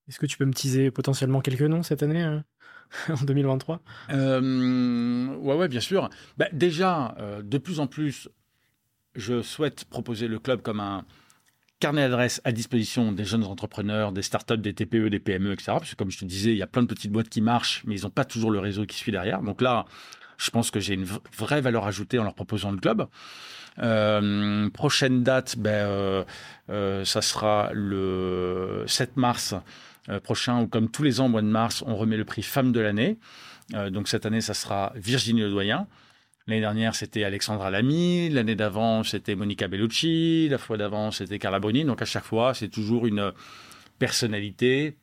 Est-ce 0.09 0.19
que 0.19 0.27
tu 0.27 0.37
peux 0.37 0.45
me 0.45 0.53
teaser 0.53 0.91
potentiellement 0.91 1.41
quelques 1.41 1.63
noms 1.63 1.83
cette 1.83 2.03
année 2.03 2.25
en 3.09 3.25
2023 3.25 3.81
Ouais, 4.11 5.55
ouais, 5.55 5.69
bien 5.69 5.81
sûr. 5.81 6.11
Bah, 6.37 6.47
déjà, 6.53 7.17
de 7.43 7.59
plus 7.59 7.81
en 7.81 7.87
plus, 7.87 8.29
je 9.15 9.43
souhaite 9.43 9.85
proposer 9.85 10.29
le 10.29 10.39
club 10.39 10.63
comme 10.63 10.81
un 10.81 11.05
carnet 11.81 12.09
d'adresses 12.09 12.41
à 12.45 12.53
disposition 12.53 13.13
des 13.13 13.25
jeunes 13.25 13.45
entrepreneurs, 13.45 14.13
des 14.13 14.23
startups, 14.23 14.57
des 14.57 14.73
TPE, 14.73 15.11
des 15.11 15.19
PME, 15.19 15.53
etc. 15.53 15.73
Parce 15.73 15.91
que 15.91 15.97
comme 15.97 16.11
je 16.11 16.19
te 16.19 16.25
disais, 16.25 16.53
il 16.53 16.57
y 16.57 16.63
a 16.63 16.67
plein 16.67 16.83
de 16.83 16.87
petites 16.87 17.13
boîtes 17.13 17.29
qui 17.29 17.41
marchent, 17.41 17.83
mais 17.85 17.99
ils 17.99 18.05
n'ont 18.05 18.11
pas 18.11 18.25
toujours 18.25 18.51
le 18.51 18.59
réseau 18.59 18.87
qui 18.87 18.97
suit 18.97 19.13
derrière. 19.13 19.43
Donc 19.43 19.61
là, 19.61 19.85
je 20.39 20.51
pense 20.51 20.71
que 20.71 20.81
j'ai 20.81 20.95
une 20.95 21.07
vraie 21.37 21.61
valeur 21.61 21.87
ajoutée 21.87 22.19
en 22.19 22.25
leur 22.25 22.35
proposant 22.35 22.71
le 22.73 22.79
club. 22.79 23.07
Euh, 23.81 24.71
prochaine 24.71 25.23
date, 25.23 25.59
ben, 25.59 25.71
euh, 25.71 26.25
euh, 26.71 27.05
ça 27.05 27.21
sera 27.23 27.71
le 27.73 28.85
7 28.87 29.17
mars 29.17 29.55
prochain, 30.23 30.63
où 30.63 30.67
comme 30.67 30.91
tous 30.91 31.03
les 31.03 31.21
ans, 31.21 31.27
au 31.27 31.29
mois 31.29 31.43
de 31.43 31.47
mars, 31.47 31.83
on 31.87 31.97
remet 31.97 32.17
le 32.17 32.25
prix 32.25 32.43
Femme 32.43 32.73
de 32.73 32.81
l'année. 32.81 33.19
donc 33.91 34.09
cette 34.09 34.27
année, 34.27 34.41
ça 34.41 34.55
sera 34.55 34.93
Virginie 34.97 35.41
Ledoyen. 35.41 35.87
L'année 36.47 36.61
dernière, 36.61 36.95
c'était 36.95 37.25
Alexandra 37.25 37.71
Lamy. 37.71 38.29
L'année 38.29 38.55
d'avant, 38.55 39.03
c'était 39.03 39.35
Monica 39.35 39.67
Bellucci. 39.67 40.49
La 40.51 40.59
fois 40.59 40.77
d'avant, 40.77 41.11
c'était 41.11 41.39
Carla 41.39 41.59
Bruni. 41.59 41.85
Donc 41.85 42.03
à 42.03 42.05
chaque 42.05 42.25
fois, 42.25 42.53
c'est 42.53 42.69
toujours 42.69 43.07
une 43.07 43.33
personnalité 43.99 44.99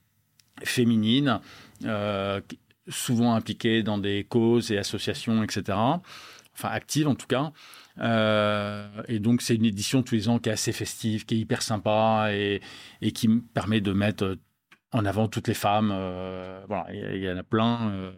féminine, 0.64 1.40
euh, 1.86 2.42
souvent 2.88 3.34
impliquée 3.34 3.82
dans 3.82 3.98
des 3.98 4.24
causes 4.24 4.72
et 4.72 4.78
associations, 4.78 5.44
etc. 5.44 5.78
Enfin, 6.54 6.70
active 6.70 7.08
en 7.08 7.16
tout 7.16 7.28
cas. 7.28 7.52
Euh, 8.00 8.88
et 9.08 9.18
donc, 9.20 9.42
c'est 9.42 9.56
une 9.56 9.66
édition 9.66 10.04
tous 10.04 10.14
les 10.14 10.30
ans 10.30 10.38
qui 10.38 10.50
est 10.50 10.54
assez 10.54 10.72
festive, 10.72 11.26
qui 11.26 11.36
est 11.36 11.40
hyper 11.40 11.64
sympa 11.64 12.30
et, 12.32 12.62
qui 13.14 13.28
me 13.28 13.42
permet 13.42 13.82
de 13.82 13.94
mettre 13.94 14.38
en 14.92 15.06
avant 15.06 15.28
toutes 15.28 15.48
les 15.48 15.54
femmes. 15.54 15.92
Euh, 15.94 16.64
voilà, 16.68 16.86
il 16.94 17.24
y, 17.24 17.32
en 17.32 17.38
a 17.38 17.44
plein. 17.44 18.14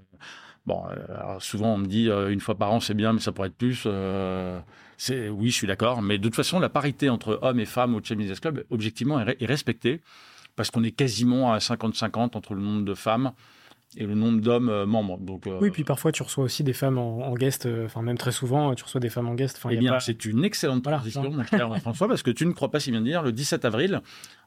Bon, 0.66 0.82
euh, 0.90 1.40
souvent 1.40 1.74
on 1.74 1.78
me 1.78 1.88
dit 1.88 2.10
euh, 2.10 2.32
une 2.32 2.40
fois 2.40 2.56
par 2.56 2.72
an 2.72 2.80
c'est 2.80 2.94
bien, 2.94 3.14
mais 3.14 3.20
ça 3.20 3.32
pourrait 3.32 3.50
être 3.50 3.58
plus. 3.58 3.84
Euh, 3.86 4.60
c'est 4.98 5.28
oui, 5.28 5.50
je 5.50 5.56
suis 5.56 5.68
d'accord, 5.68 6.02
mais 6.02 6.18
de 6.18 6.24
toute 6.24 6.36
façon 6.36 6.60
la 6.60 6.70
parité 6.70 7.10
entre 7.10 7.40
hommes 7.42 7.60
et 7.60 7.66
femmes 7.66 7.96
au 7.96 8.02
Champions 8.04 8.34
Club 8.42 8.64
objectivement 8.70 9.20
est, 9.20 9.46
respectée 9.46 10.02
parce 10.56 10.72
qu'on 10.72 10.84
est 10.84 10.92
quasiment 10.92 11.52
à 11.52 11.58
50-50 11.58 12.38
entre 12.38 12.54
le 12.54 12.62
nombre 12.62 12.86
de 12.86 12.94
femmes 12.94 13.34
et 13.98 14.06
le 14.06 14.16
nombre 14.16 14.42
d'hommes 14.42 14.86
membres. 14.86 15.18
Donc, 15.20 15.48
oui, 15.62 15.70
puis 15.72 15.84
parfois 15.84 16.12
tu 16.12 16.24
reçois 16.24 16.44
aussi 16.44 16.64
des 16.64 16.74
femmes 16.74 16.98
en, 16.98 17.34
guest, 17.36 17.68
enfin 17.86 18.02
même 18.02 18.18
très 18.18 18.32
souvent 18.32 18.74
tu 18.76 18.84
reçois 18.84 19.02
des 19.02 19.10
femmes 19.10 19.28
en 19.28 19.36
guest. 19.36 19.62
Eh 19.70 19.78
bien, 19.78 20.00
c'est 20.00 20.26
une 20.26 20.44
excellente 20.44 20.84
transition, 20.84 21.30
mon 21.30 21.44
cher 21.44 21.70
François, 21.82 22.08
parce 22.08 22.24
que 22.24 22.32
tu 22.32 22.46
ne 22.46 22.52
crois 22.52 22.72
pas 22.72 22.80
si 22.80 22.92
bien 22.92 23.02
dire. 23.02 23.24
Le 23.24 23.32
17 23.32 23.66
avril, 23.66 24.02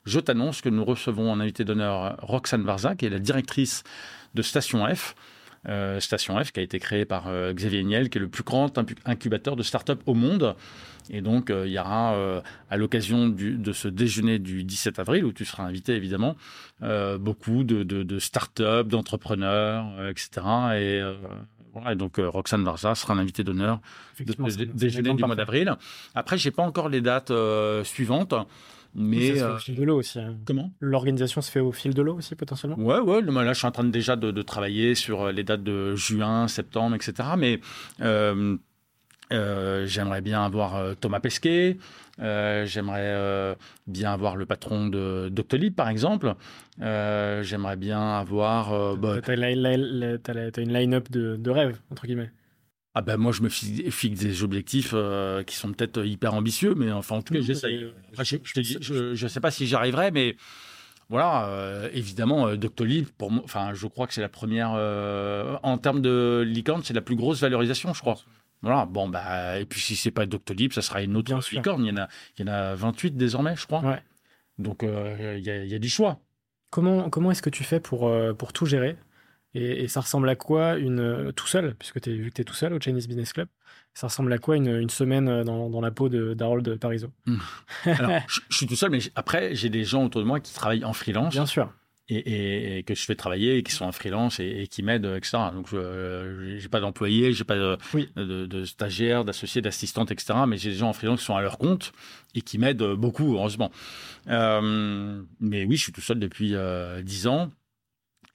je 0.04 0.20
t'annonce 0.20 0.60
que 0.60 0.68
nous 0.68 0.84
recevons 0.84 1.30
en 1.30 1.40
invité 1.40 1.64
d'honneur 1.64 2.16
Roxane 2.20 2.62
Varza, 2.62 2.94
qui 2.94 3.06
est 3.06 3.10
la 3.10 3.18
directrice 3.18 3.82
de 4.34 4.42
Station 4.42 4.86
F. 4.94 5.14
Euh, 5.68 5.98
Station 5.98 6.42
F, 6.42 6.52
qui 6.52 6.60
a 6.60 6.62
été 6.62 6.78
créée 6.78 7.04
par 7.04 7.24
euh, 7.26 7.52
Xavier 7.52 7.82
Niel, 7.82 8.08
qui 8.08 8.18
est 8.18 8.20
le 8.20 8.28
plus 8.28 8.44
grand 8.44 8.78
incubateur 9.04 9.56
de 9.56 9.64
start-up 9.64 10.00
au 10.06 10.14
monde. 10.14 10.54
Et 11.10 11.20
donc, 11.20 11.50
euh, 11.50 11.66
il 11.66 11.72
y 11.72 11.78
aura, 11.78 12.16
à 12.70 12.76
l'occasion 12.76 13.28
de 13.28 13.72
ce 13.72 13.88
déjeuner 13.88 14.38
du 14.38 14.64
17 14.64 14.98
avril, 14.98 15.24
où 15.24 15.32
tu 15.32 15.44
seras 15.44 15.64
invité 15.64 15.94
évidemment, 15.94 16.36
beaucoup 17.18 17.64
de, 17.64 17.82
de, 17.82 18.18
start-up, 18.18 18.88
d'entrepreneurs, 18.88 19.86
etc. 20.08 20.46
Et, 20.76 21.94
donc, 21.94 22.16
Roxane 22.18 22.64
Varza 22.64 22.94
sera 22.94 23.14
l'invité 23.14 23.44
d'honneur 23.44 23.80
de 24.18 24.32
ce 24.48 24.64
déjeuner 24.64 25.14
du 25.14 25.24
mois 25.24 25.36
d'avril. 25.36 25.74
Après, 26.14 26.38
je 26.38 26.48
n'ai 26.48 26.52
pas 26.52 26.62
encore 26.62 26.88
les 26.88 27.00
dates 27.00 27.32
suivantes. 27.84 28.34
Mais 28.96 29.36
ça 29.36 29.36
se 29.36 29.38
fait 29.38 29.44
au 29.44 29.54
euh, 29.54 29.58
fil 29.58 29.74
de 29.76 29.84
l'eau 29.84 29.98
aussi. 29.98 30.18
Hein. 30.18 30.36
Comment? 30.46 30.72
L'organisation 30.80 31.42
se 31.42 31.50
fait 31.50 31.60
au 31.60 31.70
fil 31.70 31.92
de 31.92 32.00
l'eau 32.00 32.16
aussi 32.16 32.34
potentiellement? 32.34 32.78
Ouais, 32.78 32.98
ouais. 32.98 33.20
Là, 33.20 33.52
je 33.52 33.58
suis 33.58 33.66
en 33.66 33.70
train 33.70 33.84
déjà 33.84 34.16
de, 34.16 34.42
travailler 34.42 34.94
sur 34.94 35.22
euh, 35.22 35.32
les 35.32 35.44
dates 35.44 35.62
de 35.62 35.94
juin, 35.94 36.48
septembre, 36.48 36.96
etc. 36.96 37.28
Mais 37.36 37.60
euh, 38.00 38.56
j'aimerais 39.86 40.22
bien 40.22 40.42
avoir 40.44 40.96
Thomas 40.96 41.20
Pesquet. 41.20 41.76
j'aimerais 42.18 43.56
bien 43.86 44.12
avoir 44.12 44.36
le 44.36 44.46
patron 44.46 44.86
de 44.86 45.28
Doctolib, 45.30 45.74
par 45.74 45.90
exemple. 45.90 46.34
j'aimerais 46.80 47.76
bien 47.76 48.18
avoir. 48.18 48.96
Bah... 48.96 49.20
Tu 49.20 49.30
as, 49.30 50.60
une 50.60 50.72
line-up 50.72 51.10
de, 51.10 51.36
de 51.36 51.50
rêve, 51.50 51.78
entre 51.90 52.06
guillemets. 52.06 52.30
Ah 52.98 53.02
ben 53.02 53.18
moi 53.18 53.30
je 53.30 53.42
me 53.42 53.50
fixe 53.50 54.20
des 54.20 54.42
objectifs 54.42 54.92
euh, 54.94 55.42
qui 55.42 55.54
sont 55.54 55.70
peut-être 55.70 56.02
hyper 56.06 56.32
ambitieux, 56.32 56.74
mais 56.74 56.90
enfin 56.90 57.16
en 57.16 57.22
tout 57.22 57.34
cas 57.34 57.42
j'essaye. 57.42 57.92
Je 58.14 59.22
ne 59.22 59.28
sais 59.28 59.40
pas 59.40 59.50
si 59.50 59.66
j'y 59.66 59.74
arriverai, 59.74 60.10
mais 60.12 60.34
voilà, 61.10 61.46
euh, 61.48 61.90
évidemment 61.92 62.48
euh, 62.48 62.56
Doctolib, 62.56 63.06
pour 63.18 63.30
moi, 63.30 63.42
enfin 63.44 63.74
je 63.74 63.86
crois 63.86 64.06
que 64.06 64.14
c'est 64.14 64.22
la 64.22 64.30
première 64.30 64.70
en 65.62 65.76
termes 65.76 66.00
de 66.00 66.42
licorne, 66.46 66.80
c'est 66.84 66.94
la 66.94 67.02
plus 67.02 67.16
grosse 67.16 67.42
valorisation, 67.42 67.92
je 67.92 68.00
crois. 68.00 68.16
Voilà, 68.62 68.86
bon 68.86 69.10
bah 69.10 69.60
et 69.60 69.66
puis 69.66 69.78
si 69.78 69.94
c'est 69.94 70.10
pas 70.10 70.24
Doctolib, 70.24 70.72
ça 70.72 70.80
sera 70.80 71.02
une 71.02 71.18
autre 71.18 71.38
licorne. 71.52 71.84
Il 71.84 71.88
y 71.88 71.92
en 71.92 71.98
a, 71.98 72.08
il 72.38 72.46
y 72.46 72.48
en 72.48 72.50
a 72.50 72.74
28 72.76 73.14
désormais, 73.14 73.56
je 73.56 73.66
crois. 73.66 73.80
Ouais. 73.80 74.02
Donc 74.56 74.78
il 74.84 75.44
y, 75.44 75.50
a, 75.50 75.64
il 75.64 75.70
y 75.70 75.74
a 75.74 75.78
du 75.78 75.90
choix. 75.90 76.18
Comment 76.70 77.10
comment 77.10 77.30
est-ce 77.30 77.42
que 77.42 77.50
tu 77.50 77.62
fais 77.62 77.78
pour 77.78 78.10
pour 78.38 78.54
tout 78.54 78.64
gérer? 78.64 78.96
Et, 79.56 79.88
ça 79.88 80.00
ressemble 80.00 80.28
à 80.28 80.36
quoi 80.36 80.76
une 80.76 81.00
euh, 81.00 81.32
tout 81.32 81.46
seul, 81.46 81.74
puisque 81.78 82.00
tu 82.00 82.10
es, 82.10 82.16
vu 82.16 82.30
que 82.30 82.36
tu 82.36 82.42
es 82.42 82.44
tout 82.44 82.54
seul 82.54 82.72
au 82.74 82.80
Chinese 82.80 83.08
Business 83.08 83.32
Club, 83.32 83.48
ça 83.94 84.08
ressemble 84.08 84.32
à 84.32 84.38
quoi 84.38 84.56
une, 84.56 84.68
une 84.68 84.90
semaine 84.90 85.28
euh, 85.28 85.44
dans, 85.44 85.70
dans, 85.70 85.80
la 85.80 85.90
peau 85.90 86.08
d'Harold 86.08 86.78
Parizeau? 86.78 87.10
Hmm. 87.24 87.38
Alors, 87.86 88.10
je, 88.28 88.56
suis 88.56 88.66
tout 88.66 88.76
seul, 88.76 88.90
mais 88.90 88.98
après, 89.14 89.54
j'ai 89.54 89.70
des 89.70 89.84
gens 89.84 90.04
autour 90.04 90.20
de 90.20 90.26
moi 90.26 90.40
qui 90.40 90.52
travaillent 90.52 90.84
en 90.84 90.92
freelance. 90.92 91.32
Bien 91.32 91.46
sûr. 91.46 91.72
Et, 92.08 92.78
et, 92.78 92.82
que 92.84 92.94
je 92.94 93.04
fais 93.04 93.16
travailler, 93.16 93.56
et 93.56 93.62
qui 93.64 93.72
sont 93.72 93.84
en 93.84 93.90
freelance 93.90 94.38
et, 94.38 94.68
qui 94.70 94.84
m'aident, 94.84 95.12
etc. 95.16 95.38
Donc, 95.52 95.68
je 95.68 96.62
n'ai 96.62 96.68
pas 96.68 96.78
d'employés, 96.78 97.32
j'ai 97.32 97.42
pas 97.42 97.56
de, 97.56 97.76
de, 98.14 98.46
de, 98.46 98.64
stagiaires, 98.64 99.24
d'associés, 99.24 99.60
d'assistantes, 99.60 100.12
etc. 100.12 100.34
Mais 100.46 100.56
j'ai 100.56 100.70
des 100.70 100.76
gens 100.76 100.90
en 100.90 100.92
freelance 100.92 101.18
qui 101.18 101.26
sont 101.26 101.34
à 101.34 101.42
leur 101.42 101.58
compte 101.58 101.92
et 102.36 102.42
qui 102.42 102.58
m'aident 102.58 102.92
beaucoup, 102.92 103.34
heureusement. 103.34 103.72
Euh, 104.28 105.20
mais 105.40 105.64
oui, 105.64 105.76
je 105.76 105.82
suis 105.82 105.92
tout 105.92 106.00
seul 106.00 106.20
depuis 106.20 106.54
euh, 106.54 107.02
10 107.02 107.26
ans. 107.26 107.50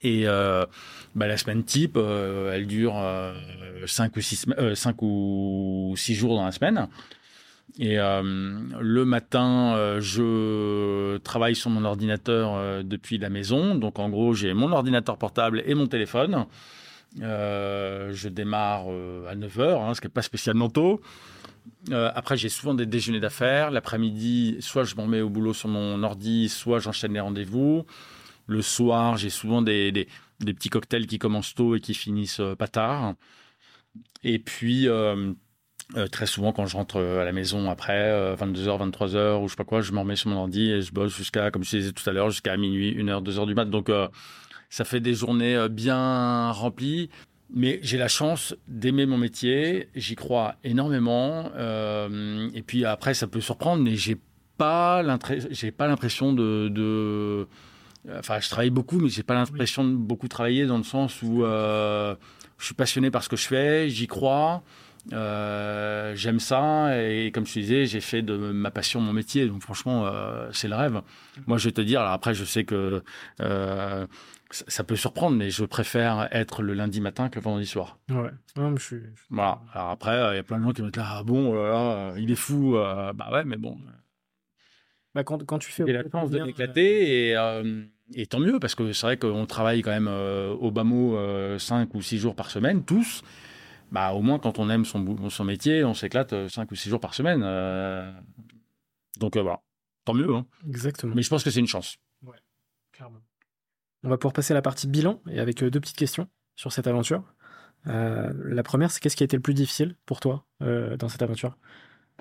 Et 0.02 0.24
euh, 0.26 0.66
bah, 1.14 1.26
la 1.26 1.36
semaine 1.36 1.64
type, 1.64 1.96
euh, 1.96 2.52
elle 2.52 2.66
dure 2.66 2.94
5 3.86 4.12
euh, 4.12 4.18
ou 4.18 4.22
6 4.22 4.46
cinq 4.74 5.02
ou 5.02 5.94
six 5.96 6.14
jours 6.14 6.36
dans 6.36 6.44
la 6.44 6.52
semaine. 6.52 6.88
Et 7.78 7.96
le 7.96 9.04
matin, 9.04 9.96
je 9.98 11.16
travaille 11.18 11.54
sur 11.54 11.70
mon 11.70 11.86
ordinateur 11.86 12.84
depuis 12.84 13.16
la 13.16 13.30
maison. 13.30 13.74
Donc 13.76 13.98
en 13.98 14.10
gros, 14.10 14.34
j'ai 14.34 14.52
mon 14.52 14.72
ordinateur 14.72 15.16
portable 15.16 15.62
et 15.64 15.74
mon 15.74 15.86
téléphone. 15.86 16.44
je 17.16 18.28
démarre 18.28 18.88
à 19.26 19.34
9h, 19.34 19.80
hein, 19.80 19.94
ce 19.94 20.02
qui 20.02 20.06
n'est 20.06 20.12
pas 20.12 20.20
spécialement 20.20 20.68
tôt. 20.68 21.00
après, 21.90 22.36
j'ai 22.36 22.50
souvent 22.50 22.74
des 22.74 22.84
déjeuners 22.84 23.20
d'affaires. 23.20 23.70
L'après-midi, 23.70 24.58
soit 24.60 24.84
je 24.84 24.94
m'en 24.94 25.06
mets 25.06 25.22
au 25.22 25.30
boulot 25.30 25.54
sur 25.54 25.70
mon 25.70 26.02
ordi, 26.02 26.50
soit 26.50 26.78
j'enchaîne 26.78 27.14
les 27.14 27.20
rendez-vous. 27.20 27.86
Le 28.46 28.62
soir, 28.62 29.16
j'ai 29.16 29.30
souvent 29.30 29.62
des, 29.62 30.08
petits 30.44 30.68
cocktails 30.68 31.06
qui 31.06 31.18
commencent 31.18 31.54
tôt 31.54 31.76
et 31.76 31.80
qui 31.80 31.94
finissent 31.94 32.40
euh, 32.40 32.54
pas 32.54 32.68
tard. 32.68 33.14
Et 34.24 34.38
puis, 34.38 34.88
euh, 34.88 35.32
euh, 35.96 36.06
très 36.08 36.26
souvent, 36.26 36.52
quand 36.52 36.66
je 36.66 36.76
rentre 36.76 37.00
à 37.00 37.24
la 37.24 37.32
maison 37.32 37.70
après 37.70 38.34
22h, 38.36 38.90
23h 38.90 39.42
ou 39.42 39.48
je 39.48 39.52
sais 39.52 39.56
pas 39.56 39.64
quoi, 39.64 39.80
je 39.80 39.92
me 39.92 39.98
remets 39.98 40.16
sur 40.16 40.30
mon 40.30 40.36
ordi 40.36 40.70
et 40.70 40.82
je 40.82 40.92
bosse 40.92 41.14
jusqu'à, 41.16 41.50
comme 41.50 41.64
je 41.64 41.76
disais 41.76 41.92
tout 41.92 42.08
à 42.08 42.12
l'heure, 42.12 42.30
jusqu'à 42.30 42.56
minuit, 42.56 42.94
1h, 42.96 43.22
2h 43.22 43.46
du 43.46 43.54
mat. 43.54 43.66
Donc, 43.66 43.90
ça 44.70 44.84
fait 44.84 45.00
des 45.00 45.14
journées 45.14 45.66
bien 45.70 46.50
remplies. 46.50 47.10
Mais 47.54 47.80
j'ai 47.82 47.98
la 47.98 48.08
chance 48.08 48.54
d'aimer 48.66 49.04
mon 49.04 49.18
métier, 49.18 49.88
j'y 49.94 50.14
crois 50.14 50.54
énormément. 50.64 51.50
et 52.54 52.62
puis 52.62 52.84
après, 52.86 53.12
ça 53.12 53.26
peut 53.26 53.42
surprendre, 53.42 53.82
mais 53.82 53.96
j'ai 53.96 54.16
pas 54.56 55.02
l'impression 55.02 56.32
de 56.32 57.46
enfin, 58.10 58.40
je 58.40 58.48
travaille 58.48 58.70
beaucoup, 58.70 58.98
mais 58.98 59.08
j'ai 59.08 59.22
pas 59.22 59.34
l'impression 59.34 59.84
de 59.84 59.94
beaucoup 59.94 60.28
travailler 60.28 60.66
dans 60.66 60.78
le 60.78 60.84
sens 60.84 61.22
où 61.22 61.44
euh, 61.44 62.14
je 62.58 62.66
suis 62.66 62.74
passionné 62.74 63.10
par 63.10 63.22
ce 63.22 63.28
que 63.28 63.36
je 63.36 63.46
fais, 63.46 63.88
j'y 63.88 64.06
crois. 64.06 64.62
Euh, 65.12 66.14
j'aime 66.14 66.38
ça 66.38 66.96
et 67.02 67.32
comme 67.32 67.44
je 67.44 67.54
te 67.54 67.58
disais, 67.58 67.86
j'ai 67.86 68.00
fait 68.00 68.22
de 68.22 68.36
ma 68.36 68.70
passion 68.70 69.00
mon 69.00 69.12
métier. 69.12 69.48
Donc 69.48 69.62
franchement, 69.62 70.10
c'est 70.52 70.68
le 70.68 70.76
rêve. 70.76 71.02
Moi, 71.46 71.58
je 71.58 71.68
vais 71.68 71.72
te 71.72 71.80
dire. 71.80 72.00
Alors 72.00 72.12
après, 72.12 72.34
je 72.34 72.44
sais 72.44 72.64
que 72.64 73.02
ça 74.50 74.84
peut 74.84 74.96
surprendre, 74.96 75.36
mais 75.36 75.50
je 75.50 75.64
préfère 75.64 76.28
être 76.30 76.62
le 76.62 76.74
lundi 76.74 77.00
matin 77.00 77.28
que 77.28 77.36
le 77.36 77.42
vendredi 77.42 77.66
soir. 77.66 77.98
Ouais. 78.10 78.30
je 78.56 78.82
suis... 78.82 79.02
Voilà. 79.30 79.60
Alors 79.72 79.90
après, 79.90 80.14
il 80.32 80.36
y 80.36 80.38
a 80.38 80.42
plein 80.42 80.58
de 80.58 80.64
gens 80.64 80.72
qui 80.72 80.82
vont 80.82 80.88
être 80.88 80.96
là. 80.96 81.06
Ah 81.08 81.22
bon, 81.24 81.54
oh 81.56 82.12
il 82.16 82.30
est 82.30 82.36
fou. 82.36 82.74
bah 82.74 83.28
ouais, 83.32 83.44
mais 83.44 83.56
bon. 83.56 83.78
Bah 85.14 85.24
quand, 85.24 85.44
quand, 85.44 85.58
tu 85.58 85.70
fais. 85.70 85.84
La 85.84 86.08
chance 86.08 86.30
de 86.30 86.40
m'éclater 86.40 87.28
et, 87.28 87.36
euh, 87.36 87.84
et, 88.14 88.26
tant 88.26 88.40
mieux 88.40 88.58
parce 88.58 88.74
que 88.74 88.92
c'est 88.92 89.06
vrai 89.06 89.16
qu'on 89.18 89.44
travaille 89.44 89.82
quand 89.82 89.90
même 89.90 90.08
euh, 90.08 90.54
au 90.54 90.70
bas 90.70 90.84
mot 90.84 91.18
5 91.58 91.94
ou 91.94 92.00
6 92.00 92.18
jours 92.18 92.34
par 92.34 92.50
semaine, 92.50 92.84
tous. 92.84 93.22
bah, 93.90 94.12
au 94.12 94.22
moins, 94.22 94.38
quand 94.38 94.58
on 94.58 94.70
aime 94.70 94.84
son, 94.84 95.28
son 95.28 95.44
métier, 95.44 95.84
on 95.84 95.94
s'éclate 95.94 96.48
5 96.48 96.70
ou 96.70 96.74
6 96.74 96.88
jours 96.88 97.00
par 97.00 97.14
semaine. 97.14 97.40
donc, 99.18 99.36
voilà. 99.36 99.60
Tant 100.04 100.14
mieux. 100.14 100.34
Hein. 100.34 100.46
Exactement. 100.66 101.14
Mais 101.14 101.22
je 101.22 101.28
pense 101.28 101.44
que 101.44 101.50
c'est 101.50 101.60
une 101.60 101.68
chance. 101.68 101.96
Ouais, 102.22 102.38
clairement. 102.92 103.20
On 104.02 104.08
va 104.08 104.16
pouvoir 104.16 104.32
passer 104.32 104.52
à 104.52 104.56
la 104.56 104.62
partie 104.62 104.88
bilan 104.88 105.20
et 105.30 105.38
avec 105.38 105.62
deux 105.62 105.80
petites 105.80 105.96
questions 105.96 106.28
sur 106.56 106.72
cette 106.72 106.86
aventure. 106.86 107.22
la 107.84 108.62
première, 108.64 108.90
c'est 108.90 109.00
qu'est-ce 109.00 109.14
qui 109.16 109.22
a 109.24 109.26
été 109.26 109.36
le 109.36 109.42
plus 109.42 109.54
difficile 109.54 109.94
pour 110.06 110.20
toi 110.20 110.46
dans 110.60 111.08
cette 111.10 111.22
aventure? 111.22 111.58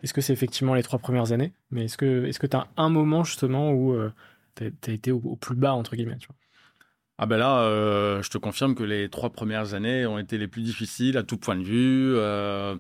Est-ce 0.04 0.14
que 0.14 0.22
c'est 0.22 0.34
effectivement 0.34 0.74
les 0.74 0.84
trois 0.84 1.00
premières 1.00 1.32
années 1.32 1.54
Mais 1.70 1.86
est-ce 1.86 1.98
que 1.98 2.26
est-ce 2.26 2.40
que 2.40 2.48
un 2.78 2.90
moment 2.90 3.24
justement 3.24 3.72
où 3.72 3.94
euh, 3.94 4.12
tu 4.56 4.66
as, 4.66 4.92
été 4.92 5.12
au, 5.12 5.36
plus 5.36 5.56
bas, 5.56 5.74
entre 5.74 5.96
guillemets 5.96 6.18
Ah 7.18 7.26
ben 7.26 7.38
là, 7.38 7.60
euh, 7.62 8.22
je 8.24 8.30
te 8.30 8.38
confirme 8.38 8.76
que 8.76 8.84
les 8.84 9.10
trois 9.10 9.30
premières 9.30 9.74
années 9.74 10.06
ont 10.06 10.18
été 10.18 10.38
les 10.38 10.48
plus 10.48 10.64
difficiles 10.64 11.18
à 11.18 11.24
tout 11.24 11.38
point 11.38 11.56
de 11.56 11.64
vue. 11.64 12.14
Euh, 12.16 12.76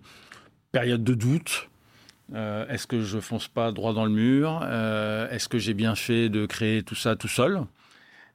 période 0.72 1.04
de 1.04 1.14
doute. 1.14 1.68
Est-ce 2.34 2.88
que 2.88 3.02
je 3.02 3.20
fonce 3.20 3.50
pas 3.50 3.74
droit 3.74 3.94
dans 3.94 4.06
le 4.06 4.12
mur? 4.12 4.64
Est-ce 4.64 5.50
que 5.50 5.60
j'ai 5.60 5.74
bien 5.74 5.96
fait 5.96 6.30
de 6.30 6.46
créer 6.46 6.82
tout 6.82 6.96
ça 6.96 7.18
tout 7.18 7.28
seul? 7.28 7.66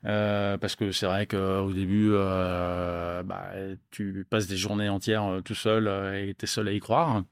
Parce 0.03 0.77
que 0.77 0.93
c'est 0.93 1.07
vrai 1.07 1.27
qu'au 1.27 1.73
début, 1.73 2.13
bah, 2.13 3.53
tu 3.91 4.27
passes 4.29 4.47
des 4.47 4.57
journées 4.57 4.89
entières 4.89 5.41
tout 5.45 5.55
seul 5.55 5.89
et 6.15 6.35
tu 6.35 6.45
es 6.45 6.47
seul 6.47 6.69
à 6.69 6.73
y 6.73 6.81
croire. 6.81 7.23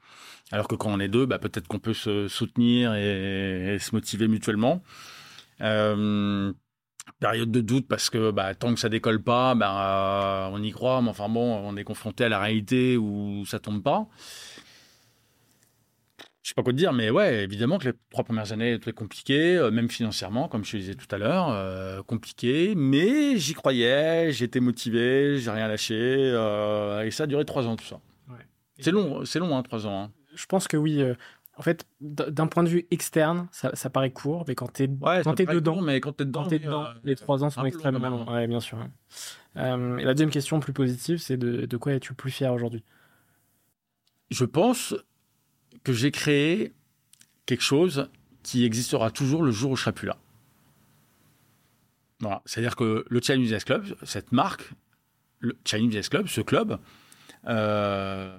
Alors 0.52 0.68
que 0.68 0.74
quand 0.74 0.90
on 0.92 1.00
est 1.00 1.08
deux, 1.08 1.26
bah, 1.26 1.38
peut-être 1.38 1.66
qu'on 1.68 1.78
peut 1.78 1.94
se 1.94 2.28
soutenir 2.28 2.94
et, 2.94 3.76
se 3.80 3.94
motiver 3.94 4.28
mutuellement. 4.28 4.82
Euh, 5.60 6.52
période 7.20 7.50
de 7.50 7.60
doute 7.60 7.86
parce 7.88 8.10
que 8.10 8.30
bah, 8.30 8.54
tant 8.54 8.74
que 8.74 8.80
ça 8.80 8.88
décolle 8.88 9.22
pas, 9.22 9.54
bah, 9.54 10.50
on 10.52 10.62
y 10.62 10.70
croit, 10.70 11.00
mais 11.02 11.08
enfin 11.08 11.28
bon, 11.28 11.60
on 11.64 11.76
est 11.76 11.84
confronté 11.84 12.24
à 12.24 12.28
la 12.28 12.38
réalité 12.38 12.96
où 12.96 13.44
ça 13.46 13.58
tombe 13.58 13.82
pas. 13.82 14.06
Je 16.44 16.50
sais 16.50 16.54
pas 16.54 16.62
quoi 16.62 16.72
te 16.72 16.78
dire, 16.78 16.92
mais 16.92 17.10
ouais, 17.10 17.42
évidemment 17.42 17.78
que 17.78 17.88
les 17.88 17.94
trois 18.10 18.22
premières 18.22 18.52
années 18.52 18.74
étaient 18.74 18.92
compliquées, 18.92 19.56
euh, 19.56 19.72
même 19.72 19.90
financièrement, 19.90 20.46
comme 20.46 20.64
je 20.64 20.70
te 20.70 20.76
disais 20.76 20.94
tout 20.94 21.12
à 21.12 21.18
l'heure, 21.18 21.48
euh, 21.50 22.02
compliquées, 22.04 22.74
mais 22.76 23.36
j'y 23.38 23.54
croyais, 23.54 24.30
j'étais 24.30 24.60
motivé, 24.60 25.38
j'ai 25.38 25.50
rien 25.50 25.66
lâché, 25.66 26.28
et 27.04 27.10
ça 27.10 27.24
a 27.24 27.26
duré 27.26 27.44
trois 27.44 27.66
ans 27.66 27.74
tout 27.74 27.86
ça. 27.86 27.98
C'est 28.78 28.90
long, 28.92 29.24
c'est 29.24 29.38
long, 29.38 29.56
hein, 29.56 29.62
trois 29.62 29.86
ans. 29.86 30.04
Hein 30.04 30.12
je 30.34 30.46
pense 30.46 30.68
que 30.68 30.76
oui. 30.76 31.00
Euh, 31.00 31.14
en 31.56 31.62
fait, 31.62 31.86
d'un 32.00 32.48
point 32.48 32.64
de 32.64 32.68
vue 32.68 32.88
externe, 32.90 33.46
ça, 33.52 33.70
ça 33.76 33.88
paraît 33.88 34.10
court, 34.10 34.44
mais 34.48 34.56
quand 34.56 34.72
tu 34.72 34.82
es, 34.82 34.88
quand 35.22 35.38
es 35.38 35.46
dedans, 35.46 35.80
mais 35.80 36.00
quand 36.00 36.16
tu 36.16 36.24
es 36.24 36.26
dedans, 36.26 36.46
dedans 36.48 36.84
euh, 36.86 36.92
les 37.04 37.14
trois 37.14 37.44
ans 37.44 37.50
sont 37.50 37.64
extrêmement 37.64 38.08
longs. 38.08 38.28
Ouais, 38.28 38.48
bien 38.48 38.58
sûr. 38.58 38.78
Euh, 39.56 39.96
et 39.98 40.02
la 40.02 40.14
deuxième 40.14 40.30
question 40.30 40.58
plus 40.58 40.72
positive, 40.72 41.18
c'est 41.18 41.36
de, 41.36 41.66
de, 41.66 41.76
quoi 41.76 41.92
es-tu 41.92 42.12
plus 42.12 42.32
fier 42.32 42.52
aujourd'hui? 42.52 42.82
Je 44.30 44.44
pense 44.44 44.96
que 45.82 45.92
j'ai 45.92 46.10
créé 46.10 46.72
quelque 47.46 47.62
chose 47.62 48.08
qui 48.42 48.64
existera 48.64 49.10
toujours 49.10 49.42
le 49.42 49.50
jour 49.50 49.72
où 49.72 49.76
je 49.76 49.82
serai 49.82 49.92
plus 49.92 50.06
là. 50.06 50.16
Voilà. 52.20 52.42
C'est-à-dire 52.46 52.76
que 52.76 53.04
le 53.08 53.20
Chinese 53.20 53.42
Business 53.42 53.64
Club, 53.64 53.84
cette 54.02 54.32
marque, 54.32 54.70
le 55.40 55.56
Chinese 55.64 55.86
Business 55.88 56.08
Club, 56.08 56.26
ce 56.28 56.40
club, 56.40 56.78
euh, 57.46 58.38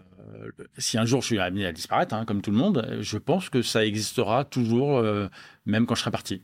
si 0.78 0.98
un 0.98 1.06
jour 1.06 1.22
je 1.22 1.28
suis 1.28 1.40
amené 1.40 1.66
à 1.66 1.72
disparaître, 1.72 2.16
hein, 2.16 2.26
comme 2.26 2.42
tout 2.42 2.52
le 2.52 2.58
monde, 2.58 2.98
je 3.02 3.18
pense 3.18 3.50
que 3.50 3.62
ça 3.62 3.86
existera 3.86 4.46
toujours, 4.46 4.98
euh, 4.98 5.28
même 5.66 5.86
quand 5.86 5.96
je 5.96 6.02
serai 6.02 6.12
parti. 6.12 6.42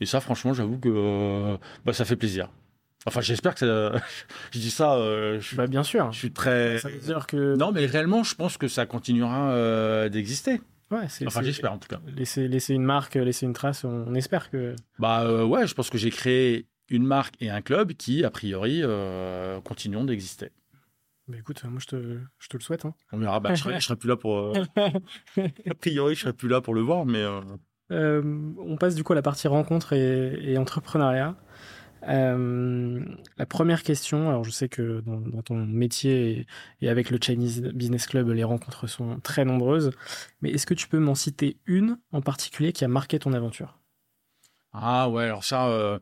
Et 0.00 0.06
ça, 0.06 0.20
franchement, 0.20 0.52
j'avoue 0.52 0.78
que 0.78 0.88
euh, 0.88 1.56
bah, 1.84 1.92
ça 1.92 2.04
fait 2.04 2.16
plaisir. 2.16 2.48
Enfin, 3.06 3.20
j'espère 3.20 3.54
que 3.54 3.60
ça... 3.60 3.92
je 4.52 4.58
dis 4.58 4.70
ça. 4.70 4.96
je, 4.98 5.56
bah, 5.56 5.66
bien 5.66 5.82
sûr. 5.82 6.10
Je 6.12 6.18
suis 6.18 6.32
très. 6.32 6.78
Ça 6.78 6.88
veut 6.88 6.98
dire 6.98 7.26
que. 7.26 7.56
Non, 7.56 7.72
mais 7.72 7.86
réellement, 7.86 8.24
je 8.24 8.34
pense 8.34 8.56
que 8.56 8.68
ça 8.68 8.86
continuera 8.86 10.08
d'exister. 10.08 10.60
Ouais, 10.90 11.06
enfin, 11.26 11.42
j'espère 11.42 11.72
en 11.72 11.78
tout 11.78 11.88
cas. 11.88 12.00
Laisser, 12.14 12.46
laisser 12.46 12.74
une 12.74 12.84
marque, 12.84 13.14
laisser 13.14 13.46
une 13.46 13.54
trace, 13.54 13.84
on, 13.84 14.14
espère 14.14 14.50
que. 14.50 14.76
Bah 14.98 15.44
ouais, 15.44 15.66
je 15.66 15.74
pense 15.74 15.90
que 15.90 15.98
j'ai 15.98 16.10
créé 16.10 16.66
une 16.88 17.04
marque 17.04 17.34
et 17.40 17.50
un 17.50 17.62
club 17.62 17.92
qui, 17.94 18.24
a 18.24 18.30
priori, 18.30 18.82
continueront 19.64 20.04
d'exister. 20.04 20.50
Bah 21.26 21.38
écoute, 21.38 21.64
moi 21.64 21.80
je 21.80 21.86
te, 21.86 22.18
je 22.38 22.48
te 22.48 22.56
le 22.56 22.62
souhaite. 22.62 22.84
Hein. 22.84 22.94
On 23.12 23.18
verra. 23.18 23.40
Bah, 23.40 23.54
je, 23.54 23.62
serai, 23.62 23.80
serai 23.80 23.96
plus 23.96 24.08
là 24.08 24.16
pour. 24.16 24.36
Euh, 24.38 24.52
a 25.38 25.74
priori, 25.74 26.14
je 26.14 26.20
serai 26.20 26.32
plus 26.34 26.48
là 26.48 26.60
pour 26.60 26.74
le 26.74 26.82
voir, 26.82 27.06
mais. 27.06 27.22
Euh, 27.22 27.40
euh, 27.92 28.22
on 28.58 28.76
passe 28.76 28.94
du 28.94 29.04
coup 29.04 29.12
à 29.12 29.16
la 29.16 29.22
partie 29.22 29.48
rencontre 29.48 29.94
et, 29.94 30.58
entrepreneuriat. 30.58 31.36
La 32.06 33.46
première 33.46 33.82
question, 33.82 34.28
alors 34.28 34.44
je 34.44 34.50
sais 34.50 34.68
que 34.68 35.02
dans, 35.06 35.42
ton 35.42 35.56
métier 35.56 36.46
et, 36.80 36.88
avec 36.88 37.10
le 37.10 37.18
Chinese 37.20 37.62
Business 37.62 38.06
Club, 38.06 38.28
les 38.30 38.44
rencontres 38.44 38.86
sont 38.86 39.20
très 39.20 39.44
nombreuses, 39.44 39.90
mais 40.42 40.50
est-ce 40.50 40.66
que 40.66 40.74
tu 40.74 40.88
peux 40.88 40.98
m'en 40.98 41.14
citer 41.14 41.56
une 41.66 41.98
en 42.12 42.20
particulier 42.20 42.72
qui 42.72 42.84
a 42.84 42.88
marqué 42.88 43.18
ton 43.18 43.32
aventure? 43.32 43.78
Ah 44.72 45.08
ouais, 45.08 45.24
alors 45.24 45.44
ça, 45.44 46.00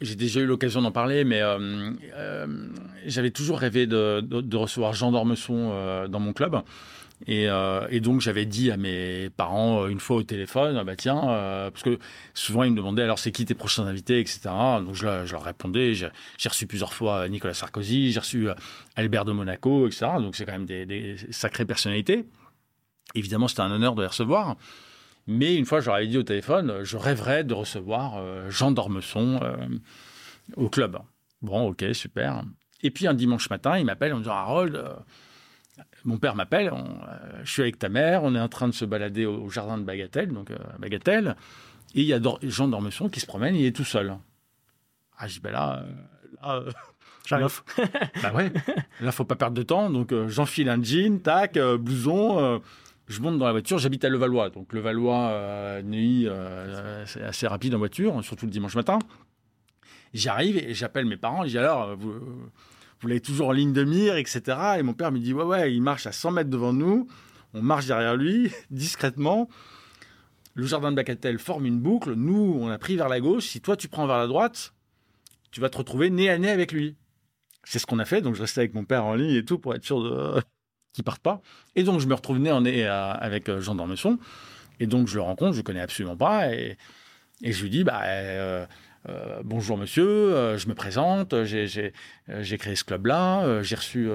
j'ai 0.00 0.14
déjà 0.14 0.40
eu 0.40 0.46
l'occasion 0.46 0.82
d'en 0.82 0.92
parler, 0.92 1.24
mais 1.24 1.42
euh, 1.42 1.90
euh, 2.14 2.46
j'avais 3.06 3.30
toujours 3.30 3.58
rêvé 3.58 3.86
de, 3.86 4.56
recevoir 4.56 4.92
Jean 4.92 5.10
d'Ormesson 5.10 5.70
euh, 5.72 6.08
dans 6.08 6.20
mon 6.20 6.32
club. 6.32 6.60
Et, 7.26 7.48
et 7.90 8.00
donc 8.00 8.20
j'avais 8.20 8.46
dit 8.46 8.70
à 8.70 8.76
mes 8.76 9.28
parents 9.30 9.86
une 9.88 9.98
fois 9.98 10.18
au 10.18 10.22
téléphone, 10.22 10.76
ah 10.78 10.84
bah 10.84 10.94
tiens, 10.94 11.20
parce 11.20 11.82
que 11.82 11.98
souvent 12.32 12.62
ils 12.62 12.70
me 12.70 12.76
demandaient 12.76 13.02
alors 13.02 13.18
c'est 13.18 13.32
qui 13.32 13.44
tes 13.44 13.54
prochains 13.54 13.86
invités, 13.86 14.20
etc. 14.20 14.40
Donc 14.84 14.94
je, 14.94 15.26
je 15.26 15.32
leur 15.32 15.42
répondais. 15.42 15.94
J'ai 15.94 16.10
reçu 16.48 16.66
plusieurs 16.66 16.94
fois 16.94 17.28
Nicolas 17.28 17.54
Sarkozy, 17.54 18.12
j'ai 18.12 18.20
reçu 18.20 18.48
Albert 18.98 19.24
de 19.24 19.32
Monaco, 19.32 19.86
etc. 19.86 20.06
Donc 20.18 20.36
c'est 20.36 20.44
quand 20.44 20.52
même 20.52 20.66
des, 20.66 21.16
sacrées 21.30 21.64
personnalités. 21.64 22.24
Évidemment, 23.14 23.48
c'était 23.48 23.62
un 23.62 23.70
honneur 23.70 23.94
de 23.94 24.02
les 24.02 24.08
recevoir. 24.08 24.56
Mais 25.26 25.54
une 25.56 25.66
fois, 25.66 25.80
j'aurais 25.80 26.06
dit 26.06 26.18
au 26.18 26.22
téléphone, 26.22 26.82
je 26.82 26.96
rêverais 26.96 27.44
de 27.44 27.54
recevoir 27.54 28.16
euh, 28.16 28.50
Jean 28.50 28.70
d'Ormesson 28.70 29.40
euh, 29.42 29.56
au 30.56 30.68
club. 30.68 30.98
Bon, 31.42 31.68
ok, 31.68 31.84
super. 31.92 32.42
Et 32.82 32.90
puis 32.90 33.06
un 33.06 33.14
dimanche 33.14 33.50
matin, 33.50 33.78
il 33.78 33.84
m'appelle 33.84 34.12
en 34.14 34.16
me 34.16 34.22
disant 34.22 34.34
Harold, 34.34 34.76
euh, 34.76 34.94
mon 36.04 36.18
père 36.18 36.34
m'appelle, 36.34 36.72
je 37.42 37.50
suis 37.50 37.62
avec 37.62 37.78
ta 37.78 37.88
mère, 37.88 38.22
on 38.24 38.34
est 38.34 38.40
en 38.40 38.48
train 38.48 38.68
de 38.68 38.72
se 38.72 38.84
balader 38.84 39.26
au, 39.26 39.48
jardin 39.48 39.78
de 39.78 39.84
Bagatelle, 39.84 40.32
donc 40.32 40.52
Bagatelle, 40.78 41.36
et 41.94 42.02
il 42.02 42.06
y 42.06 42.12
a 42.12 42.20
Jean 42.42 42.68
d'Ormesson 42.68 43.08
qui 43.08 43.20
se 43.20 43.26
promène, 43.26 43.54
il 43.54 43.64
est 43.64 43.74
tout 43.74 43.84
seul. 43.84 44.16
Ah, 45.18 45.26
je 45.26 45.34
dis 45.34 45.40
ben 45.40 45.52
là, 45.52 45.84
là 46.42 46.62
J'arrive. 47.26 47.60
bah 48.22 48.32
ouais, 48.32 48.50
là, 49.00 49.12
faut 49.12 49.24
pas 49.24 49.36
perdre 49.36 49.56
de 49.56 49.62
temps, 49.62 49.90
donc 49.90 50.14
j'enfile 50.28 50.70
un 50.70 50.82
jean, 50.82 51.20
tac, 51.20 51.58
blouson 51.58 52.60
je 53.08 53.20
monte 53.20 53.38
dans 53.38 53.46
la 53.46 53.52
voiture, 53.52 53.78
j'habite 53.78 54.04
à 54.04 54.08
Levallois. 54.08 54.50
Donc 54.50 54.72
Levallois, 54.72 55.30
euh, 55.30 55.82
euh, 55.84 57.04
c'est 57.06 57.22
assez 57.22 57.46
rapide 57.46 57.74
en 57.74 57.78
voiture, 57.78 58.22
surtout 58.22 58.46
le 58.46 58.52
dimanche 58.52 58.76
matin. 58.76 58.98
J'arrive 60.14 60.56
et 60.58 60.74
j'appelle 60.74 61.06
mes 61.06 61.16
parents, 61.16 61.44
je 61.44 61.50
dis 61.50 61.58
alors, 61.58 61.96
vous, 61.96 62.20
vous 63.00 63.08
l'avez 63.08 63.20
toujours 63.20 63.48
en 63.48 63.52
ligne 63.52 63.72
de 63.72 63.84
mire, 63.84 64.16
etc. 64.16 64.40
Et 64.78 64.82
mon 64.82 64.94
père 64.94 65.12
me 65.12 65.18
dit, 65.18 65.32
ouais, 65.32 65.44
ouais, 65.44 65.72
il 65.74 65.82
marche 65.82 66.06
à 66.06 66.12
100 66.12 66.32
mètres 66.32 66.50
devant 66.50 66.72
nous, 66.72 67.06
on 67.54 67.62
marche 67.62 67.86
derrière 67.86 68.16
lui, 68.16 68.50
discrètement. 68.70 69.48
Le 70.54 70.66
jardin 70.66 70.90
de 70.90 70.96
Bacatel 70.96 71.38
forme 71.38 71.66
une 71.66 71.80
boucle, 71.80 72.14
nous, 72.14 72.58
on 72.60 72.68
a 72.68 72.78
pris 72.78 72.96
vers 72.96 73.08
la 73.08 73.20
gauche, 73.20 73.46
si 73.46 73.60
toi 73.60 73.76
tu 73.76 73.88
prends 73.88 74.06
vers 74.06 74.18
la 74.18 74.26
droite, 74.26 74.74
tu 75.52 75.60
vas 75.60 75.70
te 75.70 75.78
retrouver 75.78 76.10
nez 76.10 76.28
à 76.28 76.38
nez 76.38 76.50
avec 76.50 76.72
lui. 76.72 76.96
C'est 77.64 77.78
ce 77.78 77.86
qu'on 77.86 77.98
a 77.98 78.04
fait, 78.04 78.22
donc 78.22 78.34
je 78.34 78.40
restais 78.40 78.60
avec 78.60 78.74
mon 78.74 78.84
père 78.84 79.04
en 79.04 79.14
ligne 79.14 79.34
et 79.34 79.44
tout 79.44 79.58
pour 79.58 79.74
être 79.74 79.84
sûr 79.84 80.02
de 80.02 80.42
qui 80.92 81.02
partent 81.02 81.22
pas. 81.22 81.40
Et 81.76 81.84
donc, 81.84 82.00
je 82.00 82.06
me 82.06 82.14
retrouve 82.14 82.38
né 82.38 82.50
en 82.50 82.62
nez 82.62 82.84
avec 82.84 83.48
euh, 83.48 83.60
Jean 83.60 83.74
d'Ormesson. 83.74 84.18
Et 84.80 84.86
donc, 84.86 85.06
je 85.06 85.16
le 85.16 85.22
rencontre, 85.22 85.52
je 85.52 85.58
le 85.58 85.62
connais 85.62 85.80
absolument 85.80 86.16
pas. 86.16 86.52
Et, 86.52 86.76
et 87.42 87.52
je 87.52 87.62
lui 87.62 87.70
dis, 87.70 87.84
bah, 87.84 88.02
euh, 88.04 88.66
euh, 89.08 89.40
bonjour 89.44 89.78
monsieur, 89.78 90.56
je 90.56 90.68
me 90.68 90.74
présente, 90.74 91.44
j'ai 91.44 91.92
créé 92.58 92.76
ce 92.76 92.84
club-là, 92.84 93.62
j'ai 93.62 93.76
reçu 93.76 94.08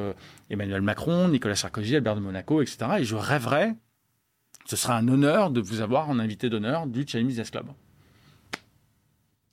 Emmanuel 0.50 0.82
Macron, 0.82 1.28
Nicolas 1.28 1.56
Sarkozy, 1.56 1.96
Albert 1.96 2.16
de 2.16 2.22
Monaco, 2.22 2.62
etc. 2.62 2.78
Et 3.00 3.04
je 3.04 3.16
rêverais, 3.16 3.76
ce 4.66 4.76
sera 4.76 4.98
un 4.98 5.08
honneur 5.08 5.50
de 5.50 5.62
vous 5.62 5.82
avoir 5.82 6.10
en 6.10 6.20
invité 6.20 6.50
d'honneur 6.50 6.88
du 6.88 7.06
Chinese 7.08 7.28
Business 7.28 7.52
Club. 7.52 7.68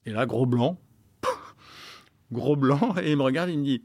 Et 0.07 0.11
là, 0.11 0.27
gros 0.27 0.47
blanc, 0.47 0.79
gros 2.33 2.57
blanc, 2.57 2.95
et 3.03 3.11
il 3.11 3.17
me 3.17 3.23
regarde, 3.23 3.51
il 3.51 3.59
me 3.59 3.65
dit, 3.65 3.83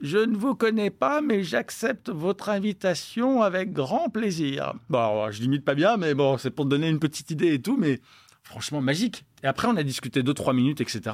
je 0.00 0.18
ne 0.18 0.36
vous 0.36 0.54
connais 0.54 0.90
pas, 0.90 1.20
mais 1.20 1.42
j'accepte 1.42 2.10
votre 2.10 2.48
invitation 2.48 3.42
avec 3.42 3.72
grand 3.72 4.10
plaisir. 4.10 4.74
Bon, 4.90 5.30
je 5.30 5.40
limite 5.40 5.64
pas 5.64 5.74
bien, 5.74 5.96
mais 5.96 6.14
bon, 6.14 6.36
c'est 6.36 6.50
pour 6.50 6.64
te 6.66 6.70
donner 6.70 6.88
une 6.88 6.98
petite 6.98 7.30
idée 7.30 7.54
et 7.54 7.62
tout, 7.62 7.76
mais 7.76 8.00
franchement 8.44 8.80
magique. 8.80 9.24
Et 9.42 9.46
après, 9.46 9.66
on 9.66 9.76
a 9.76 9.82
discuté 9.82 10.22
deux, 10.22 10.34
trois 10.34 10.52
minutes, 10.52 10.80
etc. 10.80 11.10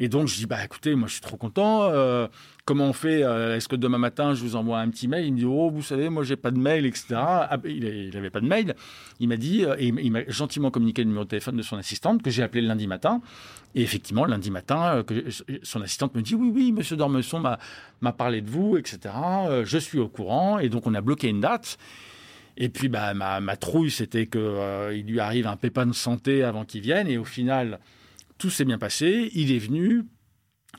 Et 0.00 0.08
donc, 0.08 0.26
je 0.26 0.34
dis, 0.34 0.46
bah 0.46 0.64
écoutez, 0.64 0.94
moi, 0.94 1.06
je 1.06 1.12
suis 1.12 1.20
trop 1.20 1.36
content. 1.36 1.84
Euh, 1.84 2.26
comment 2.64 2.86
on 2.86 2.92
fait 2.92 3.22
euh, 3.22 3.56
Est-ce 3.56 3.68
que 3.68 3.76
demain 3.76 3.98
matin, 3.98 4.34
je 4.34 4.42
vous 4.42 4.56
envoie 4.56 4.80
un 4.80 4.88
petit 4.88 5.06
mail? 5.06 5.26
Il 5.26 5.32
me 5.34 5.38
dit, 5.38 5.44
oh, 5.44 5.70
vous 5.70 5.82
savez, 5.82 6.08
moi, 6.08 6.24
j'ai 6.24 6.34
pas 6.34 6.50
de 6.50 6.58
mail, 6.58 6.86
etc. 6.86 7.14
Ah, 7.14 7.58
il 7.64 8.10
n'avait 8.12 8.30
pas 8.30 8.40
de 8.40 8.46
mail. 8.46 8.74
Il 9.20 9.28
m'a 9.28 9.36
dit, 9.36 9.62
et 9.62 9.86
il 9.86 10.10
m'a 10.10 10.24
gentiment 10.26 10.70
communiqué 10.70 11.02
le 11.02 11.08
numéro 11.08 11.24
de 11.24 11.28
téléphone 11.28 11.56
de 11.56 11.62
son 11.62 11.76
assistante, 11.76 12.22
que 12.22 12.30
j'ai 12.30 12.42
appelé 12.42 12.62
le 12.62 12.68
lundi 12.68 12.86
matin. 12.86 13.20
Et 13.74 13.82
effectivement, 13.82 14.24
lundi 14.24 14.50
matin, 14.50 15.04
son 15.62 15.82
assistante 15.82 16.14
me 16.14 16.22
dit, 16.22 16.34
oui, 16.34 16.50
oui, 16.52 16.72
monsieur 16.72 16.96
Dormesson 16.96 17.38
m'a 17.38 18.12
parlé 18.12 18.40
de 18.40 18.50
vous, 18.50 18.78
etc. 18.78 19.14
je 19.64 19.78
suis 19.78 19.98
au 19.98 20.08
courant. 20.08 20.58
Et 20.58 20.68
donc, 20.68 20.86
on 20.86 20.94
a 20.94 21.00
bloqué 21.00 21.28
une 21.28 21.40
date. 21.40 21.78
Et 22.56 22.68
puis, 22.68 22.88
bah, 22.88 23.14
ma, 23.14 23.56
trouille, 23.56 23.90
c'était 23.90 24.26
qu'il 24.26 25.04
lui 25.06 25.20
arrive 25.20 25.46
un 25.46 25.56
pépin 25.56 25.86
de 25.86 25.92
santé 25.92 26.42
avant 26.42 26.64
qu'il 26.64 26.82
vienne. 26.82 27.08
Et 27.08 27.18
au 27.18 27.24
final 27.24 27.80
tout 28.42 28.50
s'est 28.50 28.64
bien 28.64 28.78
passé. 28.78 29.30
Il 29.34 29.52
est 29.52 29.58
venu. 29.58 30.02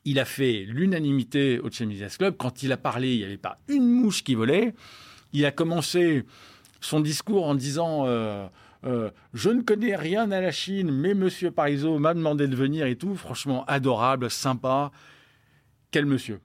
Il 0.04 0.20
a 0.20 0.26
fait 0.26 0.66
l'unanimité 0.68 1.60
au 1.60 1.70
Business 1.70 2.18
Club. 2.18 2.36
Quand 2.38 2.62
il 2.62 2.74
a 2.74 2.78
parlé, 2.78 3.14
il 3.14 3.20
n'y 3.20 3.24
avait 3.24 3.38
pas 3.38 3.58
une 3.70 3.88
mouche 3.88 4.22
qui 4.26 4.36
volait. 4.36 4.74
Il 5.32 5.46
a 5.46 5.52
commencé 5.52 6.26
son 6.82 7.00
discours 7.00 7.46
en 7.46 7.56
disant 7.56 8.06
euh, 8.06 8.46
euh, 8.84 9.12
Je 9.34 9.50
ne 9.50 9.62
connais 9.62 9.96
rien 9.96 10.30
à 10.32 10.42
la 10.42 10.52
Chine, 10.52 10.92
mais 10.92 11.14
Monsieur 11.14 11.52
Parizeau 11.52 12.00
m'a 12.00 12.14
demandé 12.14 12.50
de 12.50 12.56
venir 12.58 12.86
et 12.86 12.98
tout. 12.98 13.16
Franchement, 13.16 13.64
adorable, 13.64 14.30
sympa. 14.30 14.92
Quel 15.90 16.06
monsieur? 16.06 16.42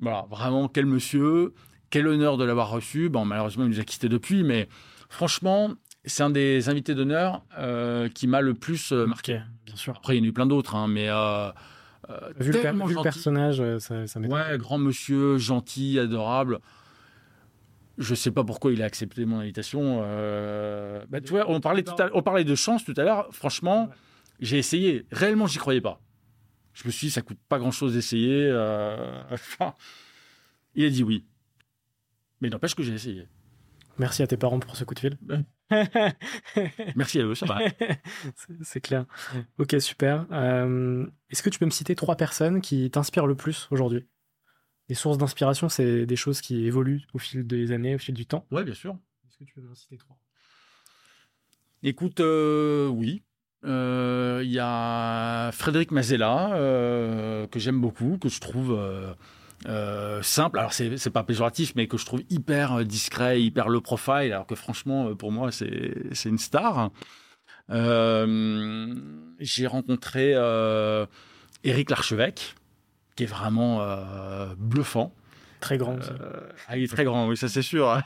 Voilà, 0.00 0.26
vraiment, 0.28 0.68
quel 0.68 0.84
monsieur. 0.84 1.54
Quel 1.92 2.08
honneur 2.08 2.38
de 2.38 2.44
l'avoir 2.44 2.70
reçu. 2.70 3.10
Bon, 3.10 3.26
malheureusement, 3.26 3.64
il 3.64 3.68
nous 3.68 3.78
a 3.78 3.84
quittés 3.84 4.08
depuis, 4.08 4.44
mais 4.44 4.66
franchement, 5.10 5.74
c'est 6.06 6.22
un 6.22 6.30
des 6.30 6.70
invités 6.70 6.94
d'honneur 6.94 7.44
euh, 7.58 8.08
qui 8.08 8.26
m'a 8.26 8.40
le 8.40 8.54
plus 8.54 8.92
euh, 8.92 9.04
marqué. 9.04 9.42
Bien 9.66 9.76
sûr. 9.76 9.94
Après, 9.98 10.16
il 10.16 10.20
y 10.20 10.22
en 10.22 10.24
a 10.24 10.28
eu 10.28 10.32
plein 10.32 10.46
d'autres, 10.46 10.74
hein, 10.74 10.88
mais 10.88 11.10
euh, 11.10 11.50
vu, 12.40 12.50
le, 12.50 13.02
personnage, 13.02 13.62
ça, 13.78 14.06
ça 14.06 14.20
Ouais, 14.20 14.56
grand 14.56 14.78
monsieur, 14.78 15.36
gentil, 15.36 15.98
adorable. 15.98 16.60
Je 17.98 18.14
sais 18.14 18.30
pas 18.30 18.42
pourquoi 18.42 18.72
il 18.72 18.80
a 18.80 18.86
accepté 18.86 19.26
mon 19.26 19.40
invitation. 19.40 20.00
Bah, 21.10 21.20
tu 21.20 21.32
vois, 21.32 21.50
on 21.50 21.60
parlait, 21.60 21.84
on 22.14 22.22
parlait 22.22 22.44
de 22.44 22.54
chance 22.54 22.86
tout 22.86 22.94
à 22.96 23.02
l'heure. 23.02 23.28
Franchement, 23.32 23.90
j'ai 24.40 24.56
essayé. 24.56 25.04
Réellement, 25.12 25.46
j'y 25.46 25.58
croyais 25.58 25.82
pas. 25.82 26.00
Je 26.72 26.86
me 26.86 26.90
suis 26.90 27.08
dit, 27.08 27.10
ça 27.10 27.20
coûte 27.20 27.38
pas 27.50 27.58
grand 27.58 27.70
chose 27.70 27.92
d'essayer. 27.92 28.50
Enfin, 29.30 29.74
il 30.74 30.86
a 30.86 30.88
dit 30.88 31.04
oui. 31.04 31.26
Mais 32.42 32.50
n'empêche 32.50 32.74
que 32.74 32.82
j'ai 32.82 32.92
essayé. 32.92 33.28
Merci 33.98 34.24
à 34.24 34.26
tes 34.26 34.36
parents 34.36 34.58
pour 34.58 34.74
ce 34.74 34.82
coup 34.82 34.94
de 34.94 34.98
fil. 34.98 35.16
Merci 36.96 37.20
à 37.20 37.24
eux, 37.24 37.36
ça 37.36 37.46
va. 37.46 37.60
C'est 38.62 38.80
clair. 38.80 39.06
Ok, 39.58 39.76
super. 39.78 40.26
Euh, 40.32 41.06
est-ce 41.30 41.40
que 41.44 41.50
tu 41.50 41.60
peux 41.60 41.66
me 41.66 41.70
citer 41.70 41.94
trois 41.94 42.16
personnes 42.16 42.60
qui 42.60 42.90
t'inspirent 42.90 43.28
le 43.28 43.36
plus 43.36 43.68
aujourd'hui? 43.70 44.08
Les 44.88 44.96
sources 44.96 45.18
d'inspiration, 45.18 45.68
c'est 45.68 46.04
des 46.04 46.16
choses 46.16 46.40
qui 46.40 46.66
évoluent 46.66 47.02
au 47.14 47.18
fil 47.18 47.46
des 47.46 47.70
années, 47.70 47.94
au 47.94 47.98
fil 47.98 48.14
du 48.14 48.26
temps. 48.26 48.44
Ouais, 48.50 48.64
bien 48.64 48.74
sûr. 48.74 48.98
Est-ce 49.28 49.38
que 49.38 49.44
tu 49.44 49.54
peux 49.54 49.60
me 49.60 49.74
citer 49.76 49.96
trois? 49.96 50.18
Écoute, 51.84 52.18
euh, 52.18 52.88
oui. 52.88 53.22
Euh, 53.64 54.40
il 54.42 54.50
y 54.50 54.58
a 54.58 55.52
Frédéric 55.52 55.92
Mazella, 55.92 56.48
que 57.48 57.60
j'aime 57.60 57.80
beaucoup, 57.80 58.18
que 58.18 58.28
je 58.28 58.40
trouve 58.40 58.76
euh, 59.66 60.22
simple, 60.22 60.58
alors 60.58 60.72
c'est 60.72 61.10
pas 61.10 61.22
péjoratif, 61.22 61.74
mais 61.76 61.86
que 61.86 61.96
je 61.96 62.04
trouve 62.04 62.22
hyper 62.30 62.72
euh, 62.72 62.84
discret, 62.84 63.40
hyper 63.42 63.68
low 63.68 63.80
profile, 63.80 64.32
alors 64.32 64.46
que 64.46 64.54
franchement, 64.54 65.08
euh, 65.08 65.14
pour 65.14 65.30
moi, 65.30 65.50
c'est 65.52 66.28
une 66.28 66.38
star. 66.38 66.90
J'ai 67.68 69.66
rencontré 69.66 70.32
Éric 71.64 71.90
Larchevêque, 71.90 72.54
qui 73.16 73.24
est 73.24 73.26
vraiment 73.26 73.86
bluffant. 74.56 75.14
Très 75.60 75.78
grand. 75.78 75.98
Ah, 76.66 76.76
il 76.76 76.84
est 76.84 76.92
très 76.92 77.04
grand, 77.04 77.28
oui, 77.28 77.36
ça 77.36 77.48
c'est 77.48 77.62
sûr. 77.62 78.00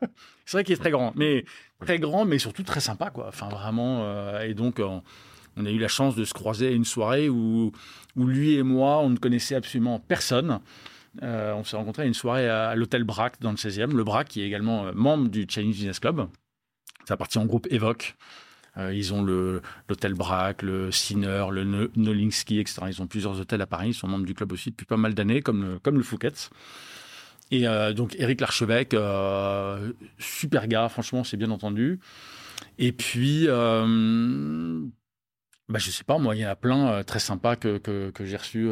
c'est 0.46 0.56
vrai 0.56 0.64
qu'il 0.64 0.74
est 0.74 0.78
très 0.78 0.90
grand, 0.90 1.12
mais 1.14 1.44
très 1.80 1.98
grand, 1.98 2.24
mais 2.24 2.38
surtout 2.38 2.62
très 2.62 2.80
sympa, 2.80 3.10
quoi. 3.10 3.28
Enfin, 3.28 3.48
vraiment. 3.48 4.40
et 4.40 4.54
donc, 4.54 4.80
on 4.80 5.66
a 5.66 5.70
eu 5.70 5.78
la 5.78 5.88
chance 5.88 6.16
de 6.16 6.24
se 6.24 6.32
croiser 6.32 6.68
à 6.68 6.70
une 6.70 6.86
soirée 6.86 7.28
où, 7.28 7.70
où 8.16 8.26
lui 8.26 8.54
et 8.54 8.62
moi, 8.62 8.98
on 9.00 9.10
ne 9.10 9.18
connaissait 9.18 9.54
absolument 9.54 10.00
personne. 10.00 10.60
Euh, 11.22 11.52
on 11.52 11.62
s'est 11.64 11.76
rencontrés 11.76 12.04
à 12.04 12.06
une 12.06 12.14
soirée 12.14 12.48
à, 12.48 12.74
l'hôtel 12.74 13.04
Brac 13.04 13.38
dans 13.40 13.50
le 13.50 13.56
16e. 13.56 13.92
Le 13.92 14.04
Brac, 14.04 14.28
qui 14.28 14.40
est 14.40 14.46
également 14.46 14.86
euh, 14.86 14.92
membre 14.94 15.28
du 15.28 15.46
Chinese 15.48 15.76
Business 15.76 16.00
Club. 16.00 16.26
Ça 17.06 17.14
appartient 17.14 17.38
au 17.38 17.44
groupe 17.44 17.66
Evoque. 17.70 18.16
Euh, 18.78 18.94
ils 18.94 19.12
ont 19.12 19.22
l'hôtel 19.22 20.14
Brac, 20.14 20.62
le 20.62 20.90
Sinner, 20.90 21.44
le 21.50 21.90
Nolinski, 21.94 22.58
etc. 22.58 22.82
Ils 22.88 23.02
ont 23.02 23.06
plusieurs 23.06 23.38
hôtels 23.38 23.60
à 23.60 23.66
Paris. 23.66 23.88
Ils 23.90 23.94
sont 23.94 24.08
membres 24.08 24.24
du 24.24 24.32
club 24.34 24.50
aussi 24.52 24.70
depuis 24.70 24.86
pas 24.86 24.96
mal 24.96 25.12
d'années, 25.12 25.42
comme 25.42 25.62
le, 25.62 25.78
comme 25.78 25.98
le. 25.98 26.04
Et 27.50 27.66
donc, 27.92 28.16
Eric 28.18 28.40
Larchevêque, 28.40 28.96
super 30.16 30.68
gars, 30.68 30.88
franchement, 30.88 31.22
c'est 31.22 31.36
bien 31.36 31.50
entendu. 31.50 32.00
Et 32.78 32.92
puis, 32.92 33.46
bah, 33.46 33.68
je 35.78 35.90
sais 35.90 36.04
pas, 36.04 36.16
moi, 36.16 36.34
il 36.34 36.40
y 36.40 36.46
en 36.46 36.50
a 36.50 36.56
plein 36.56 37.02
très 37.02 37.18
sympas 37.18 37.56
que, 37.56 37.76
que, 37.76 38.08
que 38.08 38.24
j'ai 38.24 38.38
reçus 38.38 38.70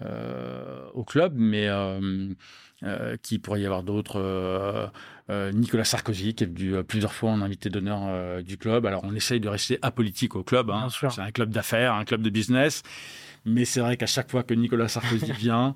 au 0.00 1.04
club, 1.04 1.34
mais 1.36 1.68
euh, 1.68 2.28
euh, 2.82 3.16
qui 3.22 3.38
pourrait 3.38 3.60
y 3.60 3.66
avoir 3.66 3.82
d'autres. 3.82 4.90
Nicolas 5.28 5.84
Sarkozy, 5.84 6.34
qui 6.34 6.44
est 6.44 6.46
venu 6.46 6.84
plusieurs 6.84 7.12
fois 7.12 7.30
en 7.30 7.40
invité 7.40 7.68
d'honneur 7.68 8.42
du 8.44 8.58
club. 8.58 8.86
Alors, 8.86 9.02
on 9.04 9.14
essaye 9.14 9.40
de 9.40 9.48
rester 9.48 9.78
apolitique 9.82 10.36
au 10.36 10.44
club. 10.44 10.70
Hein. 10.70 10.86
C'est 10.90 11.20
un 11.20 11.32
club 11.32 11.50
d'affaires, 11.50 11.94
un 11.94 12.04
club 12.04 12.22
de 12.22 12.30
business. 12.30 12.84
Mais 13.44 13.64
c'est 13.64 13.80
vrai 13.80 13.96
qu'à 13.96 14.06
chaque 14.06 14.30
fois 14.30 14.44
que 14.44 14.54
Nicolas 14.54 14.86
Sarkozy 14.86 15.32
vient, 15.38 15.74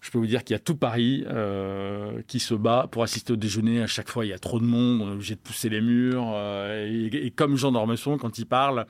je 0.00 0.10
peux 0.10 0.18
vous 0.18 0.26
dire 0.26 0.42
qu'il 0.42 0.54
y 0.54 0.56
a 0.56 0.60
tout 0.60 0.76
Paris 0.76 1.26
qui 2.28 2.40
se 2.40 2.54
bat 2.54 2.88
pour 2.90 3.02
assister 3.02 3.34
au 3.34 3.36
déjeuner. 3.36 3.82
À 3.82 3.86
chaque 3.86 4.08
fois, 4.08 4.24
il 4.24 4.28
y 4.28 4.32
a 4.32 4.38
trop 4.38 4.58
de 4.58 4.64
monde, 4.64 5.02
on 5.02 5.10
est 5.10 5.14
obligé 5.14 5.34
de 5.34 5.40
pousser 5.40 5.68
les 5.68 5.82
murs. 5.82 6.34
et, 6.34 7.30
comme 7.36 7.56
Jean 7.56 7.72
d'Ormesson, 7.72 8.16
quand 8.16 8.38
il 8.38 8.46
parle, 8.46 8.86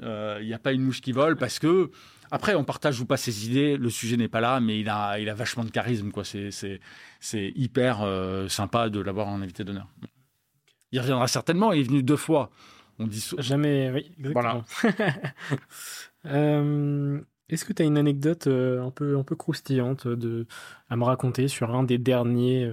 il 0.00 0.44
n'y 0.44 0.54
a 0.54 0.58
pas 0.58 0.72
une 0.72 0.82
mouche 0.82 1.00
qui 1.00 1.12
vole 1.12 1.36
parce 1.36 1.60
que 1.60 1.92
après, 2.30 2.54
on 2.54 2.64
partage 2.64 3.00
ou 3.00 3.06
pas 3.06 3.16
ses 3.16 3.46
idées, 3.46 3.76
le 3.76 3.90
sujet 3.90 4.16
n'est 4.16 4.28
pas 4.28 4.40
là, 4.40 4.60
mais 4.60 4.80
il 4.80 4.88
a, 4.88 5.18
il 5.18 5.28
a 5.28 5.34
vachement 5.34 5.64
de 5.64 5.70
charisme. 5.70 6.10
Quoi. 6.10 6.24
C'est, 6.24 6.50
c'est, 6.50 6.80
c'est 7.20 7.52
hyper 7.54 8.02
euh, 8.02 8.48
sympa 8.48 8.88
de 8.88 9.00
l'avoir 9.00 9.28
en 9.28 9.40
invité 9.42 9.64
d'honneur. 9.64 9.88
Il 10.92 11.00
reviendra 11.00 11.28
certainement, 11.28 11.72
il 11.72 11.80
est 11.80 11.84
venu 11.84 12.02
deux 12.02 12.16
fois. 12.16 12.50
On 12.98 13.06
dit 13.06 13.24
Jamais, 13.38 13.90
oui, 13.90 14.12
exactement. 14.18 14.64
Euh, 16.24 17.20
est-ce 17.48 17.64
que 17.64 17.72
tu 17.72 17.82
as 17.82 17.84
une 17.84 17.98
anecdote 17.98 18.48
euh, 18.48 18.84
un, 18.84 18.90
peu, 18.90 19.16
un 19.16 19.22
peu 19.22 19.36
croustillante 19.36 20.08
de, 20.08 20.44
à 20.88 20.96
me 20.96 21.04
raconter 21.04 21.46
sur 21.46 21.72
un 21.72 21.84
des 21.84 21.98
derniers 21.98 22.68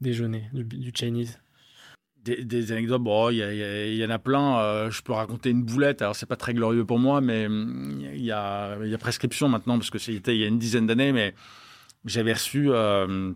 déjeuners 0.00 0.50
du, 0.52 0.64
du 0.64 0.90
Chinese? 0.92 1.38
Des, 2.24 2.72
anecdotes, 2.72 3.02
bon, 3.02 3.30
il 3.30 3.38
y, 3.38 4.04
en 4.04 4.10
a 4.10 4.18
plein. 4.18 4.58
Euh, 4.58 4.90
je 4.90 5.02
peux 5.02 5.12
raconter 5.12 5.50
une 5.50 5.62
boulette. 5.62 6.02
Alors, 6.02 6.14
c'est 6.14 6.26
pas 6.26 6.36
très 6.36 6.54
glorieux 6.54 6.84
pour 6.84 6.98
moi, 6.98 7.20
mais 7.20 7.46
hum, 7.46 8.00
il 8.14 8.24
y 8.24 8.30
a, 8.30 8.76
prescription 8.98 9.48
maintenant 9.48 9.78
parce 9.78 9.90
que 9.90 9.98
c'était 9.98 10.34
il 10.34 10.40
y 10.40 10.44
a 10.44 10.46
une 10.46 10.58
dizaine 10.58 10.86
d'années. 10.86 11.12
Mais 11.12 11.34
j'avais 12.04 12.32
reçu, 12.32 12.70
euh, 12.70 13.32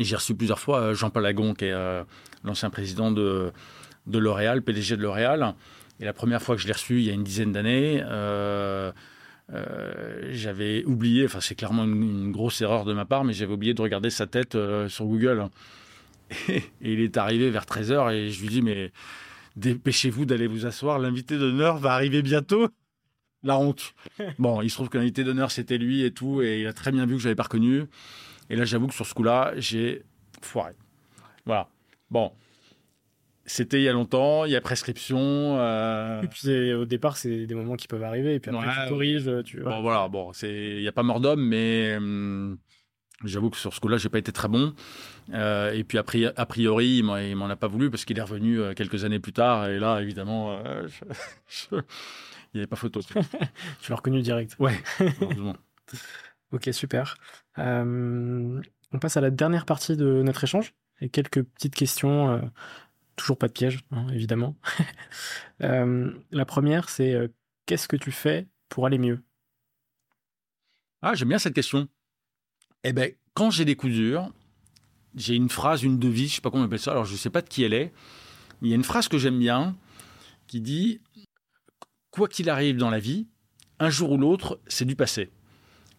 j'ai 0.00 0.16
reçu 0.16 0.34
plusieurs 0.34 0.58
fois 0.58 0.80
euh, 0.80 0.94
Jean-Paul 0.94 1.24
Agon, 1.24 1.54
qui 1.54 1.66
est 1.66 2.04
l'ancien 2.44 2.70
président 2.70 3.12
de, 3.12 3.52
de 4.06 4.18
L'Oréal, 4.18 4.62
PDG 4.62 4.96
de 4.96 5.02
L'Oréal. 5.02 5.54
Et 6.00 6.04
la 6.04 6.12
première 6.12 6.42
fois 6.42 6.56
que 6.56 6.62
je 6.62 6.66
l'ai 6.66 6.72
reçu, 6.72 6.98
il 6.98 7.04
y 7.04 7.10
a 7.10 7.12
une 7.12 7.24
dizaine 7.24 7.52
d'années, 7.52 8.02
j'avais 10.32 10.84
oublié, 10.84 11.26
enfin, 11.26 11.40
c'est 11.40 11.54
clairement 11.54 11.84
une, 11.84 12.02
une, 12.02 12.32
grosse 12.32 12.60
erreur 12.60 12.84
de 12.84 12.92
ma 12.92 13.04
part, 13.04 13.24
mais 13.24 13.34
j'avais 13.34 13.52
oublié 13.52 13.74
de 13.74 13.82
regarder 13.82 14.10
sa 14.10 14.26
tête 14.26 14.56
sur 14.88 15.04
Google. 15.04 15.48
Et, 16.48 16.62
il 16.80 17.00
est 17.00 17.16
arrivé 17.16 17.50
vers 17.50 17.64
13h 17.64 18.12
et 18.12 18.30
je 18.30 18.40
lui 18.40 18.48
dis, 18.48 18.62
mais 18.62 18.92
dépêchez-vous 19.56 20.24
d'aller 20.24 20.46
vous 20.46 20.66
asseoir, 20.66 20.98
l'invité 20.98 21.38
d'honneur 21.38 21.78
va 21.78 21.92
arriver 21.92 22.22
bientôt. 22.22 22.68
La 23.42 23.58
honte. 23.58 23.94
Bon, 24.38 24.60
il 24.60 24.70
se 24.70 24.74
trouve 24.74 24.88
que 24.88 24.98
l'invité 24.98 25.24
d'honneur, 25.24 25.50
c'était 25.50 25.78
lui 25.78 26.02
et 26.04 26.12
tout, 26.12 26.42
et 26.42 26.60
il 26.60 26.66
a 26.66 26.72
très 26.72 26.92
bien 26.92 27.06
vu 27.06 27.14
que 27.14 27.20
je 27.20 27.24
l'avais 27.28 27.36
pas 27.36 27.44
reconnu. 27.44 27.84
Et 28.50 28.56
là, 28.56 28.64
j'avoue 28.64 28.86
que 28.86 28.94
sur 28.94 29.06
ce 29.06 29.14
coup-là, 29.14 29.52
j'ai 29.56 30.02
foiré. 30.42 30.72
Voilà. 31.46 31.68
Bon. 32.10 32.32
C'était 33.46 33.78
il 33.80 33.84
y 33.84 33.88
a 33.88 33.92
longtemps, 33.92 34.44
il 34.44 34.52
y 34.52 34.56
a 34.56 34.60
prescription. 34.60 35.56
Euh... 35.58 36.22
Et 36.22 36.28
puis 36.28 36.72
au 36.74 36.84
départ, 36.84 37.16
c'est 37.16 37.46
des 37.46 37.54
moments 37.54 37.76
qui 37.76 37.88
peuvent 37.88 38.04
arriver, 38.04 38.34
et 38.34 38.40
puis 38.40 38.54
après, 38.54 38.84
tu 38.84 38.88
corriges. 38.90 39.30
Tu... 39.44 39.60
Bon, 39.60 39.80
voilà, 39.80 40.06
bon, 40.08 40.30
il 40.42 40.80
n'y 40.80 40.86
a 40.88 40.92
pas 40.92 41.02
mort 41.02 41.20
d'homme, 41.20 41.44
mais. 41.44 41.96
Hum, 41.96 42.58
J'avoue 43.24 43.50
que 43.50 43.58
sur 43.58 43.74
ce 43.74 43.80
coup-là, 43.80 43.98
j'ai 43.98 44.08
pas 44.08 44.18
été 44.18 44.32
très 44.32 44.48
bon. 44.48 44.74
Euh, 45.32 45.72
et 45.72 45.84
puis 45.84 45.98
a 45.98 46.46
priori, 46.46 46.98
il 46.98 47.04
m'en 47.04 47.50
a 47.50 47.56
pas 47.56 47.66
voulu 47.66 47.90
parce 47.90 48.04
qu'il 48.04 48.18
est 48.18 48.22
revenu 48.22 48.58
euh, 48.58 48.72
quelques 48.72 49.04
années 49.04 49.20
plus 49.20 49.32
tard. 49.32 49.68
Et 49.68 49.78
là, 49.78 50.00
évidemment, 50.00 50.58
euh, 50.64 50.88
il 51.72 51.82
n'y 52.54 52.60
avait 52.60 52.66
pas 52.66 52.76
photo. 52.76 53.00
tu 53.80 53.90
l'as 53.90 53.96
reconnu 53.96 54.22
direct. 54.22 54.56
Ouais, 54.58 54.80
heureusement. 55.20 55.56
ok, 56.52 56.70
super. 56.72 57.16
on 57.58 58.62
passe 59.00 59.18
à 59.18 59.20
la 59.20 59.30
dernière 59.30 59.66
partie 59.66 59.96
de 59.96 60.22
notre 60.22 60.44
échange 60.44 60.72
et 61.02 61.10
quelques 61.10 61.42
petites 61.42 61.74
questions. 61.74 62.50
toujours 63.16 63.36
pas 63.36 63.48
de 63.48 63.52
piège, 63.52 63.80
hein, 63.90 64.06
évidemment. 64.14 64.56
la 65.58 66.44
première, 66.46 66.88
c'est 66.88 67.30
qu'est-ce 67.66 67.86
que 67.86 67.96
tu 67.96 68.12
fais 68.12 68.48
pour 68.70 68.86
aller 68.86 68.98
mieux? 68.98 69.22
Ah, 71.02 71.14
j'aime 71.14 71.28
bien 71.28 71.38
cette 71.38 71.54
question. 71.54 71.88
Eh 72.84 72.92
ben, 72.92 73.12
quand 73.34 73.50
j'ai 73.50 73.64
des 73.64 73.76
coups 73.76 73.92
durs, 73.92 74.30
j'ai 75.14 75.34
une 75.34 75.50
phrase, 75.50 75.82
une 75.82 75.98
devise, 75.98 76.30
je 76.30 76.34
sais 76.36 76.40
pas 76.40 76.50
comment 76.50 76.62
on 76.62 76.66
appelle 76.66 76.78
ça, 76.78 76.92
alors 76.92 77.04
je 77.04 77.12
ne 77.12 77.18
sais 77.18 77.30
pas 77.30 77.42
de 77.42 77.48
qui 77.48 77.62
elle 77.62 77.74
est, 77.74 77.92
mais 78.60 78.68
il 78.68 78.70
y 78.70 78.72
a 78.72 78.76
une 78.76 78.84
phrase 78.84 79.08
que 79.08 79.18
j'aime 79.18 79.38
bien 79.38 79.76
qui 80.46 80.60
dit 80.60 81.00
Quoi 82.10 82.28
qu'il 82.28 82.50
arrive 82.50 82.76
dans 82.76 82.90
la 82.90 82.98
vie, 82.98 83.28
un 83.78 83.88
jour 83.88 84.12
ou 84.12 84.18
l'autre, 84.18 84.60
c'est 84.66 84.84
du 84.84 84.96
passé. 84.96 85.30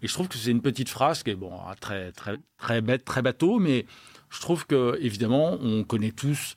Et 0.01 0.07
je 0.07 0.13
trouve 0.13 0.27
que 0.27 0.37
c'est 0.37 0.51
une 0.51 0.61
petite 0.61 0.89
phrase 0.89 1.23
qui 1.23 1.29
est 1.29 1.35
bon, 1.35 1.53
très, 1.79 2.11
très, 2.11 2.37
très 2.57 2.81
bête, 2.81 3.05
très 3.05 3.21
bateau, 3.21 3.59
mais 3.59 3.85
je 4.29 4.41
trouve 4.41 4.65
que, 4.65 4.97
évidemment, 4.99 5.57
on 5.61 5.83
connaît 5.83 6.11
tous 6.11 6.55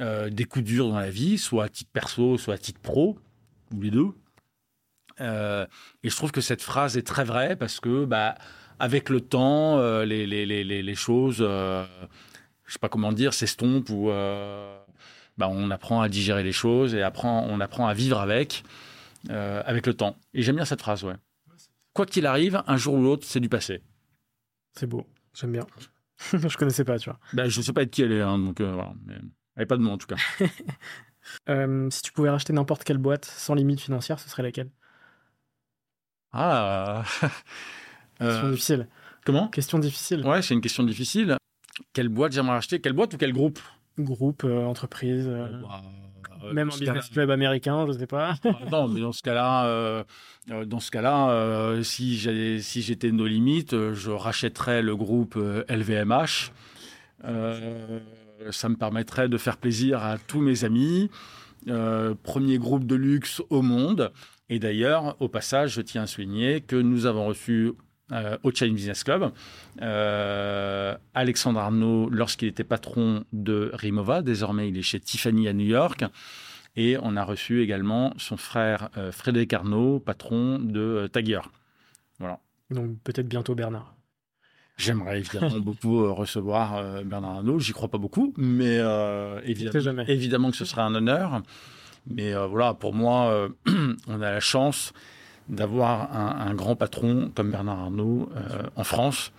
euh, 0.00 0.30
des 0.30 0.44
coups 0.44 0.64
durs 0.64 0.88
dans 0.88 0.98
la 0.98 1.10
vie, 1.10 1.38
soit 1.38 1.64
à 1.64 1.68
titre 1.68 1.90
perso, 1.92 2.38
soit 2.38 2.54
à 2.54 2.58
titre 2.58 2.80
pro, 2.80 3.18
ou 3.74 3.80
les 3.80 3.90
deux. 3.90 4.08
Euh, 5.20 5.66
et 6.02 6.10
je 6.10 6.16
trouve 6.16 6.32
que 6.32 6.40
cette 6.40 6.62
phrase 6.62 6.96
est 6.96 7.06
très 7.06 7.24
vraie 7.24 7.56
parce 7.56 7.78
que, 7.78 8.04
bah, 8.04 8.36
avec 8.78 9.08
le 9.08 9.20
temps, 9.20 9.78
euh, 9.78 10.04
les, 10.04 10.26
les, 10.26 10.46
les, 10.46 10.64
les, 10.64 10.94
choses, 10.94 11.38
euh, 11.40 11.84
je 12.64 12.72
sais 12.72 12.78
pas 12.78 12.88
comment 12.88 13.12
dire, 13.12 13.34
s'estompent 13.34 13.90
ou 13.90 14.08
bah, 14.08 15.48
on 15.48 15.70
apprend 15.70 16.00
à 16.00 16.08
digérer 16.08 16.42
les 16.42 16.52
choses 16.52 16.94
et 16.94 17.02
apprend, 17.02 17.46
on 17.48 17.60
apprend 17.60 17.86
à 17.86 17.94
vivre 17.94 18.18
avec, 18.18 18.64
avec 19.28 19.86
le 19.86 19.94
temps. 19.94 20.16
Et 20.34 20.42
j'aime 20.42 20.56
bien 20.56 20.64
cette 20.64 20.82
phrase, 20.82 21.04
ouais. 21.04 21.16
Quoi 21.94 22.06
qu'il 22.06 22.26
arrive, 22.26 22.62
un 22.66 22.76
jour 22.76 22.94
ou 22.94 23.02
l'autre, 23.02 23.26
c'est 23.26 23.40
du 23.40 23.48
passé. 23.48 23.82
C'est 24.74 24.86
beau, 24.86 25.06
j'aime 25.34 25.52
bien. 25.52 25.66
je 26.32 26.56
connaissais 26.56 26.84
pas, 26.84 26.98
tu 26.98 27.10
vois. 27.10 27.18
Bah, 27.32 27.48
je 27.48 27.60
sais 27.60 27.72
pas 27.72 27.84
de 27.84 27.90
qui 27.90 28.02
elle 28.02 28.12
est, 28.12 28.20
hein, 28.20 28.38
donc 28.38 28.60
voilà. 28.60 28.92
Mais... 29.06 29.14
Elle 29.56 29.62
n'est 29.62 29.66
pas 29.66 29.76
de 29.76 29.82
moi 29.82 29.94
en 29.94 29.98
tout 29.98 30.06
cas. 30.06 30.16
si 31.90 32.02
tu 32.02 32.12
pouvais 32.12 32.30
racheter 32.30 32.52
n'importe 32.52 32.84
quelle 32.84 32.98
boîte 32.98 33.24
sans 33.24 33.54
limite 33.54 33.80
financière, 33.80 34.20
ce 34.20 34.28
serait 34.28 34.44
laquelle? 34.44 34.70
Ah. 36.32 37.04
Question 38.18 38.46
euh, 38.46 38.50
difficile. 38.50 38.88
Comment 39.24 39.48
Question 39.48 39.78
difficile. 39.78 40.26
Ouais, 40.26 40.42
c'est 40.42 40.54
une 40.54 40.60
question 40.60 40.82
difficile. 40.82 41.36
Quelle 41.92 42.08
boîte 42.08 42.32
j'aimerais 42.32 42.56
acheter? 42.56 42.80
Quelle 42.80 42.92
boîte 42.92 43.14
ou 43.14 43.16
quel 43.16 43.32
groupe? 43.32 43.60
Groupe, 43.98 44.42
euh, 44.44 44.64
entreprise. 44.64 45.26
Euh, 45.28 45.60
bah, 45.62 46.52
même 46.52 46.70
un 46.72 46.78
business 46.78 47.08
club 47.08 47.30
américain, 47.30 47.84
je 47.86 47.92
ne 47.92 47.98
sais 47.98 48.06
pas. 48.06 48.34
Ah, 48.44 48.50
non, 48.70 48.88
mais 48.88 49.00
dans 49.00 49.12
ce 49.12 49.22
cas-là, 49.22 50.04
dans 50.66 50.80
ce 50.80 50.90
cas-là, 50.90 51.82
si 51.82 52.16
j'étais 52.16 53.08
si 53.08 53.12
nos 53.12 53.26
limites, 53.26 53.92
je 53.92 54.10
rachèterais 54.10 54.82
le 54.82 54.94
groupe 54.94 55.36
LVMH. 55.68 56.52
ça 57.22 58.68
me 58.68 58.76
permettrait 58.76 59.28
de 59.28 59.36
faire 59.36 59.56
plaisir 59.56 60.04
à 60.04 60.16
tous 60.16 60.40
mes 60.40 60.64
amis. 60.64 61.10
premier 62.22 62.58
groupe 62.58 62.86
de 62.86 62.94
luxe 62.94 63.42
au 63.50 63.62
monde. 63.62 64.12
Et 64.48 64.60
d'ailleurs, 64.60 65.16
au 65.20 65.28
passage, 65.28 65.72
je 65.72 65.80
tiens 65.80 66.04
à 66.04 66.06
souligner 66.06 66.60
que 66.60 66.76
nous 66.76 67.04
avons 67.04 67.26
reçu 67.26 67.72
euh, 68.10 68.38
au 68.42 68.50
Chinese 68.52 68.74
Business 68.74 69.04
Club 69.04 69.32
euh, 69.82 70.96
Alexandre 71.12 71.60
Arnaud 71.60 72.08
lorsqu'il 72.08 72.48
était 72.48 72.64
patron 72.64 73.24
de 73.34 73.70
Rimova. 73.74 74.22
Désormais, 74.22 74.70
il 74.70 74.78
est 74.78 74.82
chez 74.82 74.98
Tiffany 74.98 75.46
à 75.46 75.52
New 75.52 75.66
York. 75.66 76.04
Et 76.74 76.96
on 77.02 77.16
a 77.16 77.24
reçu 77.24 77.60
également 77.60 78.14
son 78.16 78.38
frère 78.38 78.88
euh, 78.96 79.12
Frédéric 79.12 79.52
Arnaud, 79.52 80.00
patron 80.00 80.58
de 80.58 81.06
Tagier. 81.12 81.40
Voilà. 82.18 82.40
Donc 82.70 82.98
peut-être 83.04 83.28
bientôt 83.28 83.54
Bernard. 83.54 83.94
J'aimerais 84.78 85.18
évidemment 85.18 85.60
beaucoup 85.60 86.14
recevoir 86.14 87.04
Bernard 87.04 87.36
Arnault. 87.36 87.58
J'y 87.58 87.72
crois 87.72 87.88
pas 87.88 87.98
beaucoup, 87.98 88.32
mais 88.38 88.78
évidemment, 89.44 90.04
évidemment 90.06 90.50
que 90.50 90.56
ce 90.56 90.64
serait 90.64 90.82
un 90.82 90.94
honneur. 90.94 91.42
Mais 92.06 92.32
voilà, 92.32 92.72
pour 92.72 92.94
moi, 92.94 93.50
on 94.06 94.22
a 94.22 94.30
la 94.32 94.40
chance 94.40 94.94
d'avoir 95.48 96.14
un, 96.14 96.54
grand 96.54 96.76
patron 96.76 97.32
comme 97.34 97.50
Bernard 97.50 97.78
Arnault 97.78 98.30
euh, 98.36 98.62
en 98.76 98.84
France, 98.84 99.32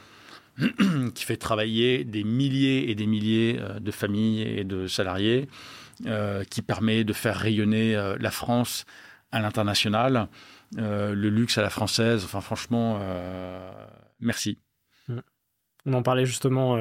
qui 1.16 1.24
fait 1.24 1.38
travailler 1.38 2.04
des 2.04 2.24
milliers 2.24 2.90
et 2.90 2.96
des 2.96 3.08
milliers 3.08 3.60
de 3.80 3.92
familles 3.92 4.42
et 4.42 4.64
de 4.64 4.88
salariés, 4.88 5.48
qui 6.50 6.62
permet 6.62 7.04
de 7.04 7.14
faire 7.14 7.36
rayonner 7.36 7.94
la 8.20 8.32
France 8.32 8.86
à 9.32 9.42
l'international, 9.42 10.28
le 10.76 11.30
luxe 11.30 11.58
à 11.58 11.62
la 11.62 11.70
française. 11.70 12.24
Enfin, 12.24 12.42
franchement, 12.42 13.00
merci. 14.20 14.60
On 15.86 15.94
en 15.94 16.04
parlait 16.04 16.26
justement 16.26 16.78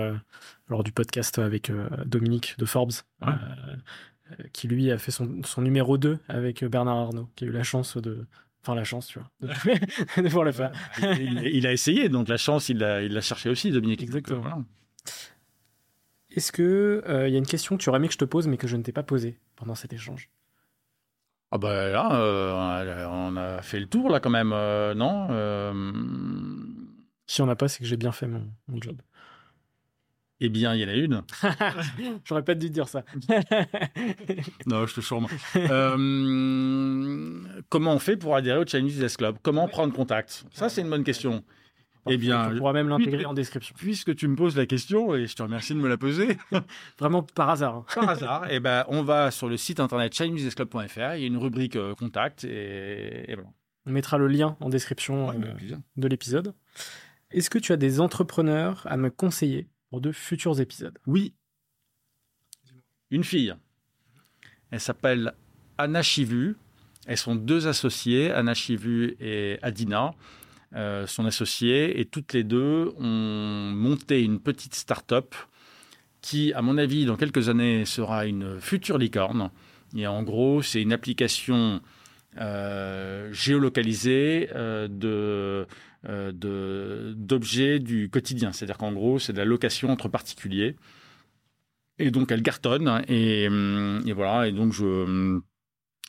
lors 0.68 0.82
du 0.82 0.92
podcast 0.92 1.38
avec 1.38 1.70
Dominique 2.06 2.56
de 2.58 2.64
Forbes. 2.64 2.92
Euh, 4.30 4.44
qui 4.52 4.68
lui 4.68 4.90
a 4.90 4.98
fait 4.98 5.10
son, 5.10 5.42
son, 5.44 5.62
numéro 5.62 5.96
2 5.96 6.18
avec 6.28 6.62
euh, 6.62 6.68
Bernard 6.68 6.98
Arnault, 6.98 7.30
qui 7.34 7.44
a 7.44 7.46
eu 7.48 7.50
la 7.50 7.62
chance 7.62 7.96
de. 7.96 8.26
Enfin, 8.62 8.74
la 8.74 8.84
chance, 8.84 9.06
tu 9.06 9.18
vois, 9.18 9.30
de, 9.40 9.48
de 10.22 10.28
pouvoir 10.28 10.44
le 10.44 10.52
faire. 10.52 10.72
il, 11.00 11.66
a 11.66 11.72
essayé, 11.72 12.08
donc 12.08 12.28
la 12.28 12.36
chance, 12.36 12.68
il 12.68 12.78
l'a 12.78 13.02
il 13.02 13.20
cherché 13.22 13.48
aussi, 13.48 13.70
Dominique. 13.70 14.02
Exactement. 14.02 14.64
Est-ce 16.30 16.52
qu'il 16.52 16.64
euh, 16.64 17.28
il 17.28 17.32
y 17.32 17.36
a 17.36 17.38
une 17.38 17.46
question 17.46 17.76
que 17.76 17.82
tu 17.82 17.88
aurais 17.88 17.98
aimé 17.98 18.08
que 18.08 18.14
je 18.14 18.18
te 18.18 18.24
pose, 18.24 18.46
mais 18.46 18.56
que 18.56 18.66
je 18.66 18.76
ne 18.76 18.82
t'ai 18.82 18.92
pas 18.92 19.02
posée 19.02 19.38
pendant 19.56 19.74
cet 19.74 19.92
échange? 19.92 20.30
Ah 21.50 21.56
bah 21.56 21.88
là, 21.88 23.08
on 23.10 23.36
a 23.36 23.62
fait 23.62 23.80
le 23.80 23.86
tour 23.86 24.10
là 24.10 24.20
quand 24.20 24.28
même, 24.28 24.50
non 24.50 25.28
Si 27.26 27.40
on 27.40 27.46
n'a 27.46 27.56
pas, 27.56 27.68
c'est 27.68 27.78
que 27.78 27.86
j'ai 27.86 27.96
bien 27.96 28.12
fait 28.12 28.26
mon, 28.26 28.46
mon 28.66 28.80
job. 28.82 29.00
Eh 30.40 30.48
bien, 30.48 30.74
il 30.74 30.80
y 30.80 30.84
en 30.84 30.88
a 30.88 30.94
une. 30.94 31.22
J'aurais 32.24 32.44
pas 32.44 32.54
dû 32.54 32.70
dire 32.70 32.88
ça. 32.88 33.02
non, 34.66 34.86
je 34.86 34.94
te 34.94 35.00
charme. 35.00 35.26
Euh, 35.56 37.40
comment 37.68 37.94
on 37.94 37.98
fait 37.98 38.16
pour 38.16 38.36
adhérer 38.36 38.58
au 38.58 38.66
Chinese 38.66 38.92
Business 38.92 39.16
Club? 39.16 39.38
Comment 39.42 39.66
prendre 39.66 39.92
contact? 39.92 40.44
Ça, 40.52 40.68
c'est 40.68 40.82
une 40.82 40.90
bonne 40.90 41.02
question. 41.02 41.42
eh 42.08 42.16
bien, 42.16 42.52
on 42.52 42.58
pourra 42.58 42.72
même 42.72 42.88
l'intégrer 42.88 43.24
en 43.26 43.34
description. 43.34 43.74
Puisque 43.76 44.14
tu 44.14 44.28
me 44.28 44.36
poses 44.36 44.56
la 44.56 44.66
question, 44.66 45.14
et 45.16 45.26
je 45.26 45.34
te 45.34 45.42
remercie 45.42 45.74
de 45.74 45.80
me 45.80 45.88
la 45.88 45.96
poser. 45.96 46.38
Vraiment 47.00 47.24
par 47.24 47.50
hasard. 47.50 47.74
Hein. 47.74 47.84
Par 47.92 48.08
hasard. 48.08 48.46
eh 48.48 48.60
ben, 48.60 48.84
on 48.88 49.02
va 49.02 49.32
sur 49.32 49.48
le 49.48 49.56
site 49.56 49.80
internet 49.80 50.14
chinesebusinessclub.fr. 50.14 51.16
Il 51.16 51.20
y 51.20 51.24
a 51.24 51.26
une 51.26 51.36
rubrique 51.36 51.74
euh, 51.74 51.94
contact 51.96 52.44
et, 52.44 53.34
voilà. 53.34 53.50
On 53.86 53.90
mettra 53.90 54.18
le 54.18 54.28
lien 54.28 54.56
en 54.60 54.68
description 54.68 55.30
euh, 55.30 55.76
de 55.96 56.08
l'épisode. 56.08 56.54
Est-ce 57.30 57.48
que 57.50 57.58
tu 57.58 57.72
as 57.72 57.76
des 57.76 58.00
entrepreneurs 58.00 58.86
à 58.86 58.96
me 58.98 59.10
conseiller? 59.10 59.66
Pour 59.90 60.00
de 60.00 60.12
futurs 60.12 60.60
épisodes. 60.60 60.98
Oui. 61.06 61.34
Une 63.10 63.24
fille. 63.24 63.54
Elle 64.70 64.80
s'appelle 64.80 65.34
Anna 65.78 66.02
Chivu. 66.02 66.56
Elles 67.06 67.16
sont 67.16 67.34
deux 67.34 67.66
associées, 67.66 68.30
Anna 68.30 68.52
Chivu 68.52 69.16
et 69.18 69.58
Adina, 69.62 70.14
euh, 70.74 71.06
son 71.06 71.24
associée, 71.24 71.98
et 71.98 72.04
toutes 72.04 72.34
les 72.34 72.44
deux 72.44 72.92
ont 72.98 73.72
monté 73.74 74.22
une 74.22 74.40
petite 74.40 74.74
start-up 74.74 75.34
qui, 76.20 76.52
à 76.52 76.60
mon 76.60 76.76
avis, 76.76 77.06
dans 77.06 77.16
quelques 77.16 77.48
années, 77.48 77.86
sera 77.86 78.26
une 78.26 78.60
future 78.60 78.98
licorne. 78.98 79.50
Et 79.96 80.06
en 80.06 80.22
gros, 80.22 80.60
c'est 80.60 80.82
une 80.82 80.92
application 80.92 81.80
euh, 82.38 83.32
géolocalisée 83.32 84.50
euh, 84.54 84.86
de 84.88 85.66
d'objets 86.08 87.78
du 87.78 88.08
quotidien. 88.08 88.52
C'est-à-dire 88.52 88.78
qu'en 88.78 88.92
gros, 88.92 89.18
c'est 89.18 89.32
de 89.32 89.38
la 89.38 89.44
location 89.44 89.90
entre 89.90 90.08
particuliers. 90.08 90.76
Et 91.98 92.10
donc, 92.10 92.32
elle 92.32 92.42
cartonne. 92.42 93.02
Et, 93.08 93.48
voilà. 94.12 94.48
Et 94.48 94.52
donc, 94.52 94.72
je, 94.72 95.40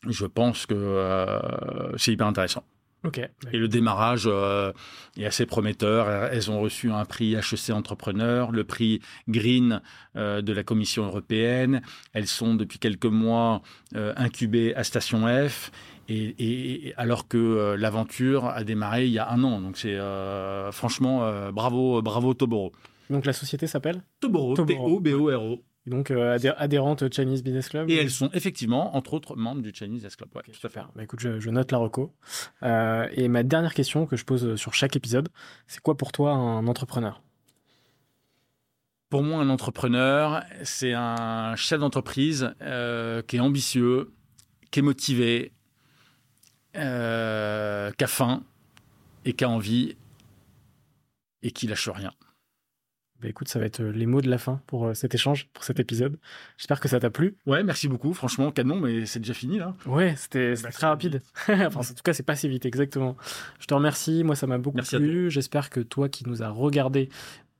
je 0.07 0.25
pense 0.25 0.65
que 0.65 0.75
euh, 0.75 1.97
c'est 1.97 2.13
hyper 2.13 2.27
intéressant. 2.27 2.63
Ok. 3.05 3.19
Et 3.53 3.57
le 3.57 3.69
démarrage 3.69 4.25
euh, 4.27 4.73
est 5.17 5.25
assez 5.25 5.45
prometteur. 5.45 6.09
Elles 6.09 6.51
ont 6.51 6.59
reçu 6.59 6.91
un 6.91 7.05
prix 7.05 7.33
HEC 7.33 7.69
Entrepreneur, 7.69 8.51
le 8.51 8.65
prix 8.65 9.01
Green 9.29 9.81
de 10.15 10.53
la 10.53 10.63
Commission 10.63 11.05
européenne. 11.05 11.81
Elles 12.13 12.27
sont 12.27 12.55
depuis 12.55 12.77
quelques 12.77 13.05
mois 13.05 13.61
incubées 13.95 14.75
à 14.75 14.83
Station 14.83 15.25
F 15.27 15.71
et, 16.09 16.93
alors 16.97 17.27
que 17.27 17.37
euh, 17.37 17.77
l'aventure 17.77 18.45
a 18.45 18.63
démarré 18.63 19.05
il 19.05 19.11
y 19.11 19.19
a 19.19 19.29
un 19.29 19.43
an. 19.43 19.61
Donc 19.61 19.77
c'est 19.77 19.95
euh, 19.95 20.71
franchement 20.71 21.23
euh, 21.23 21.51
bravo, 21.51 22.01
bravo 22.01 22.33
Toboro. 22.33 22.71
Donc 23.09 23.25
la 23.25 23.33
société 23.33 23.67
s'appelle 23.67 24.03
Toboro, 24.19 24.55
T-O-B-O-R-O. 24.55 25.63
Donc 25.85 26.11
adhérente 26.11 27.11
Chinese 27.13 27.41
Business 27.41 27.69
Club. 27.69 27.89
Et 27.89 27.95
elles 27.95 28.11
sont 28.11 28.29
effectivement, 28.33 28.95
entre 28.95 29.13
autres, 29.13 29.35
membres 29.35 29.61
du 29.61 29.71
Chinese 29.73 29.95
Business 29.95 30.15
Club. 30.15 30.29
Ouais, 30.35 30.43
tout 30.43 30.67
à 30.67 30.69
fait. 30.69 30.81
Bah, 30.95 31.03
écoute, 31.03 31.19
je, 31.19 31.49
note 31.49 31.71
la 31.71 31.77
reco. 31.79 32.13
et 32.61 33.27
ma 33.27 33.43
dernière 33.43 33.73
question 33.73 34.05
que 34.05 34.15
je 34.15 34.25
pose 34.25 34.55
sur 34.55 34.73
chaque 34.73 34.95
épisode, 34.95 35.29
c'est 35.65 35.81
quoi 35.81 35.97
pour 35.97 36.11
toi 36.11 36.33
un 36.33 36.67
entrepreneur? 36.67 37.23
Pour 39.09 39.23
moi, 39.23 39.41
un 39.41 39.49
entrepreneur, 39.49 40.43
c'est 40.63 40.93
un 40.93 41.55
chef 41.55 41.79
d'entreprise 41.79 42.53
qui 42.59 43.37
est 43.37 43.39
ambitieux, 43.39 44.13
qui 44.69 44.79
est 44.81 44.83
motivé, 44.83 45.53
euh, 46.79 47.91
qui 47.91 48.03
a 48.03 48.07
faim 48.07 48.43
et 49.25 49.33
qui 49.33 49.43
a 49.43 49.49
envie 49.49 49.95
et 51.41 51.51
qui 51.51 51.67
lâche 51.67 51.89
rien. 51.89 52.11
Bah 53.21 53.27
écoute, 53.27 53.49
ça 53.49 53.59
va 53.59 53.65
être 53.65 53.83
les 53.83 54.05
mots 54.05 54.21
de 54.21 54.29
la 54.29 54.37
fin 54.37 54.61
pour 54.65 54.95
cet 54.95 55.13
échange, 55.13 55.49
pour 55.51 55.65
cet 55.65 55.77
épisode. 55.81 56.17
J'espère 56.57 56.79
que 56.79 56.87
ça 56.87 57.01
t'a 57.01 57.09
plu. 57.09 57.35
Ouais, 57.45 57.63
merci 57.63 57.89
beaucoup. 57.89 58.13
Franchement, 58.13 58.49
canon, 58.51 58.79
mais 58.79 59.05
c'est 59.05 59.19
déjà 59.19 59.33
fini 59.33 59.59
là. 59.59 59.75
Ouais, 59.85 60.15
c'était 60.15 60.53
très 60.53 60.87
rapide. 60.87 61.21
enfin, 61.49 61.81
en 61.81 61.83
tout 61.83 62.01
cas, 62.01 62.13
c'est 62.13 62.23
pas 62.23 62.37
si 62.37 62.47
vite, 62.47 62.65
exactement. 62.65 63.17
Je 63.59 63.65
te 63.65 63.73
remercie. 63.73 64.23
Moi, 64.23 64.37
ça 64.37 64.47
m'a 64.47 64.57
beaucoup 64.57 64.77
plu. 64.77 65.29
J'espère 65.29 65.69
que 65.69 65.81
toi 65.81 66.07
qui 66.07 66.25
nous 66.29 66.43
as 66.43 66.49
regardé 66.49 67.09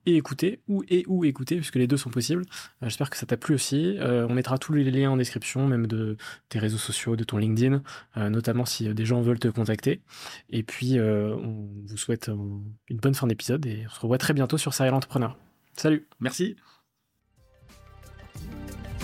et 0.05 0.15
écouter, 0.15 0.61
ou 0.67 0.83
et 0.89 1.03
ou 1.07 1.25
écouter, 1.25 1.57
puisque 1.57 1.75
les 1.75 1.87
deux 1.87 1.97
sont 1.97 2.09
possibles. 2.09 2.43
Euh, 2.81 2.85
j'espère 2.87 3.09
que 3.09 3.17
ça 3.17 3.25
t'a 3.25 3.37
plu 3.37 3.55
aussi. 3.55 3.97
Euh, 3.99 4.27
on 4.29 4.33
mettra 4.33 4.57
tous 4.57 4.73
les 4.73 4.89
liens 4.89 5.11
en 5.11 5.17
description, 5.17 5.67
même 5.67 5.87
de 5.87 6.17
tes 6.49 6.59
réseaux 6.59 6.77
sociaux, 6.77 7.15
de 7.15 7.23
ton 7.23 7.37
LinkedIn, 7.37 7.81
euh, 8.17 8.29
notamment 8.29 8.65
si 8.65 8.93
des 8.93 9.05
gens 9.05 9.21
veulent 9.21 9.39
te 9.39 9.47
contacter. 9.47 10.01
Et 10.49 10.63
puis, 10.63 10.99
on 10.99 11.69
vous 11.85 11.97
souhaite 11.97 12.29
une 12.89 12.97
bonne 12.97 13.15
fin 13.15 13.27
d'épisode 13.27 13.65
et 13.65 13.85
on 13.87 13.93
se 13.93 13.99
revoit 13.99 14.17
très 14.17 14.33
bientôt 14.33 14.57
sur 14.57 14.73
Serial 14.73 14.93
Entrepreneur. 14.93 15.37
Salut 15.75 16.07
Merci 16.19 16.55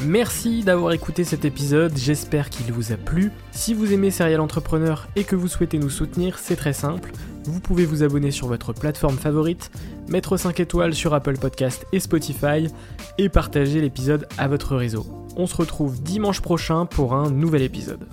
Merci 0.03 0.63
d'avoir 0.63 0.91
écouté 0.91 1.23
cet 1.23 1.45
épisode, 1.45 1.95
j'espère 1.95 2.49
qu'il 2.49 2.71
vous 2.73 2.91
a 2.91 2.97
plu. 2.97 3.31
Si 3.51 3.73
vous 3.73 3.93
aimez 3.93 4.11
Serial 4.11 4.41
Entrepreneur 4.41 5.07
et 5.15 5.23
que 5.23 5.35
vous 5.35 5.47
souhaitez 5.47 5.79
nous 5.79 5.89
soutenir, 5.89 6.37
c'est 6.37 6.57
très 6.57 6.73
simple. 6.73 7.11
Vous 7.47 7.59
pouvez 7.59 7.85
vous 7.85 8.03
abonner 8.03 8.31
sur 8.31 8.47
votre 8.47 8.73
plateforme 8.73 9.17
favorite, 9.17 9.71
mettre 10.07 10.37
5 10.37 10.59
étoiles 10.59 10.93
sur 10.93 11.13
Apple 11.13 11.37
Podcast 11.37 11.85
et 11.91 11.99
Spotify 11.99 12.67
et 13.17 13.29
partager 13.29 13.81
l'épisode 13.81 14.27
à 14.37 14.47
votre 14.47 14.75
réseau. 14.75 15.05
On 15.37 15.47
se 15.47 15.55
retrouve 15.55 16.01
dimanche 16.01 16.41
prochain 16.41 16.85
pour 16.85 17.13
un 17.13 17.29
nouvel 17.29 17.61
épisode. 17.61 18.07